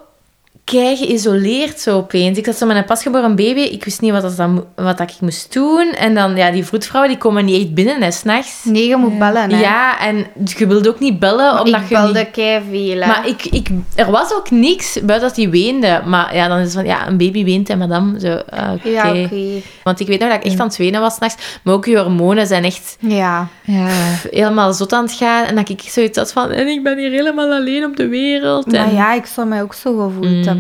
kei 0.71 0.97
geïsoleerd 0.97 1.81
zo 1.81 1.97
opeens. 1.97 2.39
Ik 2.39 2.47
had 2.47 2.57
zo 2.57 2.67
met 2.67 2.77
een 2.77 2.85
pasgeboren 2.85 3.37
baby. 3.37 3.61
Ik 3.61 3.85
wist 3.85 4.01
niet 4.01 4.13
wat, 4.13 4.23
dat 4.23 4.51
wat 4.75 4.99
dat 4.99 5.11
ik 5.11 5.21
moest 5.21 5.53
doen. 5.53 5.93
En 5.99 6.15
dan, 6.15 6.37
ja, 6.37 6.51
die 6.51 6.65
vroedvrouwen 6.65 7.11
die 7.13 7.21
komen 7.21 7.45
niet 7.45 7.61
echt 7.63 7.75
binnen, 7.75 8.03
hè, 8.03 8.11
s'nachts. 8.11 8.65
Nee, 8.65 8.87
je 8.89 8.97
moet 8.97 9.19
bellen, 9.19 9.51
hè. 9.51 9.61
Ja, 9.61 10.01
en 10.01 10.27
je 10.45 10.67
wilde 10.67 10.89
ook 10.89 10.99
niet 11.01 11.19
bellen, 11.19 11.61
omdat 11.61 11.81
ik 11.81 11.89
je 11.89 11.95
belde 11.95 12.19
niet... 12.19 12.31
kei 12.31 12.63
veel, 12.71 13.01
hè. 13.01 13.07
Maar 13.07 13.29
ik, 13.29 13.45
ik, 13.45 13.69
er 13.95 14.11
was 14.11 14.35
ook 14.35 14.51
niks 14.51 14.93
buiten 15.03 15.29
dat 15.29 15.37
hij 15.37 15.51
weende. 15.51 16.01
Maar 16.07 16.35
ja, 16.35 16.49
dan 16.49 16.59
is 16.59 16.65
het 16.65 16.73
van, 16.73 16.85
ja, 16.85 17.07
een 17.09 17.17
baby 17.17 17.45
weent, 17.45 17.69
hè, 17.69 17.77
madame. 17.77 18.21
Zo, 18.21 18.41
ah, 18.51 18.73
oké. 18.73 18.89
Ja, 18.89 19.11
oké. 19.11 19.41
Want 19.83 20.01
ik 20.01 20.07
weet 20.07 20.21
nog 20.21 20.29
dat 20.29 20.39
ik 20.39 20.45
echt 20.45 20.61
aan 20.61 20.67
het 20.67 20.77
wenen 20.77 21.01
was 21.01 21.15
s'nachts. 21.15 21.59
Maar 21.63 21.75
ook 21.75 21.87
je 21.87 21.99
hormonen 21.99 22.47
zijn 22.47 22.65
echt 22.65 22.97
Ja. 23.01 23.49
yeah. 23.65 23.91
helemaal 24.31 24.73
zot 24.73 24.93
aan 24.93 25.03
het 25.05 25.13
gaan. 25.13 25.45
En 25.45 25.55
dat 25.55 25.69
ik 25.69 25.81
zoiets 25.81 26.19
had 26.19 26.33
van, 26.33 26.51
en 26.51 26.67
ik 26.67 26.83
ben 26.83 26.99
hier 26.99 27.11
helemaal 27.11 27.53
alleen 27.53 27.85
op 27.85 27.97
de 27.97 28.09
wereld. 28.09 28.67
Maar 28.73 28.87
En, 28.87 28.95
ja, 28.95 29.13
ik 29.15 29.27
zou 29.27 29.47
mij 29.47 29.63
ook 29.63 29.75
zo 29.75 29.97
gevoeld 29.97 30.17
Mm. 30.29 30.43
hebben. 30.43 30.57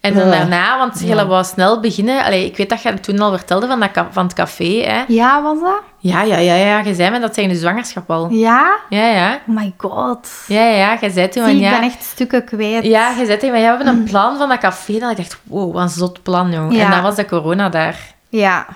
En 0.00 0.14
dan 0.14 0.30
daarna, 0.30 0.78
want 0.78 1.00
je 1.00 1.26
wou 1.26 1.44
snel 1.44 1.80
beginnen. 1.80 2.24
Allee, 2.24 2.46
ik 2.46 2.56
weet 2.56 2.68
dat 2.68 2.82
je 2.82 2.88
het 2.88 3.02
toen 3.02 3.18
al 3.18 3.30
vertelde 3.30 3.66
van, 3.66 3.80
dat, 3.80 3.90
van 4.10 4.24
het 4.24 4.34
café. 4.34 4.82
Hè. 4.82 5.04
Ja, 5.08 5.42
was 5.42 5.60
dat? 5.60 5.82
Ja, 5.98 6.22
ja, 6.22 6.36
ja, 6.36 6.54
ja. 6.54 6.78
Je 6.78 6.94
zei 6.94 7.10
me 7.10 7.20
dat 7.20 7.34
tegen 7.34 7.50
de 7.50 7.56
zwangerschap 7.56 8.10
al. 8.10 8.28
Ja? 8.30 8.76
Ja, 8.88 9.06
ja. 9.06 9.34
Oh 9.48 9.56
my 9.56 9.72
god. 9.76 10.28
Ja, 10.46 10.60
ja, 10.60 10.76
ja. 10.76 10.98
Je 11.00 11.10
zei 11.10 11.28
toen 11.28 11.44
Zie, 11.44 11.52
van, 11.52 11.62
ik 11.62 11.70
ja... 11.70 11.70
ben 11.70 11.88
echt 11.88 12.02
stukken 12.04 12.44
kwijt. 12.44 12.84
Ja, 12.84 13.10
je 13.10 13.26
zei 13.26 13.38
tegen 13.38 13.50
mij, 13.50 13.60
ja, 13.60 13.70
we 13.70 13.84
hebben 13.84 14.00
een 14.02 14.08
plan 14.10 14.36
van 14.36 14.48
dat 14.48 14.58
café. 14.58 14.98
Dan 14.98 15.10
ik 15.10 15.16
dacht, 15.16 15.40
wow, 15.42 15.72
wat 15.72 15.82
een 15.82 15.88
zot 15.88 16.22
plan, 16.22 16.52
jong. 16.52 16.76
Ja. 16.76 16.84
En 16.84 16.90
dan 16.90 17.02
was 17.02 17.14
de 17.16 17.24
corona 17.24 17.68
daar. 17.68 18.14
Ja. 18.28 18.66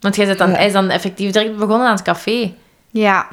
Want 0.00 0.16
jij 0.16 0.26
zit 0.26 0.38
dan, 0.38 0.50
Ja. 0.50 0.56
hij 0.56 0.66
is 0.66 0.72
dan 0.72 0.90
effectief 0.90 1.30
direct 1.30 1.56
begonnen 1.56 1.86
aan 1.86 1.94
het 1.94 2.02
café. 2.02 2.54
Ja. 2.90 3.26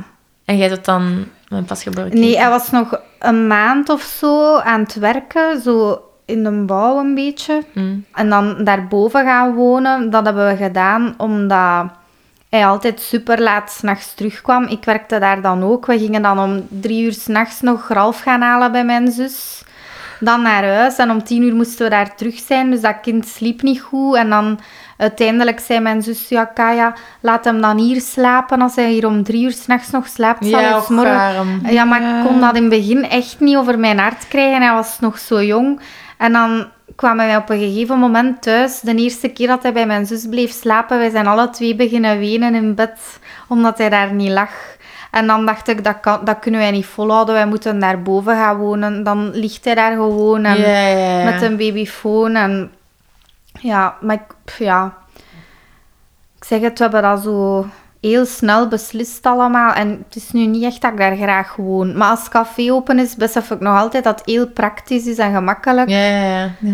En 0.46 0.58
jij 0.58 0.70
zit 0.70 0.86
dan 0.86 1.18
met 1.48 1.60
een 1.60 1.66
pasgeboren 1.66 2.10
kind. 2.10 2.24
Nee, 2.24 2.38
hij 2.38 2.50
was 2.50 2.70
nog 2.70 3.00
een 3.20 3.48
maand 3.48 3.90
of 3.90 4.02
zo 4.02 4.58
aan 4.58 4.80
het 4.80 4.96
werken, 4.96 5.62
zo 5.62 6.02
in 6.26 6.44
de 6.44 6.52
bouw 6.52 7.00
een 7.00 7.16
beetje. 7.16 7.64
Mm. 7.74 8.06
En 8.14 8.30
dan 8.30 8.64
daarboven 8.64 9.26
gaan 9.26 9.54
wonen, 9.54 10.10
dat 10.10 10.26
hebben 10.26 10.48
we 10.48 10.56
gedaan 10.56 11.14
omdat 11.18 11.86
hij 12.50 12.66
altijd 12.66 13.00
super 13.00 13.42
laat 13.42 13.72
s'nachts 13.72 14.14
terugkwam. 14.14 14.64
Ik 14.64 14.86
werkte 14.86 15.20
daar 15.20 15.42
dan 15.42 15.64
ook. 15.64 15.86
We 15.86 16.00
gingen 16.00 16.22
dan 16.22 16.40
om 16.40 16.68
drie 16.70 17.04
uur 17.04 17.14
s'nachts 17.14 17.62
nog 17.62 17.88
Ralf 17.88 18.20
gaan 18.20 18.42
halen 18.42 18.72
bij 18.72 18.86
mijn 18.86 19.12
zus. 19.12 19.64
Dan 20.20 20.42
naar 20.42 20.64
huis 20.64 20.98
en 20.98 21.12
om 21.12 21.24
tien 21.24 21.44
uur 21.44 21.56
moesten 21.56 21.84
we 21.84 21.90
daar 21.90 22.16
terug 22.16 22.40
zijn. 22.40 22.72
Dus 22.72 22.82
dat 22.82 23.00
kind 23.02 23.28
sliep 23.28 23.62
niet 23.62 23.82
goed. 23.82 24.16
En 24.16 24.30
dan 24.30 24.60
uiteindelijk 24.98 25.60
zei 25.60 25.80
mijn 25.80 26.02
zus, 26.02 26.30
ja 26.30 26.46
Kaya, 26.46 26.94
laat 27.20 27.46
hem 27.46 27.62
dan 27.62 27.78
hier 27.78 28.02
slapen. 28.02 28.62
Als 28.62 28.76
hij 28.76 28.92
hier 28.92 29.08
om 29.08 29.24
drie 29.24 29.44
uur 29.44 29.52
s'nachts 29.52 29.90
nog 29.90 30.08
slaapt, 30.08 30.46
zal 30.46 30.60
Ja, 30.60 30.84
morgen... 30.90 31.62
Ja, 31.66 31.84
maar 31.84 32.02
ik 32.02 32.26
kon 32.26 32.40
dat 32.40 32.56
in 32.56 32.62
het 32.62 32.72
begin 32.72 33.10
echt 33.10 33.40
niet 33.40 33.58
over 33.58 33.80
mijn 33.80 34.00
hart 34.00 34.28
krijgen. 34.28 34.62
Hij 34.62 34.74
was 34.74 35.00
nog 35.00 35.18
zo 35.18 35.44
jong. 35.44 35.80
En 36.24 36.32
dan 36.32 36.68
kwamen 36.96 37.26
wij 37.26 37.36
op 37.36 37.50
een 37.50 37.60
gegeven 37.60 38.00
moment 38.00 38.42
thuis. 38.42 38.80
De 38.80 38.96
eerste 38.96 39.30
keer 39.30 39.48
dat 39.48 39.64
hij 39.64 39.74
bij 39.74 39.86
mijn 39.86 40.06
zus 40.06 40.28
bleef 40.28 40.52
slapen, 40.52 40.98
wij 40.98 41.10
zijn 41.10 41.28
alle 41.28 41.50
twee 41.50 41.76
beginnen 41.76 42.20
wenen 42.20 42.56
in 42.56 42.76
bed, 42.76 43.20
omdat 43.48 43.78
hij 43.78 43.90
daar 43.90 44.14
niet 44.14 44.30
lag. 44.30 44.52
En 45.12 45.28
dan 45.28 45.46
dacht 45.46 45.68
ik, 45.68 45.84
dat, 45.84 46.00
kan, 46.00 46.26
dat 46.26 46.40
kunnen 46.40 46.60
wij 46.60 46.72
niet 46.72 46.86
volhouden. 46.86 47.36
Wij 47.36 47.46
moeten 47.46 47.78
naar 47.78 48.02
boven 48.02 48.36
gaan 48.36 48.58
wonen. 48.58 49.04
Dan 49.04 49.32
ligt 49.34 49.66
hij 49.66 49.76
daar 49.76 49.92
gewoon 49.92 50.46
en 50.46 50.60
Ja, 50.60 50.88
ja, 50.88 51.18
ja. 51.18 51.24
met 51.24 51.42
een 51.42 51.58
babyfoon. 51.58 52.36
En 52.36 52.72
ja, 53.60 53.96
maar 54.02 54.16
ik, 54.16 54.54
ja. 54.58 54.98
Ik 56.38 56.44
zeg 56.44 56.62
het, 56.62 56.78
we 56.78 56.84
hebben 56.84 57.02
dat 57.02 57.24
zo 57.24 57.66
heel 58.10 58.26
snel 58.26 58.68
beslist 58.68 59.26
allemaal. 59.26 59.74
En 59.74 60.04
het 60.08 60.16
is 60.16 60.32
nu 60.32 60.46
niet 60.46 60.64
echt 60.64 60.82
dat 60.82 60.92
ik 60.92 60.98
daar 60.98 61.16
graag 61.16 61.56
woon. 61.56 61.98
Maar 61.98 62.10
als 62.10 62.30
café 62.30 62.72
open 62.72 63.00
is, 63.00 63.16
besef 63.16 63.52
ik 63.52 63.60
nog 63.60 63.78
altijd 63.78 64.04
dat 64.04 64.20
het 64.20 64.30
heel 64.30 64.48
praktisch 64.48 65.06
is 65.06 65.18
en 65.18 65.34
gemakkelijk. 65.34 65.90
Ja, 65.90 65.98
ja, 66.08 66.52
ja. 66.60 66.74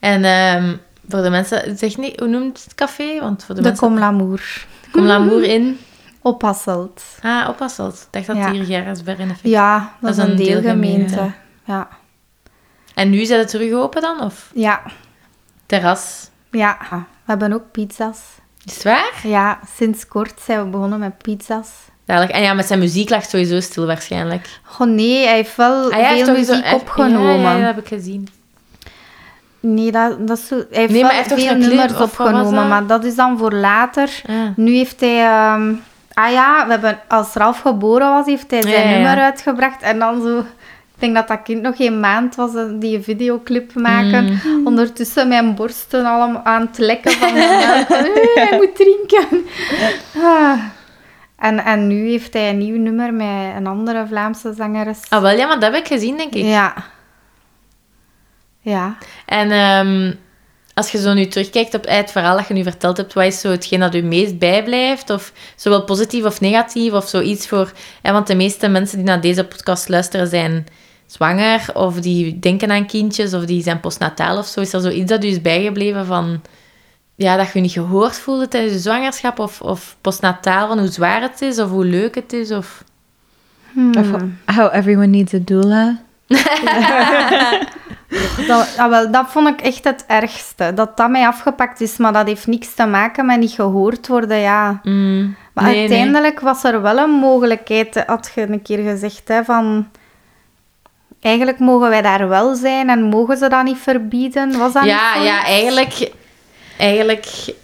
En 0.00 0.24
ehm, 0.24 0.76
voor 1.08 1.22
de 1.22 1.30
mensen, 1.30 1.78
zeg 1.78 1.96
niet, 1.96 2.20
hoe 2.20 2.28
noemt 2.28 2.64
het 2.64 2.74
café? 2.74 3.20
Want 3.20 3.44
voor 3.44 3.54
de, 3.54 3.60
De 3.60 3.66
mensen... 3.68 3.86
Comme 3.86 4.00
l'amour. 4.00 4.66
Kom 4.90 5.04
Lamour 5.04 5.42
in. 5.42 5.78
Op 6.22 6.42
Hasselt. 6.42 7.02
Ah, 7.22 7.48
op 7.48 7.58
Hasselt. 7.58 7.94
Ik 7.94 8.08
dacht 8.10 8.26
dat 8.26 8.36
Ja. 8.36 8.50
hier 8.50 8.64
Gerritsberg 8.64 9.18
effect. 9.18 9.40
Ja, 9.42 9.92
dat, 10.00 10.10
is 10.10 10.16
een 10.16 10.36
deelgemeente. 10.36 11.30
Ja. 11.64 11.88
En 12.94 13.10
nu 13.10 13.24
zijn 13.24 13.38
het 13.40 13.48
terug 13.48 13.72
open 13.72 14.00
dan? 14.02 14.20
Of 14.20 14.50
Ja. 14.54 14.82
terras? 15.66 16.30
ja, 16.50 16.76
we 16.90 16.96
hebben 17.24 17.52
ook 17.52 17.70
pizza's. 17.70 18.20
Is 18.64 18.74
het 18.74 18.82
waar? 18.82 19.12
Ja, 19.22 19.58
sinds 19.76 20.06
kort 20.08 20.40
zijn 20.44 20.62
we 20.64 20.68
begonnen 20.70 20.98
met 20.98 21.18
pizza's. 21.18 21.68
Dadelijk. 22.06 22.32
En 22.32 22.42
ja, 22.42 22.52
met 22.54 22.66
zijn 22.66 22.78
muziek 22.78 23.10
lag 23.10 23.24
sowieso 23.24 23.60
stil 23.60 23.86
waarschijnlijk. 23.86 24.48
Oh 24.78 24.86
nee, 24.86 25.24
hij 25.26 25.34
heeft 25.34 25.56
wel 25.56 25.92
Ah, 25.92 25.98
ja, 26.00 26.06
heeft 26.06 26.24
veel 26.24 26.44
zo- 26.44 26.54
muziek 26.54 26.72
opgenomen. 26.74 27.40
Ja, 27.40 27.50
ja, 27.52 27.56
dat 27.66 27.74
heb 27.74 27.78
ik 27.78 27.88
gezien. 27.88 28.28
Nee, 29.60 29.92
dat, 29.92 30.28
dat 30.28 30.38
is 30.38 30.46
zo, 30.46 30.54
hij 30.54 30.66
heeft 30.70 30.92
Nee, 30.92 31.00
wel 31.00 31.00
maar 31.02 31.10
hij 31.10 31.16
heeft 31.18 31.28
toch 31.28 31.38
veel 31.38 31.56
clip, 31.56 31.68
nummers 31.68 32.00
opgenomen, 32.00 32.68
maar 32.68 32.86
dat 32.86 33.04
is 33.04 33.14
dan 33.14 33.38
voor 33.38 33.52
later. 33.52 34.10
Ah. 34.28 34.34
Nu 34.56 34.74
heeft 34.74 35.00
hij... 35.00 35.24
ehm, 35.24 35.72
ah 36.12 36.30
ja, 36.32 36.64
we 36.64 36.70
hebben, 36.70 36.98
als 37.08 37.32
Ralf 37.34 37.60
geboren 37.60 38.08
was, 38.08 38.26
heeft 38.26 38.50
hij 38.50 38.62
zijn 38.62 38.88
nummer 38.90 39.22
uitgebracht. 39.22 39.82
En 39.82 39.98
dan 39.98 40.22
zo... 40.22 40.44
Ik 41.04 41.12
denk 41.12 41.28
dat 41.28 41.36
dat 41.36 41.46
kind 41.46 41.62
nog 41.62 41.76
geen 41.76 42.00
maand 42.00 42.34
was, 42.34 42.50
die 42.78 43.00
videoclip 43.00 43.74
maken. 43.74 44.40
Mm. 44.44 44.66
Ondertussen 44.66 45.28
mijn 45.28 45.54
borsten 45.54 46.04
al 46.04 46.40
aan 46.44 46.60
het 46.60 46.78
lekken 46.78 47.12
van 47.12 47.36
"Eh, 47.36 47.88
Hij 48.34 48.48
moet 48.56 48.76
drinken. 48.76 49.44
Ah. 50.16 50.58
En, 51.38 51.64
en 51.64 51.86
nu 51.86 52.08
heeft 52.08 52.32
hij 52.32 52.50
een 52.50 52.58
nieuw 52.58 52.76
nummer 52.78 53.14
met 53.14 53.56
een 53.56 53.66
andere 53.66 54.06
Vlaamse 54.06 54.52
zangeres. 54.56 55.00
Ah, 55.08 55.22
wel 55.22 55.36
ja, 55.36 55.46
maar 55.46 55.60
dat 55.60 55.72
heb 55.72 55.82
ik 55.82 55.88
gezien, 55.88 56.16
denk 56.16 56.34
ik. 56.34 56.44
Ja. 56.44 56.74
Ja. 58.60 58.96
En 59.26 59.50
ehm, 59.50 60.12
als 60.74 60.90
je 60.90 60.98
zo 60.98 61.12
nu 61.12 61.26
terugkijkt 61.26 61.74
op 61.74 61.84
het 61.88 62.10
verhaal 62.10 62.36
dat 62.36 62.48
je 62.48 62.54
nu 62.54 62.62
verteld 62.62 62.96
hebt, 62.96 63.12
wat 63.12 63.24
is 63.24 63.40
zo 63.40 63.50
hetgeen 63.50 63.80
dat 63.80 63.94
u 63.94 64.02
meest 64.02 64.38
bijblijft? 64.38 65.10
Of 65.10 65.32
zowel 65.56 65.84
positief 65.84 66.24
of 66.24 66.40
negatief, 66.40 66.92
of 66.92 67.08
zoiets 67.08 67.48
voor... 67.48 67.72
hè, 68.02 68.12
want 68.12 68.26
de 68.26 68.34
meeste 68.34 68.68
mensen 68.68 68.96
die 68.96 69.06
naar 69.06 69.20
deze 69.20 69.44
podcast 69.44 69.88
luisteren 69.88 70.26
zijn 70.26 70.66
zwanger, 71.06 71.66
of 71.72 72.00
die 72.00 72.38
denken 72.38 72.70
aan 72.70 72.86
kindjes, 72.86 73.34
of 73.34 73.44
die 73.44 73.62
zijn 73.62 73.80
postnataal 73.80 74.38
of 74.38 74.46
zo. 74.46 74.60
Is 74.60 74.72
er 74.72 74.80
zoiets 74.80 75.10
dat 75.10 75.24
u 75.24 75.26
is 75.26 75.40
bijgebleven 75.40 76.06
van... 76.06 76.42
Ja, 77.16 77.36
dat 77.36 77.46
je 77.46 77.52
je 77.54 77.60
niet 77.60 77.72
gehoord 77.72 78.18
voelde 78.18 78.48
tijdens 78.48 78.72
je 78.72 78.78
zwangerschap, 78.78 79.38
of, 79.38 79.60
of 79.60 79.96
postnataal, 80.00 80.68
van 80.68 80.78
hoe 80.78 80.88
zwaar 80.88 81.22
het 81.22 81.42
is, 81.42 81.58
of 81.58 81.70
hoe 81.70 81.84
leuk 81.84 82.14
het 82.14 82.32
is, 82.32 82.50
of... 82.50 82.84
Of 83.98 84.06
how 84.54 84.74
everyone 84.74 85.06
needs 85.06 85.34
a 85.34 85.38
doula. 85.44 86.00
Dat, 88.46 88.74
ah, 88.76 88.88
wel, 88.88 89.10
dat 89.10 89.26
vond 89.28 89.48
ik 89.48 89.60
echt 89.60 89.84
het 89.84 90.04
ergste. 90.06 90.72
Dat 90.74 90.96
dat 90.96 91.10
mij 91.10 91.26
afgepakt 91.26 91.80
is, 91.80 91.96
maar 91.96 92.12
dat 92.12 92.26
heeft 92.26 92.46
niks 92.46 92.74
te 92.74 92.86
maken 92.86 93.26
met 93.26 93.38
niet 93.38 93.50
gehoord 93.50 94.06
worden, 94.06 94.38
ja. 94.38 94.80
Mm, 94.82 95.36
Maar 95.52 95.64
nee, 95.64 95.72
nee. 95.72 95.80
uiteindelijk 95.80 96.40
was 96.40 96.64
er 96.64 96.82
wel 96.82 96.98
een 96.98 97.10
mogelijkheid, 97.10 98.04
had 98.06 98.32
je 98.34 98.48
een 98.48 98.62
keer 98.62 98.78
gezegd, 98.78 99.28
hè, 99.28 99.44
van... 99.44 99.88
Eigenlijk 101.24 101.58
mogen 101.58 101.88
wij 101.88 102.02
daar 102.02 102.28
wel 102.28 102.54
zijn 102.54 102.88
en 102.88 103.02
mogen 103.02 103.36
ze 103.36 103.48
dat 103.48 103.64
niet 103.64 103.78
verbieden. 103.78 104.58
Was 104.58 104.72
dat 104.72 104.84
Ja, 104.84 105.14
niet 105.16 105.24
ja 105.26 105.44
eigenlijk, 105.44 106.10
eigenlijk 106.78 107.54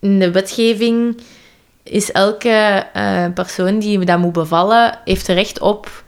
in 0.00 0.18
de 0.18 0.30
wetgeving 0.30 1.20
is 1.82 2.12
elke 2.12 2.86
eh, 2.92 3.24
persoon 3.34 3.78
die 3.78 3.98
dat 4.04 4.18
moet 4.18 4.32
bevallen, 4.32 4.98
heeft 5.04 5.26
recht 5.28 5.60
op, 5.60 6.02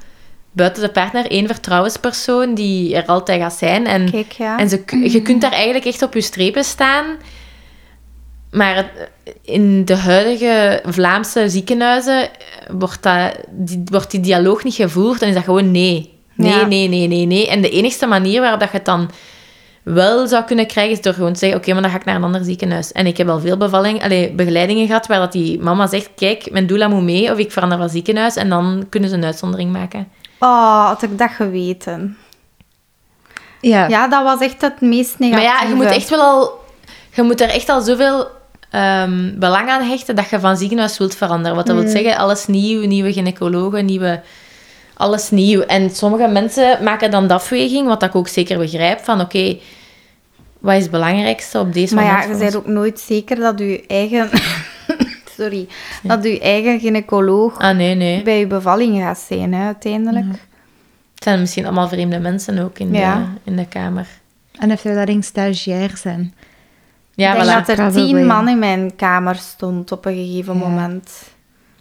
buiten 0.53 0.83
de 0.83 0.89
partner, 0.89 1.31
één 1.31 1.47
vertrouwenspersoon 1.47 2.55
die 2.55 2.97
er 2.97 3.07
altijd 3.07 3.41
gaat 3.41 3.53
zijn. 3.55 3.87
En, 3.87 4.11
Kijk, 4.11 4.33
ja. 4.33 4.59
en 4.59 4.69
ze, 4.69 4.83
je 5.11 5.23
kunt 5.23 5.41
daar 5.41 5.53
eigenlijk 5.53 5.85
echt 5.85 6.03
op 6.03 6.15
je 6.15 6.21
strepen 6.21 6.65
staan. 6.65 7.05
Maar 8.51 8.77
het- 8.77 9.11
in 9.43 9.85
de 9.85 9.97
huidige 9.97 10.83
Vlaamse 10.87 11.49
ziekenhuizen 11.49 12.29
wordt, 12.71 13.03
dat, 13.03 13.35
die, 13.51 13.83
wordt 13.85 14.11
die 14.11 14.21
dialoog 14.21 14.65
niet 14.65 14.75
gevoerd. 14.75 15.21
Dan 15.21 15.29
is 15.29 15.35
dat 15.35 15.45
gewoon 15.45 15.71
nee. 15.71 16.21
Nee, 16.35 16.51
Ja. 16.51 16.67
nee, 16.67 16.89
nee, 16.89 17.07
nee, 17.09 17.27
nee. 17.27 17.49
En 17.49 17.61
de 17.63 17.71
enigste 17.71 18.07
manier 18.07 18.41
waarop 18.41 18.61
dat 18.61 18.71
je 18.71 18.77
het 18.77 18.87
dan 18.87 19.11
wel 19.83 20.27
zou 20.27 20.45
kunnen 20.45 20.67
krijgen, 20.67 20.93
is 20.93 21.01
door 21.01 21.15
gewoon 21.15 21.33
te 21.33 21.39
zeggen, 21.39 21.59
oké, 21.59 21.73
maar 21.73 21.83
dan 21.83 21.91
ga 21.91 21.97
ik 21.97 22.05
naar 22.05 22.15
een 22.15 22.25
ander 22.25 22.45
ziekenhuis. 22.45 22.93
En 22.93 23.07
ik 23.07 23.17
heb 23.17 23.29
al 23.29 23.41
veel 23.41 23.57
bevalling, 23.57 24.03
allee, 24.03 24.33
begeleidingen 24.33 24.87
gehad 24.87 25.07
waar 25.07 25.19
dat 25.19 25.33
die 25.33 25.61
mama 25.61 25.87
zegt, 25.87 26.11
kijk, 26.17 26.51
mijn 26.51 26.67
doula 26.67 26.89
moet 26.89 27.03
mee, 27.03 27.33
of 27.33 27.39
ik 27.39 27.53
verander 27.53 27.79
van 27.79 27.89
ziekenhuis, 27.89 28.37
en 28.37 28.49
dan 28.49 28.87
kunnen 28.89 29.09
ze 29.09 29.17
een 29.17 29.25
uitzondering 29.25 29.73
maken. 29.73 30.09
Oh, 30.39 30.87
had 30.87 31.03
ik 31.03 31.19
dat 31.19 31.31
geweten. 31.31 32.17
Yeah. 33.61 33.91
Ja, 33.91 34.09
dat 34.09 34.23
was 34.23 34.41
echt 34.41 34.61
het 34.61 34.81
meest 34.81 35.19
negatieve. 35.19 35.53
Maar 35.53 35.63
ja, 35.63 35.69
je 35.69 35.75
moet 35.75 35.85
echt 35.85 36.09
wel 36.11 36.21
al... 36.21 36.65
je 37.15 37.23
moet 37.23 37.41
er 37.41 37.49
echt 37.49 37.69
al 37.69 37.81
zoveel 37.81 38.27
ehm, 38.71 39.39
belang 39.39 39.69
aan 39.69 39.83
hechten 39.83 40.17
dat 40.17 40.31
je 40.31 40.41
van 40.41 40.57
ziekenhuis 40.57 40.99
wilt 40.99 41.15
veranderen. 41.15 41.57
Wat 41.57 41.67
dat 41.67 41.77
wil 41.77 41.89
zeggen, 41.89 42.17
alles 42.17 42.47
nieuw, 42.47 42.87
nieuwe 42.87 43.13
gynaecologen, 43.13 43.85
nieuwe... 43.85 44.21
Alles 45.03 45.31
nieuw. 45.31 45.61
En 45.61 45.91
sommige 45.91 46.29
mensen 46.29 46.85
maken 46.85 47.11
dan 47.11 47.27
de 47.27 47.35
afweging, 47.35 47.87
wat 47.87 48.03
ik 48.03 48.15
ook 48.15 48.29
zeker 48.29 48.59
begrijp, 48.59 49.01
van 49.01 49.21
oké, 49.21 49.59
wat 50.59 50.75
is 50.75 50.83
het 50.83 50.91
belangrijkste 50.91 51.59
op 51.59 51.73
deze 51.73 51.95
Maar 51.95 52.05
ja, 52.05 52.13
moment 52.19 52.33
je 52.33 52.39
bent 52.39 52.57
ook 52.57 52.67
nooit 52.67 53.01
zeker 53.01 53.37
dat 53.37 53.59
je 53.59 53.85
eigen... 53.87 54.31
Sorry. 55.37 55.69
Dat 56.03 56.25
je 56.25 56.41
eigen 56.41 56.81
gynaecoloog 56.81 57.59
Ah, 57.59 57.77
nee, 57.77 57.95
nee. 57.95 58.23
bij 58.23 58.39
je 58.39 58.47
bevalling 58.47 59.01
gaat 59.01 59.19
zijn, 59.19 59.53
hè, 59.55 59.65
uiteindelijk. 59.65 60.27
Het 61.15 61.25
zijn 61.25 61.41
misschien 61.41 61.65
allemaal 61.65 61.89
vreemde 61.89 62.19
mensen 62.19 62.59
ook 62.59 62.79
in, 62.79 62.93
Ja. 62.93 63.15
de, 63.17 63.51
in 63.51 63.57
de 63.57 63.67
kamer. 63.67 64.07
And 64.59 64.73
if 64.73 64.81
they're 64.81 64.97
letting 64.97 65.25
stagiairs 65.25 66.05
in. 66.05 66.35
Ja, 67.15 67.35
ik 67.35 67.43
denk 67.45 67.63
voilà. 67.63 67.67
dat 67.67 67.79
er 67.79 67.93
tien 67.93 68.27
man 68.27 68.49
in 68.49 68.59
mijn 68.59 68.97
kamer 68.97 69.35
stond 69.35 69.93
op 69.93 70.05
een 70.05 70.15
gegeven 70.15 70.57
moment. 70.57 71.11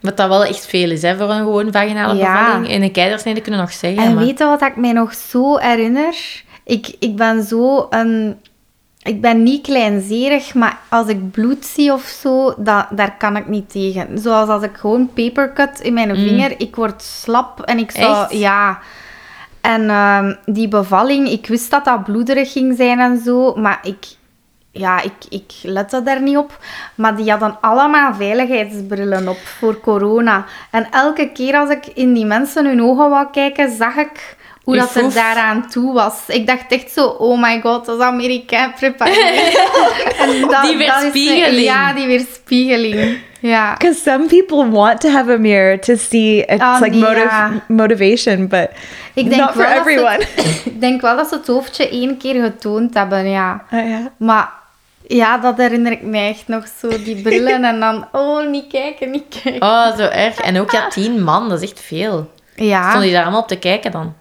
Wat 0.01 0.17
dat 0.17 0.27
wel 0.27 0.45
echt 0.45 0.65
veel 0.67 0.91
is, 0.91 1.01
hè, 1.01 1.17
voor 1.17 1.29
een 1.29 1.37
gewoon 1.37 1.71
vaginale 1.71 2.15
Ja. 2.15 2.43
bevalling. 2.45 2.71
In 2.71 2.81
een 2.81 2.91
keizersnede 2.91 3.41
kunnen 3.41 3.59
we 3.59 3.65
nog 3.65 3.75
zeggen, 3.75 4.03
En 4.03 4.13
maar... 4.13 4.23
weet 4.23 4.37
je 4.37 4.45
wat 4.45 4.61
ik 4.61 4.75
mij 4.75 4.91
nog 4.91 5.13
zo 5.13 5.57
herinner? 5.57 6.43
Ik, 6.63 6.95
ik 6.99 7.15
ben 7.15 7.43
zo 7.43 7.87
een... 7.89 8.39
Ik 9.03 9.21
ben 9.21 9.43
niet 9.43 9.61
kleinzerig, 9.61 10.53
maar 10.53 10.77
als 10.89 11.07
ik 11.07 11.31
bloed 11.31 11.65
zie 11.65 11.93
of 11.93 12.03
zo, 12.21 12.53
dat, 12.57 12.85
daar 12.89 13.15
kan 13.17 13.37
ik 13.37 13.47
niet 13.47 13.69
tegen. 13.71 14.19
Zoals 14.19 14.49
als 14.49 14.63
ik 14.63 14.77
gewoon 14.77 15.09
papercut 15.13 15.79
in 15.79 15.93
mijn 15.93 16.15
vinger, 16.15 16.53
ik 16.57 16.75
word 16.75 17.01
slap 17.01 17.61
en 17.61 17.77
ik 17.77 17.91
zou... 17.91 18.15
Mm. 18.15 18.21
Echt? 18.21 18.31
Ja. 18.31 18.79
En 19.61 19.89
ehm, 19.89 20.33
die 20.45 20.67
bevalling, 20.67 21.29
ik 21.29 21.47
wist 21.47 21.71
dat 21.71 21.85
dat 21.85 22.03
bloederig 22.03 22.51
ging 22.51 22.75
zijn 22.77 22.99
en 22.99 23.21
zo, 23.25 23.55
maar 23.55 23.79
ik... 23.83 24.05
Ja, 24.73 25.01
ik, 25.01 25.11
ik 25.29 25.51
lette 25.63 26.03
daar 26.03 26.21
niet 26.21 26.37
op. 26.37 26.59
Maar 26.95 27.15
die 27.15 27.29
hadden 27.29 27.57
allemaal 27.61 28.13
veiligheidsbrillen 28.13 29.27
op 29.27 29.37
voor 29.37 29.79
corona. 29.79 30.45
En 30.71 30.87
elke 30.91 31.29
keer 31.33 31.55
als 31.55 31.69
ik 31.69 31.85
in 31.93 32.13
die 32.13 32.25
mensen 32.25 32.65
hun 32.65 32.83
ogen 32.83 33.09
wou 33.09 33.27
kijken, 33.31 33.71
zag 33.77 33.95
ik 33.95 34.35
hoe 34.63 34.75
dat 34.75 34.95
er 34.95 35.13
daaraan 35.13 35.69
toe 35.69 35.93
was. 35.93 36.21
Ik 36.27 36.47
dacht 36.47 36.65
echt 36.71 36.91
zo, 36.91 37.05
oh 37.05 37.41
my 37.41 37.61
god, 37.61 37.85
dat 37.85 37.99
is 37.99 38.05
Amerikaan 38.05 38.73
dat- 38.79 40.61
Die 40.61 40.71
is- 40.71 40.77
weerspiegeling. 40.77 41.65
ja, 41.65 41.93
die 41.93 42.07
weerspiegeling. 42.07 43.17
Because 43.41 43.99
some 44.01 44.25
people 44.27 44.69
want 44.69 45.01
to 45.01 45.09
have 45.09 45.31
a 45.31 45.37
mirror 45.37 45.79
to 45.79 45.95
see 45.95 46.37
it's 46.45 46.61
Ah, 46.61 46.79
like 46.81 46.95
motiv- 46.97 47.59
motivation, 47.67 48.47
but 48.47 48.67
Ik 49.13 49.29
denk, 49.29 49.41
not 49.41 49.51
for 49.51 49.65
everyone. 49.65 50.19
ik 50.65 50.81
denk 50.81 51.01
wel 51.01 51.15
dat 51.15 51.27
ze 51.29 51.35
het 51.35 51.47
hoofdje 51.47 51.89
één 51.89 52.17
keer 52.17 52.43
getoond 52.43 52.93
hebben, 52.93 53.29
ja. 53.29 53.63
Oh, 53.73 53.79
yeah. 53.87 53.99
Maar 54.17 54.49
ja, 55.15 55.37
dat 55.37 55.57
herinner 55.57 55.91
ik 55.91 56.01
mij 56.01 56.29
echt 56.29 56.47
nog 56.47 56.67
zo, 56.79 56.89
die 56.89 57.21
brillen 57.21 57.63
en 57.63 57.79
dan, 57.79 58.07
oh, 58.11 58.49
niet 58.49 58.67
kijken, 58.67 59.11
niet 59.11 59.41
kijken. 59.43 59.61
Oh, 59.61 59.97
zo 59.97 60.03
erg. 60.03 60.37
En 60.37 60.59
ook, 60.59 60.71
ja, 60.71 60.87
tien 60.87 61.23
man, 61.23 61.49
dat 61.49 61.61
is 61.61 61.69
echt 61.69 61.81
veel. 61.81 62.31
Ja. 62.55 62.81
Stonden 62.81 63.01
die 63.01 63.11
daar 63.11 63.23
allemaal 63.23 63.41
op 63.41 63.47
te 63.47 63.59
kijken 63.59 63.91
dan? 63.91 64.15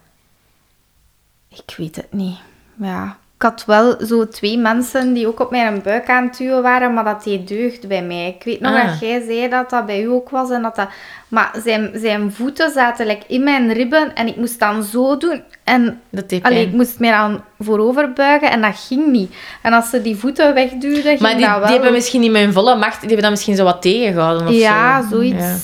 Ik 1.48 1.74
weet 1.76 1.96
het 1.96 2.12
niet. 2.12 2.38
Ja. 2.80 3.18
Ik 3.42 3.46
had 3.46 3.64
wel 3.66 3.96
zo 4.06 4.28
twee 4.28 4.58
mensen 4.58 5.12
die 5.12 5.26
ook 5.26 5.40
op 5.40 5.50
mijn 5.50 5.80
buik 5.82 6.08
aan 6.08 6.24
het 6.24 6.36
duwen 6.36 6.62
waren, 6.62 6.94
maar 6.94 7.04
dat 7.04 7.24
deed 7.24 7.48
deugd 7.48 7.88
bij 7.88 8.02
mij. 8.02 8.28
Ik 8.28 8.44
weet 8.44 8.60
nog 8.60 8.74
Ah. 8.74 8.86
dat 8.86 9.00
jij 9.00 9.22
zei 9.26 9.48
dat 9.48 9.70
dat 9.70 9.86
bij 9.86 10.02
u 10.02 10.06
ook 10.10 10.30
was. 10.30 10.50
En 10.50 10.62
dat 10.62 10.76
dat... 10.76 10.88
Maar 11.28 11.50
zijn, 11.64 11.90
zijn 11.94 12.32
voeten 12.32 12.70
zaten 12.70 13.06
like, 13.06 13.24
in 13.26 13.44
mijn 13.44 13.72
ribben 13.72 14.14
en 14.14 14.26
ik 14.26 14.36
moest 14.36 14.58
dan 14.58 14.82
zo 14.82 15.16
doen. 15.16 15.42
En 15.64 16.00
Dat 16.10 16.28
deed 16.28 16.42
allee, 16.42 16.66
ik 16.66 16.72
moest 16.72 16.98
mij 16.98 17.10
dan 17.10 17.42
voorover 17.58 18.12
buigen 18.12 18.50
en 18.50 18.60
dat 18.60 18.84
ging 18.88 19.06
niet. 19.06 19.32
En 19.62 19.72
als 19.72 19.90
ze 19.90 20.02
die 20.02 20.16
voeten 20.16 20.54
wegduwden, 20.54 21.02
ging 21.02 21.20
Maar 21.20 21.36
die, 21.36 21.46
dat 21.46 21.54
wel. 21.58 21.64
die 21.64 21.72
hebben 21.74 21.92
misschien 21.92 22.20
niet 22.20 22.36
hun 22.36 22.52
volle 22.52 22.76
macht, 22.76 22.98
die 23.00 23.06
hebben 23.08 23.22
dat 23.22 23.30
misschien 23.30 23.56
zo 23.56 23.64
wat 23.64 23.82
tegengehouden 23.82 24.46
of 24.46 24.52
Ja, 24.54 25.02
zo. 25.02 25.08
zoiets. 25.08 25.34
Ja. 25.44 25.56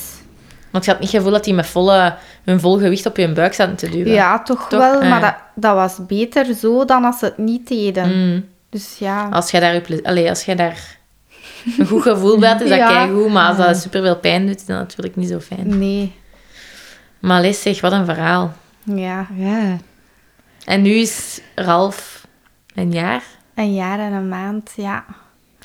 Want 0.77 0.89
je 0.89 0.95
had 0.95 1.01
niet 1.01 1.11
het 1.11 1.19
gevoel 1.19 1.35
dat 1.35 1.43
die 1.43 1.53
met 1.53 1.67
volle, 1.67 2.15
hun 2.43 2.59
vol 2.59 2.77
gewicht 2.79 3.05
op 3.05 3.17
je 3.17 3.31
buik 3.31 3.53
zaten 3.53 3.75
te 3.75 3.89
duwen. 3.89 4.13
Ja, 4.13 4.43
toch, 4.43 4.69
Toch? 4.69 4.79
wel. 4.79 4.93
Ah, 4.93 5.09
Maar 5.09 5.19
ja. 5.19 5.19
dat, 5.19 5.35
dat 5.55 5.75
was 5.75 6.05
beter 6.07 6.53
zo 6.53 6.85
dan 6.85 7.03
als 7.03 7.19
ze 7.19 7.25
het 7.25 7.37
niet 7.37 7.67
deden. 7.67 8.29
Mm. 8.31 8.45
Dus 8.69 8.95
ja. 8.99 9.29
Als 9.29 9.51
jij 9.51 9.59
daar, 9.59 10.01
allee, 10.03 10.29
als 10.29 10.43
jij 10.45 10.55
daar 10.55 10.97
een 11.77 11.87
goed 11.87 12.01
gevoel 12.01 12.39
bij 12.39 12.49
hebt, 12.49 12.61
is 12.61 12.69
dat 12.69 12.77
Ja. 12.87 12.87
keigoed. 12.87 13.31
Maar 13.31 13.47
als 13.47 13.57
dat 13.57 13.77
superveel 13.77 14.17
pijn 14.17 14.45
doet, 14.45 14.55
is 14.55 14.65
dat 14.65 14.77
natuurlijk 14.77 15.15
niet 15.15 15.29
zo 15.29 15.39
fijn. 15.39 15.77
Nee. 15.79 16.13
Maar 17.19 17.53
zeg, 17.53 17.81
wat 17.81 17.91
een 17.91 18.05
verhaal. 18.05 18.53
Ja. 18.83 19.27
Yeah. 19.35 19.73
En 20.65 20.81
nu 20.81 20.89
is 20.89 21.41
Ralf 21.55 22.27
een 22.75 22.91
jaar. 22.91 23.23
Een 23.55 23.73
jaar 23.73 23.99
en 23.99 24.13
een 24.13 24.29
maand, 24.29 24.71
ja. 24.75 25.05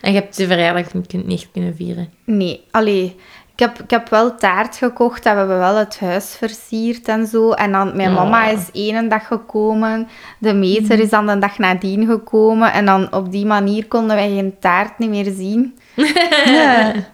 En 0.01 0.13
je 0.13 0.19
hebt 0.21 0.37
de 0.37 0.47
verjaardag 0.47 0.95
niet, 0.95 1.27
niet 1.27 1.49
kunnen 1.53 1.77
vieren. 1.77 2.13
Nee, 2.25 2.65
allee. 2.71 3.17
Ik 3.53 3.59
heb, 3.59 3.79
ik 3.79 3.91
heb 3.91 4.09
wel 4.09 4.35
taart 4.35 4.77
gekocht 4.77 5.27
en 5.27 5.33
we 5.33 5.39
hebben 5.39 5.59
wel 5.59 5.77
het 5.77 6.01
huis 6.01 6.35
versierd 6.37 7.09
en 7.09 7.27
zo. 7.27 7.51
En 7.53 7.73
dan, 7.73 7.97
mijn 7.97 8.13
mama 8.13 8.47
is 8.47 8.71
één 8.73 9.09
dag 9.09 9.27
gekomen. 9.27 10.09
De 10.39 10.55
meter 10.55 10.99
is 11.01 11.11
dan 11.11 11.27
de 11.27 11.39
dag 11.39 11.59
nadien 11.59 12.07
gekomen. 12.07 12.73
En 12.73 12.87
dan 12.87 13.13
op 13.13 13.33
die 13.33 13.47
manier 13.47 13.87
konden 13.87 14.17
wij 14.17 14.29
geen 14.29 14.55
taart 14.61 14.99
niet 14.99 15.11
meer 15.11 15.33
zien. 15.33 15.79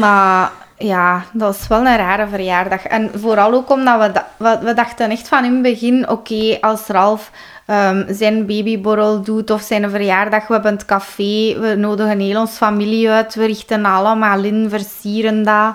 Maar 0.00 0.50
ja, 0.78 1.24
dat 1.32 1.56
was 1.56 1.68
wel 1.68 1.78
een 1.86 1.96
rare 1.96 2.26
verjaardag. 2.28 2.82
En 2.84 3.10
vooral 3.14 3.52
ook 3.52 3.70
omdat 3.70 4.00
we, 4.00 4.12
da- 4.12 4.28
we, 4.36 4.58
we 4.62 4.74
dachten 4.74 5.10
echt 5.10 5.28
van 5.28 5.44
in 5.44 5.52
het 5.52 5.62
begin... 5.62 6.08
Oké, 6.08 6.58
als 6.60 6.86
Ralf 6.86 7.30
ehm, 7.68 8.14
zijn 8.14 8.46
babyborrel 8.46 9.22
doet 9.22 9.50
of 9.50 9.62
zijn 9.62 9.90
verjaardag... 9.90 10.46
We 10.46 10.52
hebben 10.52 10.72
het 10.72 10.84
café, 10.84 11.58
we 11.60 11.74
nodigen 11.76 12.20
heel 12.20 12.40
ons 12.40 12.56
familie 12.56 13.10
uit. 13.10 13.34
We 13.34 13.46
richten 13.46 13.84
allemaal 13.84 14.44
in, 14.44 14.66
versieren 14.70 15.42
dat. 15.42 15.74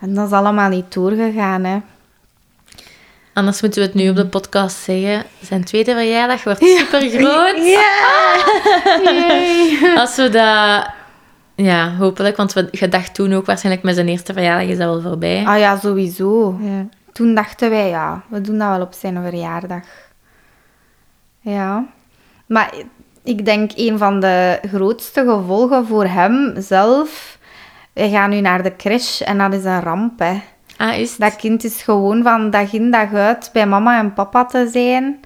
En 0.00 0.14
dat 0.14 0.26
is 0.26 0.32
allemaal 0.32 0.68
niet 0.68 0.92
doorgegaan, 0.92 1.64
hè. 1.64 1.78
Anders 3.34 3.62
moeten 3.62 3.80
we 3.80 3.86
het 3.86 3.96
nu 3.96 4.10
op 4.10 4.16
de 4.16 4.26
podcast 4.26 4.76
zeggen. 4.76 5.24
Zijn 5.40 5.64
tweede 5.64 5.92
verjaardag 5.92 6.44
wordt 6.44 6.60
super 6.60 7.00
groot. 7.00 7.78
Als 10.00 10.16
we 10.16 10.28
dat... 10.30 10.90
Ja, 11.54 11.94
hopelijk. 11.98 12.36
Want 12.36 12.52
we, 12.52 12.68
je 12.70 12.88
dacht 12.88 13.14
toen 13.14 13.32
ook 13.32 13.46
waarschijnlijk 13.46 13.84
met 13.84 13.94
zijn 13.94 14.08
eerste 14.08 14.32
verjaardag 14.32 14.68
is 14.68 14.78
dat 14.78 14.88
wel 14.88 15.00
voorbij. 15.00 15.44
Ah 15.46 15.58
ja, 15.58 15.78
sowieso. 15.78 16.58
Yeah. 16.60 16.84
Toen 17.12 17.34
dachten 17.34 17.70
wij, 17.70 17.88
ja, 17.88 18.22
we 18.28 18.40
doen 18.40 18.58
dat 18.58 18.68
wel 18.68 18.80
op 18.80 18.92
zijn 18.92 19.22
verjaardag. 19.22 19.82
Ja. 21.42 21.84
Maar 22.46 22.74
ik 23.22 23.44
denk 23.44 23.70
een 23.74 23.98
van 23.98 24.20
de 24.20 24.58
grootste 24.68 25.24
gevolgen 25.24 25.86
voor 25.86 26.06
hem 26.06 26.54
zelf... 26.58 27.40
Wij 27.92 28.10
gaan 28.10 28.30
nu 28.30 28.40
naar 28.40 28.62
de 28.62 28.76
crash 28.76 29.20
en 29.20 29.38
dat 29.38 29.52
is 29.52 29.64
een 29.64 29.80
ramp, 29.80 30.18
hè. 30.18 30.42
Ah, 30.76 30.98
is 30.98 31.10
het? 31.10 31.20
Dat 31.20 31.36
kind 31.36 31.64
is 31.64 31.82
gewoon 31.82 32.22
van 32.22 32.50
dag 32.50 32.72
in 32.72 32.90
dag 32.90 33.14
uit 33.14 33.50
bij 33.52 33.66
mama 33.66 33.98
en 33.98 34.12
papa 34.12 34.44
te 34.44 34.68
zijn. 34.72 35.20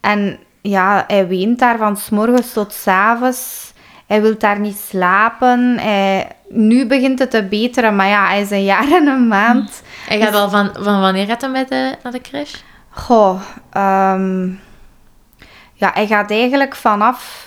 En 0.00 0.38
ja, 0.60 1.04
hij 1.06 1.28
weent 1.28 1.58
daar 1.58 1.78
van 1.78 1.96
s 1.96 2.10
morgens 2.10 2.52
tot 2.52 2.72
s 2.72 2.86
avonds. 2.86 3.72
Hij 4.06 4.22
wil 4.22 4.38
daar 4.38 4.60
niet 4.60 4.76
slapen. 4.88 5.78
Hij... 5.78 6.28
Nu 6.48 6.86
begint 6.86 7.18
het 7.18 7.30
te 7.30 7.44
beteren, 7.44 7.96
maar 7.96 8.08
ja, 8.08 8.26
hij 8.26 8.40
is 8.40 8.50
een 8.50 8.64
jaar 8.64 8.92
en 8.92 9.06
een 9.06 9.28
maand. 9.28 9.82
Hij 10.08 10.20
gaat 10.20 10.34
al 10.34 10.50
van, 10.50 10.70
van 10.72 11.00
wanneer 11.00 11.26
gaat 11.26 11.40
hij 11.40 11.50
met 11.50 11.68
de, 11.68 11.94
naar 12.02 12.12
de 12.12 12.20
crash? 12.20 12.54
Goh, 12.90 13.40
ehm, 13.72 14.48
ja, 15.82 15.90
hij 15.94 16.06
gaat 16.06 16.30
eigenlijk 16.30 16.74
vanaf 16.76 17.46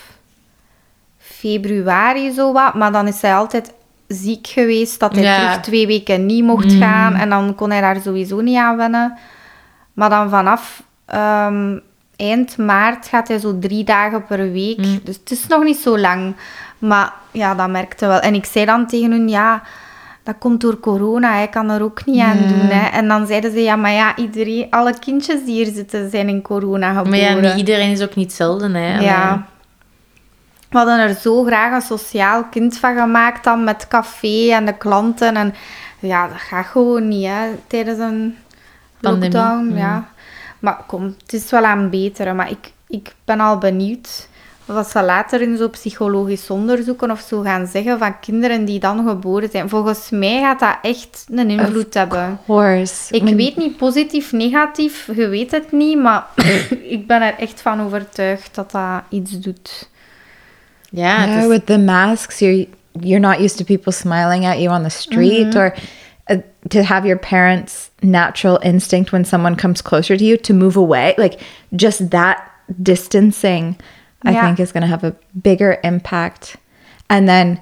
februari 1.18 2.32
zo 2.32 2.52
wat, 2.52 2.74
maar 2.74 2.92
dan 2.92 3.06
is 3.06 3.20
hij 3.22 3.34
altijd 3.34 3.72
ziek 4.08 4.46
geweest, 4.46 5.00
dat 5.00 5.14
hij 5.14 5.22
Ja. 5.24 5.36
terug 5.36 5.60
twee 5.60 5.86
weken 5.86 6.26
niet 6.26 6.44
mocht 6.44 6.72
gaan 6.72 7.14
en 7.14 7.28
dan 7.30 7.54
kon 7.54 7.70
hij 7.70 7.80
daar 7.80 8.00
sowieso 8.00 8.40
niet 8.40 8.56
aan 8.58 8.76
wennen. 8.76 9.18
Maar 9.92 10.10
dan 10.10 10.30
vanaf 10.30 10.82
ehm, 11.06 11.78
eind 12.16 12.56
maart 12.56 13.06
gaat 13.08 13.28
hij 13.28 13.38
zo 13.38 13.58
drie 13.58 13.84
dagen 13.84 14.24
per 14.24 14.52
week, 14.52 15.04
dus 15.04 15.16
het 15.16 15.30
is 15.30 15.46
nog 15.46 15.64
niet 15.64 15.76
zo 15.78 15.98
lang. 15.98 16.34
Maar 16.78 17.12
ja, 17.30 17.54
dat 17.54 17.68
merkte 17.68 18.06
wel. 18.06 18.18
En 18.20 18.34
ik 18.34 18.44
zei 18.44 18.64
dan 18.64 18.86
tegen 18.86 19.10
hun, 19.10 19.28
ja, 19.28 19.62
dat 20.26 20.34
komt 20.38 20.60
door 20.60 20.80
corona, 20.80 21.32
hij 21.32 21.48
kan 21.48 21.70
er 21.70 21.82
ook 21.82 22.04
niet 22.04 22.20
aan 22.20 22.38
doen. 22.38 22.66
Hè. 22.68 22.88
En 22.88 23.08
dan 23.08 23.26
zeiden 23.26 23.52
ze, 23.52 23.60
ja, 23.60 23.76
maar 23.76 23.92
ja, 23.92 24.16
iedereen, 24.16 24.66
alle 24.70 24.98
kindjes 24.98 25.44
die 25.44 25.64
hier 25.64 25.74
zitten 25.74 26.10
zijn 26.10 26.28
in 26.28 26.42
corona 26.42 26.88
geboren. 26.88 27.10
Maar 27.10 27.18
ja, 27.18 27.34
niet 27.34 27.56
iedereen 27.56 27.90
is 27.90 28.02
ook 28.02 28.14
niet 28.14 28.26
hetzelfde, 28.26 28.78
hè. 28.78 29.00
Ja. 29.00 29.46
We 30.68 30.76
hadden 30.76 30.98
er 30.98 31.14
zo 31.14 31.44
graag 31.44 31.72
een 31.72 31.98
sociaal 31.98 32.44
kind 32.44 32.78
van 32.78 32.96
gemaakt 32.96 33.44
dan 33.44 33.64
met 33.64 33.88
café 33.88 34.50
en 34.52 34.64
de 34.64 34.76
klanten. 34.76 35.36
En 35.36 35.54
ja, 35.98 36.28
dat 36.28 36.38
gaat 36.40 36.66
gewoon 36.66 37.08
niet 37.08 37.26
hè, 37.26 37.48
tijdens 37.66 37.98
een 37.98 38.36
Pandemie, 39.00 39.36
lockdown. 39.36 39.64
mm. 39.64 39.76
Ja. 39.76 40.08
Maar 40.58 40.76
kom, 40.86 41.14
het 41.22 41.32
is 41.32 41.50
wel 41.50 41.64
aan 41.64 41.90
beteren. 41.90 42.36
Maar 42.36 42.50
ik, 42.50 42.72
ik 42.88 43.14
ben 43.24 43.40
al 43.40 43.58
benieuwd 43.58 44.28
wat 44.66 44.90
ze 44.90 45.02
later 45.02 45.40
in 45.40 45.56
zo'n 45.56 45.70
psychologisch 45.70 46.50
onderzoeken 46.50 47.10
of 47.10 47.20
zo 47.20 47.40
gaan 47.40 47.66
zeggen 47.66 47.98
van 47.98 48.20
kinderen 48.20 48.64
die 48.64 48.78
dan 48.80 49.08
geboren 49.08 49.48
zijn. 49.50 49.68
Volgens 49.68 50.10
mij 50.10 50.40
gaat 50.40 50.60
dat 50.60 50.76
echt 50.82 51.26
een 51.30 51.50
invloed 51.50 51.94
hebben. 51.94 52.38
Ik 53.10 53.22
weet 53.36 53.56
niet 53.56 53.76
positief, 53.76 54.32
negatief, 54.32 55.06
je 55.14 55.28
weet 55.28 55.50
het 55.50 55.72
niet, 55.72 55.98
maar 55.98 56.26
ik 56.96 57.06
ben 57.06 57.22
er 57.22 57.34
echt 57.38 57.60
van 57.60 57.80
overtuigd 57.80 58.54
dat 58.54 58.70
dat 58.70 59.02
iets 59.08 59.40
doet. 59.40 59.88
Ja, 60.90 61.24
Yeah, 61.26 61.42
is- 61.42 61.48
with 61.48 61.66
the 61.66 61.78
masks, 61.78 62.38
you're 62.38 62.66
you're 63.00 63.20
not 63.20 63.40
used 63.40 63.56
to 63.58 63.64
people 63.64 63.92
smiling 63.92 64.46
at 64.46 64.58
you 64.58 64.68
on 64.68 64.82
the 64.82 64.88
street, 64.88 65.54
or 65.54 65.74
uh, 66.30 66.38
to 66.68 66.80
have 66.82 67.06
your 67.06 67.18
parents' 67.18 67.90
natural 68.00 68.58
instinct 68.62 69.10
when 69.10 69.24
someone 69.24 69.54
comes 69.56 69.82
closer 69.82 70.16
to 70.16 70.24
you 70.24 70.36
to 70.40 70.54
move 70.54 70.76
away. 70.78 71.14
Like 71.16 71.38
just 71.70 72.10
that 72.10 72.38
distancing, 72.82 73.76
I 74.26 74.32
Yeah. 74.32 74.44
think, 74.44 74.60
is 74.60 74.72
going 74.72 74.82
to 74.82 74.86
have 74.88 75.04
a 75.04 75.14
bigger 75.40 75.78
impact. 75.84 76.56
And 77.08 77.26
then 77.28 77.60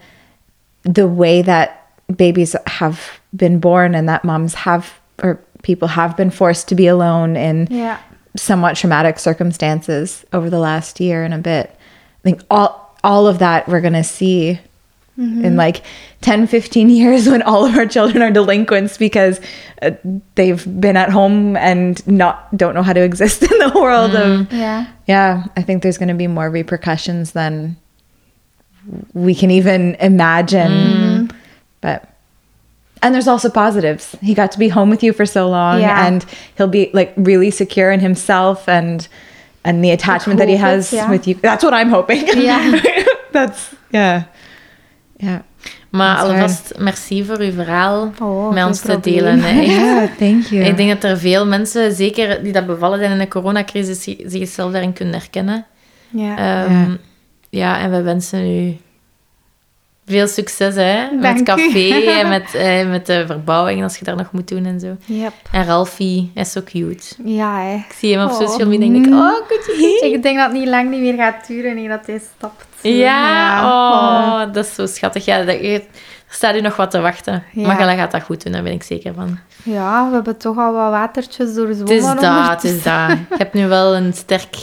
the 0.82 1.06
way 1.06 1.42
that 1.42 1.86
babies 2.16 2.56
have 2.66 3.20
been 3.36 3.58
born 3.60 3.94
and 3.94 4.08
that 4.08 4.24
moms 4.24 4.54
have 4.54 4.94
or 5.22 5.38
people 5.62 5.88
have 5.88 6.16
been 6.16 6.30
forced 6.30 6.68
to 6.68 6.74
be 6.74 6.86
alone 6.86 7.36
in 7.36 7.66
Ja. 7.70 7.96
somewhat 8.36 8.76
traumatic 8.76 9.18
circumstances 9.18 10.24
over 10.32 10.50
the 10.50 10.58
last 10.58 10.98
year 11.00 11.22
and 11.24 11.32
a 11.32 11.38
bit. 11.38 11.70
I 11.70 12.22
think 12.22 12.42
all 12.50 12.96
all 13.04 13.26
of 13.26 13.38
that 13.38 13.68
we're 13.68 13.80
going 13.82 13.92
to 13.94 14.02
see 14.04 14.58
in 15.16 15.42
mm-hmm. 15.42 15.56
like 15.56 15.82
10 16.22 16.48
15 16.48 16.90
years 16.90 17.28
when 17.30 17.42
all 17.42 17.64
of 17.64 17.76
our 17.76 17.86
children 17.86 18.22
are 18.22 18.30
delinquents 18.30 18.98
because 18.98 19.40
uh, 19.82 19.92
they've 20.34 20.80
been 20.80 20.96
at 20.96 21.10
home 21.10 21.56
and 21.56 22.04
not 22.06 22.54
don't 22.56 22.74
know 22.74 22.82
how 22.82 22.92
to 22.92 23.02
exist 23.02 23.42
in 23.50 23.58
the 23.58 23.72
world 23.74 24.14
of 24.14 24.46
mm-hmm. 24.46 24.56
Ja. 24.56 24.86
yeah, 25.06 25.44
I 25.56 25.62
think 25.62 25.82
there's 25.82 25.98
going 25.98 26.08
to 26.08 26.14
be 26.14 26.26
more 26.26 26.50
repercussions 26.50 27.32
than 27.32 27.76
we 29.12 29.34
can 29.34 29.50
even 29.50 29.94
imagine. 29.96 30.70
Mm-hmm. 30.70 31.36
But 31.80 32.10
and 33.02 33.14
there's 33.14 33.28
also 33.28 33.50
positives. 33.50 34.16
He 34.22 34.34
got 34.34 34.50
to 34.52 34.58
be 34.58 34.68
home 34.68 34.88
with 34.88 35.02
you 35.02 35.12
for 35.12 35.26
so 35.26 35.48
long 35.48 35.80
Yeah. 35.80 36.06
and 36.06 36.24
he'll 36.56 36.68
be 36.68 36.90
like 36.92 37.12
really 37.16 37.50
secure 37.50 37.92
in 37.92 38.00
himself 38.00 38.68
and 38.68 39.06
and 39.64 39.84
the 39.84 39.90
attachment 39.90 40.38
that 40.38 40.48
he 40.48 40.56
hoop 40.56 40.66
het, 40.66 40.74
has 40.74 40.92
ja. 40.92 41.10
with 41.10 41.26
you. 41.28 41.34
That's 41.34 41.62
what 41.62 41.72
I'm 41.72 41.88
hoping. 41.88 42.26
yeah 42.36 42.82
That's 43.32 43.74
yeah. 43.90 44.24
Yeah. 45.16 45.38
Maar 45.90 46.16
alvast 46.16 46.72
merci 46.78 47.24
voor 47.24 47.38
uw 47.38 47.52
verhaal 47.52 48.12
Oh, 48.22 48.52
met 48.52 48.64
ons 48.64 48.80
te 48.80 49.00
delen. 49.00 49.40
hè. 49.40 49.60
Yeah, 49.74 50.08
thank 50.18 50.44
you. 50.44 50.64
Ik 50.64 50.76
denk 50.76 50.88
dat 51.00 51.10
er 51.10 51.18
veel 51.18 51.46
mensen, 51.46 51.92
zeker 51.92 52.42
die 52.42 52.52
dat 52.52 52.66
bevallen 52.66 52.98
zijn 52.98 53.10
in 53.12 53.18
de 53.18 53.28
coronacrisis, 53.28 54.02
zi- 54.02 54.22
zichzelf 54.26 54.72
daarin 54.72 54.92
kunnen 54.92 55.14
herkennen. 55.14 55.66
Ja. 56.10 56.36
Ehm, 56.64 56.72
Ja. 56.90 56.96
ja. 57.50 57.78
en 57.80 57.90
we 57.90 58.02
wensen 58.02 58.46
u 58.50 58.76
veel 60.06 60.26
succes 60.26 60.74
hè, 60.74 61.10
met 61.10 61.34
het 61.34 61.42
café 61.42 62.04
en 62.20 62.28
met, 62.28 62.54
eh, 62.54 62.88
met 62.88 63.06
de 63.06 63.24
verbouwing 63.26 63.82
als 63.82 63.96
je 63.96 64.04
daar 64.04 64.16
nog 64.16 64.32
moet 64.32 64.48
doen 64.48 64.64
en 64.64 64.80
zo. 64.80 64.96
Yep. 65.04 65.32
En 65.52 65.64
Ralphie 65.64 66.30
hij 66.34 66.42
is 66.42 66.52
zo 66.52 66.60
cute. 66.64 67.06
Ja, 67.24 67.60
hè. 67.60 67.74
Ik 67.74 67.94
zie 67.98 68.16
hem 68.16 68.24
op 68.24 68.30
Oh. 68.32 68.38
social 68.38 68.68
media 68.68 68.86
en 68.86 68.92
denk 68.92 69.06
ik, 69.06 69.12
oh, 69.12 69.34
goed. 69.48 69.74
Ik 70.12 70.22
denk 70.22 70.36
dat 70.36 70.46
het 70.50 70.58
niet 70.58 70.68
lang 70.68 70.90
niet 70.90 71.00
meer 71.00 71.14
gaat 71.16 71.46
duren 71.46 71.76
en 71.76 71.88
dat 71.88 72.06
hij 72.06 72.20
stapt. 72.36 72.64
Ja, 72.82 73.62
oh. 73.64 74.32
oh, 74.48 74.52
dat 74.54 74.64
is 74.64 74.74
zo 74.74 74.86
schattig. 74.86 75.24
Ja, 75.24 75.42
dat, 75.44 75.60
er 75.60 75.82
staat 76.28 76.54
u 76.56 76.60
nog 76.60 76.76
wat 76.76 76.90
te 76.90 77.00
wachten. 77.00 77.42
Ja. 77.52 77.66
Maar 77.66 77.76
Gala 77.76 77.94
gaat 77.94 78.10
dat 78.10 78.22
goed 78.22 78.42
doen, 78.42 78.52
daar 78.52 78.62
ben 78.62 78.72
ik 78.72 78.82
zeker 78.82 79.14
van. 79.14 79.38
Ja, 79.62 80.08
we 80.08 80.14
hebben 80.14 80.36
toch 80.36 80.58
al 80.58 80.72
wat 80.72 80.90
watertjes 80.90 81.46
Het 81.46 81.54
doorzwommen. 81.56 81.96
is 81.96 82.20
dat, 82.20 82.48
het 82.48 82.64
is 82.64 82.82
dat. 82.82 83.08
Je 83.10 83.16
hebt 83.36 83.54
nu 83.54 83.66
wel 83.68 83.96
een 83.96 84.12
sterk 84.12 84.56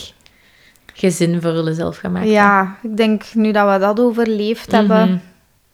gezin 0.93 1.41
voor 1.41 1.63
jezelf 1.63 1.97
gemaakt. 1.97 2.25
hè. 2.25 2.31
Ja, 2.31 2.75
ik 2.83 2.97
denk 2.97 3.23
nu 3.33 3.51
dat 3.51 3.71
we 3.73 3.79
dat 3.79 3.99
overleefd 3.99 4.71
hebben, 4.71 5.21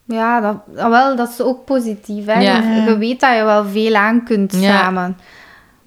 ja, 0.08 0.41
dat, 0.41 0.58
ah, 0.78 0.89
wel, 0.89 1.16
dat 1.16 1.30
is 1.30 1.41
ook 1.41 1.66
positief. 1.66 2.26
Hè? 2.26 2.39
Ja. 2.39 2.84
Je, 2.86 2.97
weet 2.97 3.20
dat 3.20 3.36
je 3.36 3.43
wel 3.43 3.66
veel 3.66 3.95
aan 3.95 4.24
kunt 4.24 4.53
Ja. 4.60 4.80
samen. 4.80 5.18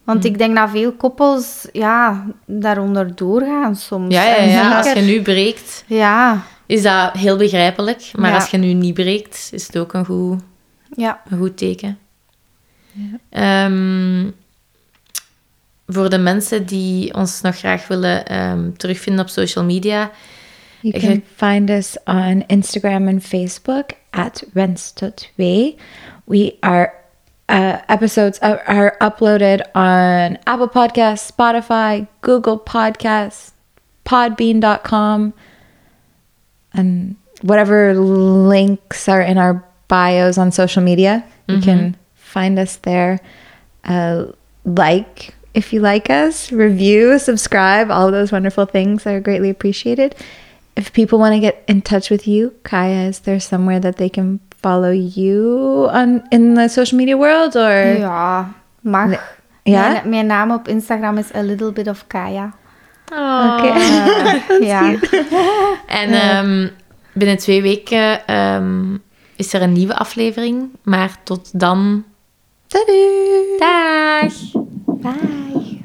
Want 0.04 0.24
ik 0.24 0.38
denk 0.38 0.56
dat 0.56 0.70
veel 0.70 0.92
koppels 0.92 1.68
ja, 1.72 2.24
daaronder 2.46 3.16
doorgaan 3.16 3.76
soms. 3.76 4.14
Ja, 4.14 4.24
ja, 4.24 4.42
ja. 4.42 4.76
Als 4.76 4.92
je 4.92 5.00
nu 5.00 5.22
breekt, 5.22 5.84
Ja, 5.86 6.42
is 6.66 6.82
dat 6.82 7.12
heel 7.12 7.36
begrijpelijk. 7.36 8.10
Maar 8.18 8.34
als 8.34 8.50
je 8.50 8.56
nu 8.56 8.72
niet 8.72 8.94
breekt, 8.94 9.48
is 9.52 9.66
het 9.66 9.78
ook 9.78 9.92
een 9.92 10.04
goed, 10.04 10.40
ja. 10.96 11.20
een 11.30 11.38
goed 11.38 11.56
teken. 11.56 11.98
Ehm, 13.30 14.28
voor 15.86 16.10
de 16.10 16.18
mensen 16.18 16.66
die 16.66 17.14
ons 17.14 17.40
nog 17.40 17.56
graag 17.56 17.86
willen 17.88 18.26
ehm, 18.26 18.72
terugvinden 18.76 19.24
op 19.24 19.30
social 19.30 19.64
media, 19.64 20.10
You 20.82 20.92
can 20.92 21.20
find 21.20 21.70
us 21.70 21.96
on 22.06 22.42
Instagram 22.44 23.08
and 23.08 23.20
Facebook 23.20 23.92
at 24.12 24.42
Renstotwe. 24.54 25.76
We 26.26 26.58
are 26.62 26.94
uh, 27.48 27.82
episodes 27.88 28.38
are, 28.38 28.62
are 28.68 28.96
uploaded 29.00 29.62
on 29.74 30.38
Apple 30.46 30.68
Podcasts, 30.68 31.30
Spotify, 31.30 32.06
Google 32.20 32.58
Podcasts, 32.58 33.50
Podbean.com, 34.06 35.34
and 36.72 37.16
whatever 37.42 37.94
links 37.94 39.08
are 39.08 39.20
in 39.20 39.36
our 39.36 39.64
bios 39.88 40.38
on 40.38 40.52
social 40.52 40.82
media. 40.82 41.24
You 41.48 41.60
can 41.60 41.96
find 42.14 42.60
us 42.60 42.76
there. 42.76 43.18
Uh, 43.82 44.26
like 44.64 45.34
if 45.52 45.72
you 45.72 45.80
like 45.80 46.08
us, 46.10 46.52
review, 46.52 47.18
subscribe, 47.18 47.90
all 47.90 48.12
those 48.12 48.30
wonderful 48.30 48.66
things 48.66 49.04
are 49.06 49.18
greatly 49.18 49.50
appreciated. 49.50 50.14
If 50.74 50.92
people 50.92 51.18
want 51.18 51.34
to 51.34 51.40
get 51.40 51.62
in 51.66 51.82
touch 51.82 52.10
with 52.10 52.26
you, 52.26 52.52
Kaya, 52.62 53.08
is 53.08 53.20
there 53.20 53.40
somewhere 53.40 53.80
that 53.80 53.96
they 53.96 54.08
can 54.08 54.40
follow 54.62 54.90
you 54.90 55.88
on 55.90 56.22
in 56.30 56.54
the 56.54 56.68
social 56.68 56.98
media 56.98 57.16
world 57.16 57.56
or 57.56 57.98
Ja, 57.98 58.52
mag. 58.80 59.38
Ja? 59.62 59.90
Mijn, 59.90 60.08
mijn 60.08 60.26
naam 60.26 60.50
op 60.50 60.68
Instagram 60.68 61.18
is 61.18 61.34
A 61.34 61.40
Little 61.40 61.72
Bit 61.72 61.88
of 61.88 62.06
Kaya. 62.06 62.52
Okay. 63.12 63.78
ja. 64.72 64.94
En 65.86 66.10
ehm, 66.10 66.68
binnen 67.12 67.36
twee 67.36 67.62
weken 67.62 68.26
ehm, 68.26 68.96
is 69.36 69.52
er 69.52 69.62
een 69.62 69.72
nieuwe 69.72 69.96
aflevering. 69.96 70.68
Maar 70.82 71.16
tot 71.24 71.60
dan. 71.60 72.04
Salut! 72.66 73.58
Dag! 73.58 74.32
Bye. 74.84 75.79